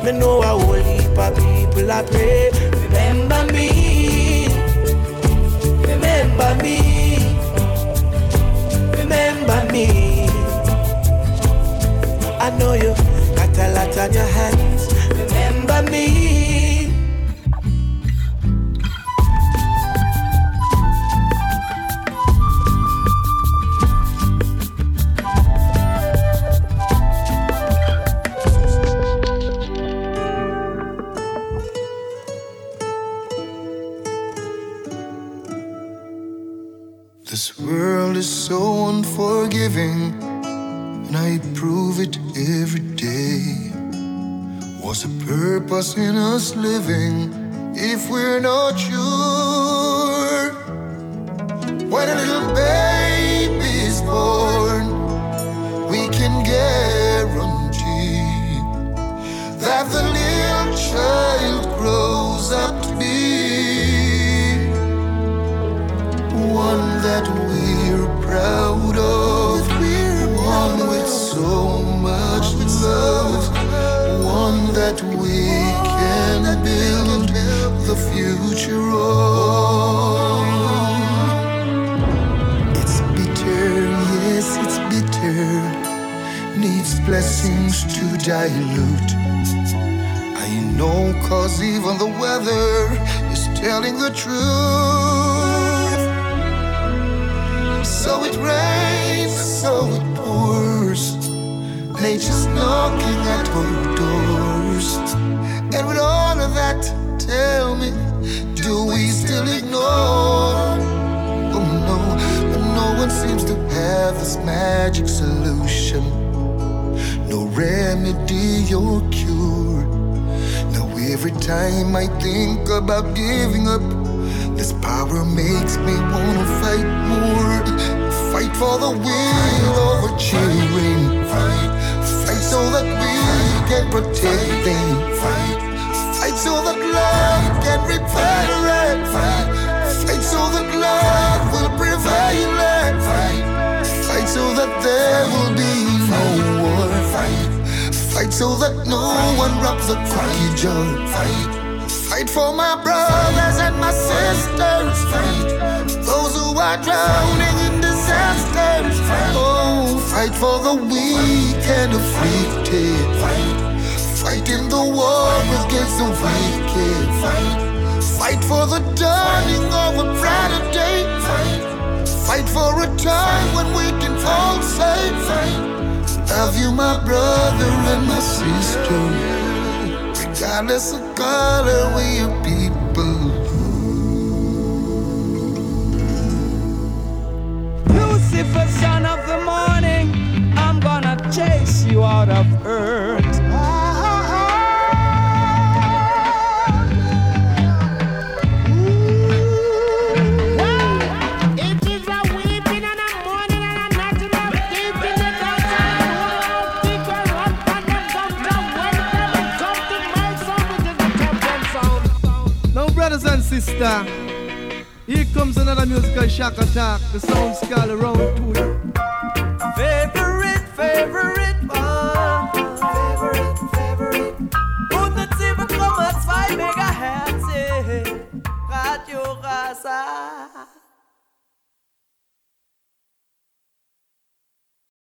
[0.05, 2.51] Me know a whole heap people I pray.
[2.85, 3.76] Remember me.
[6.37, 7.17] Remember me.
[8.99, 10.29] Remember me.
[12.39, 12.93] I know you
[13.35, 14.27] got a lot on your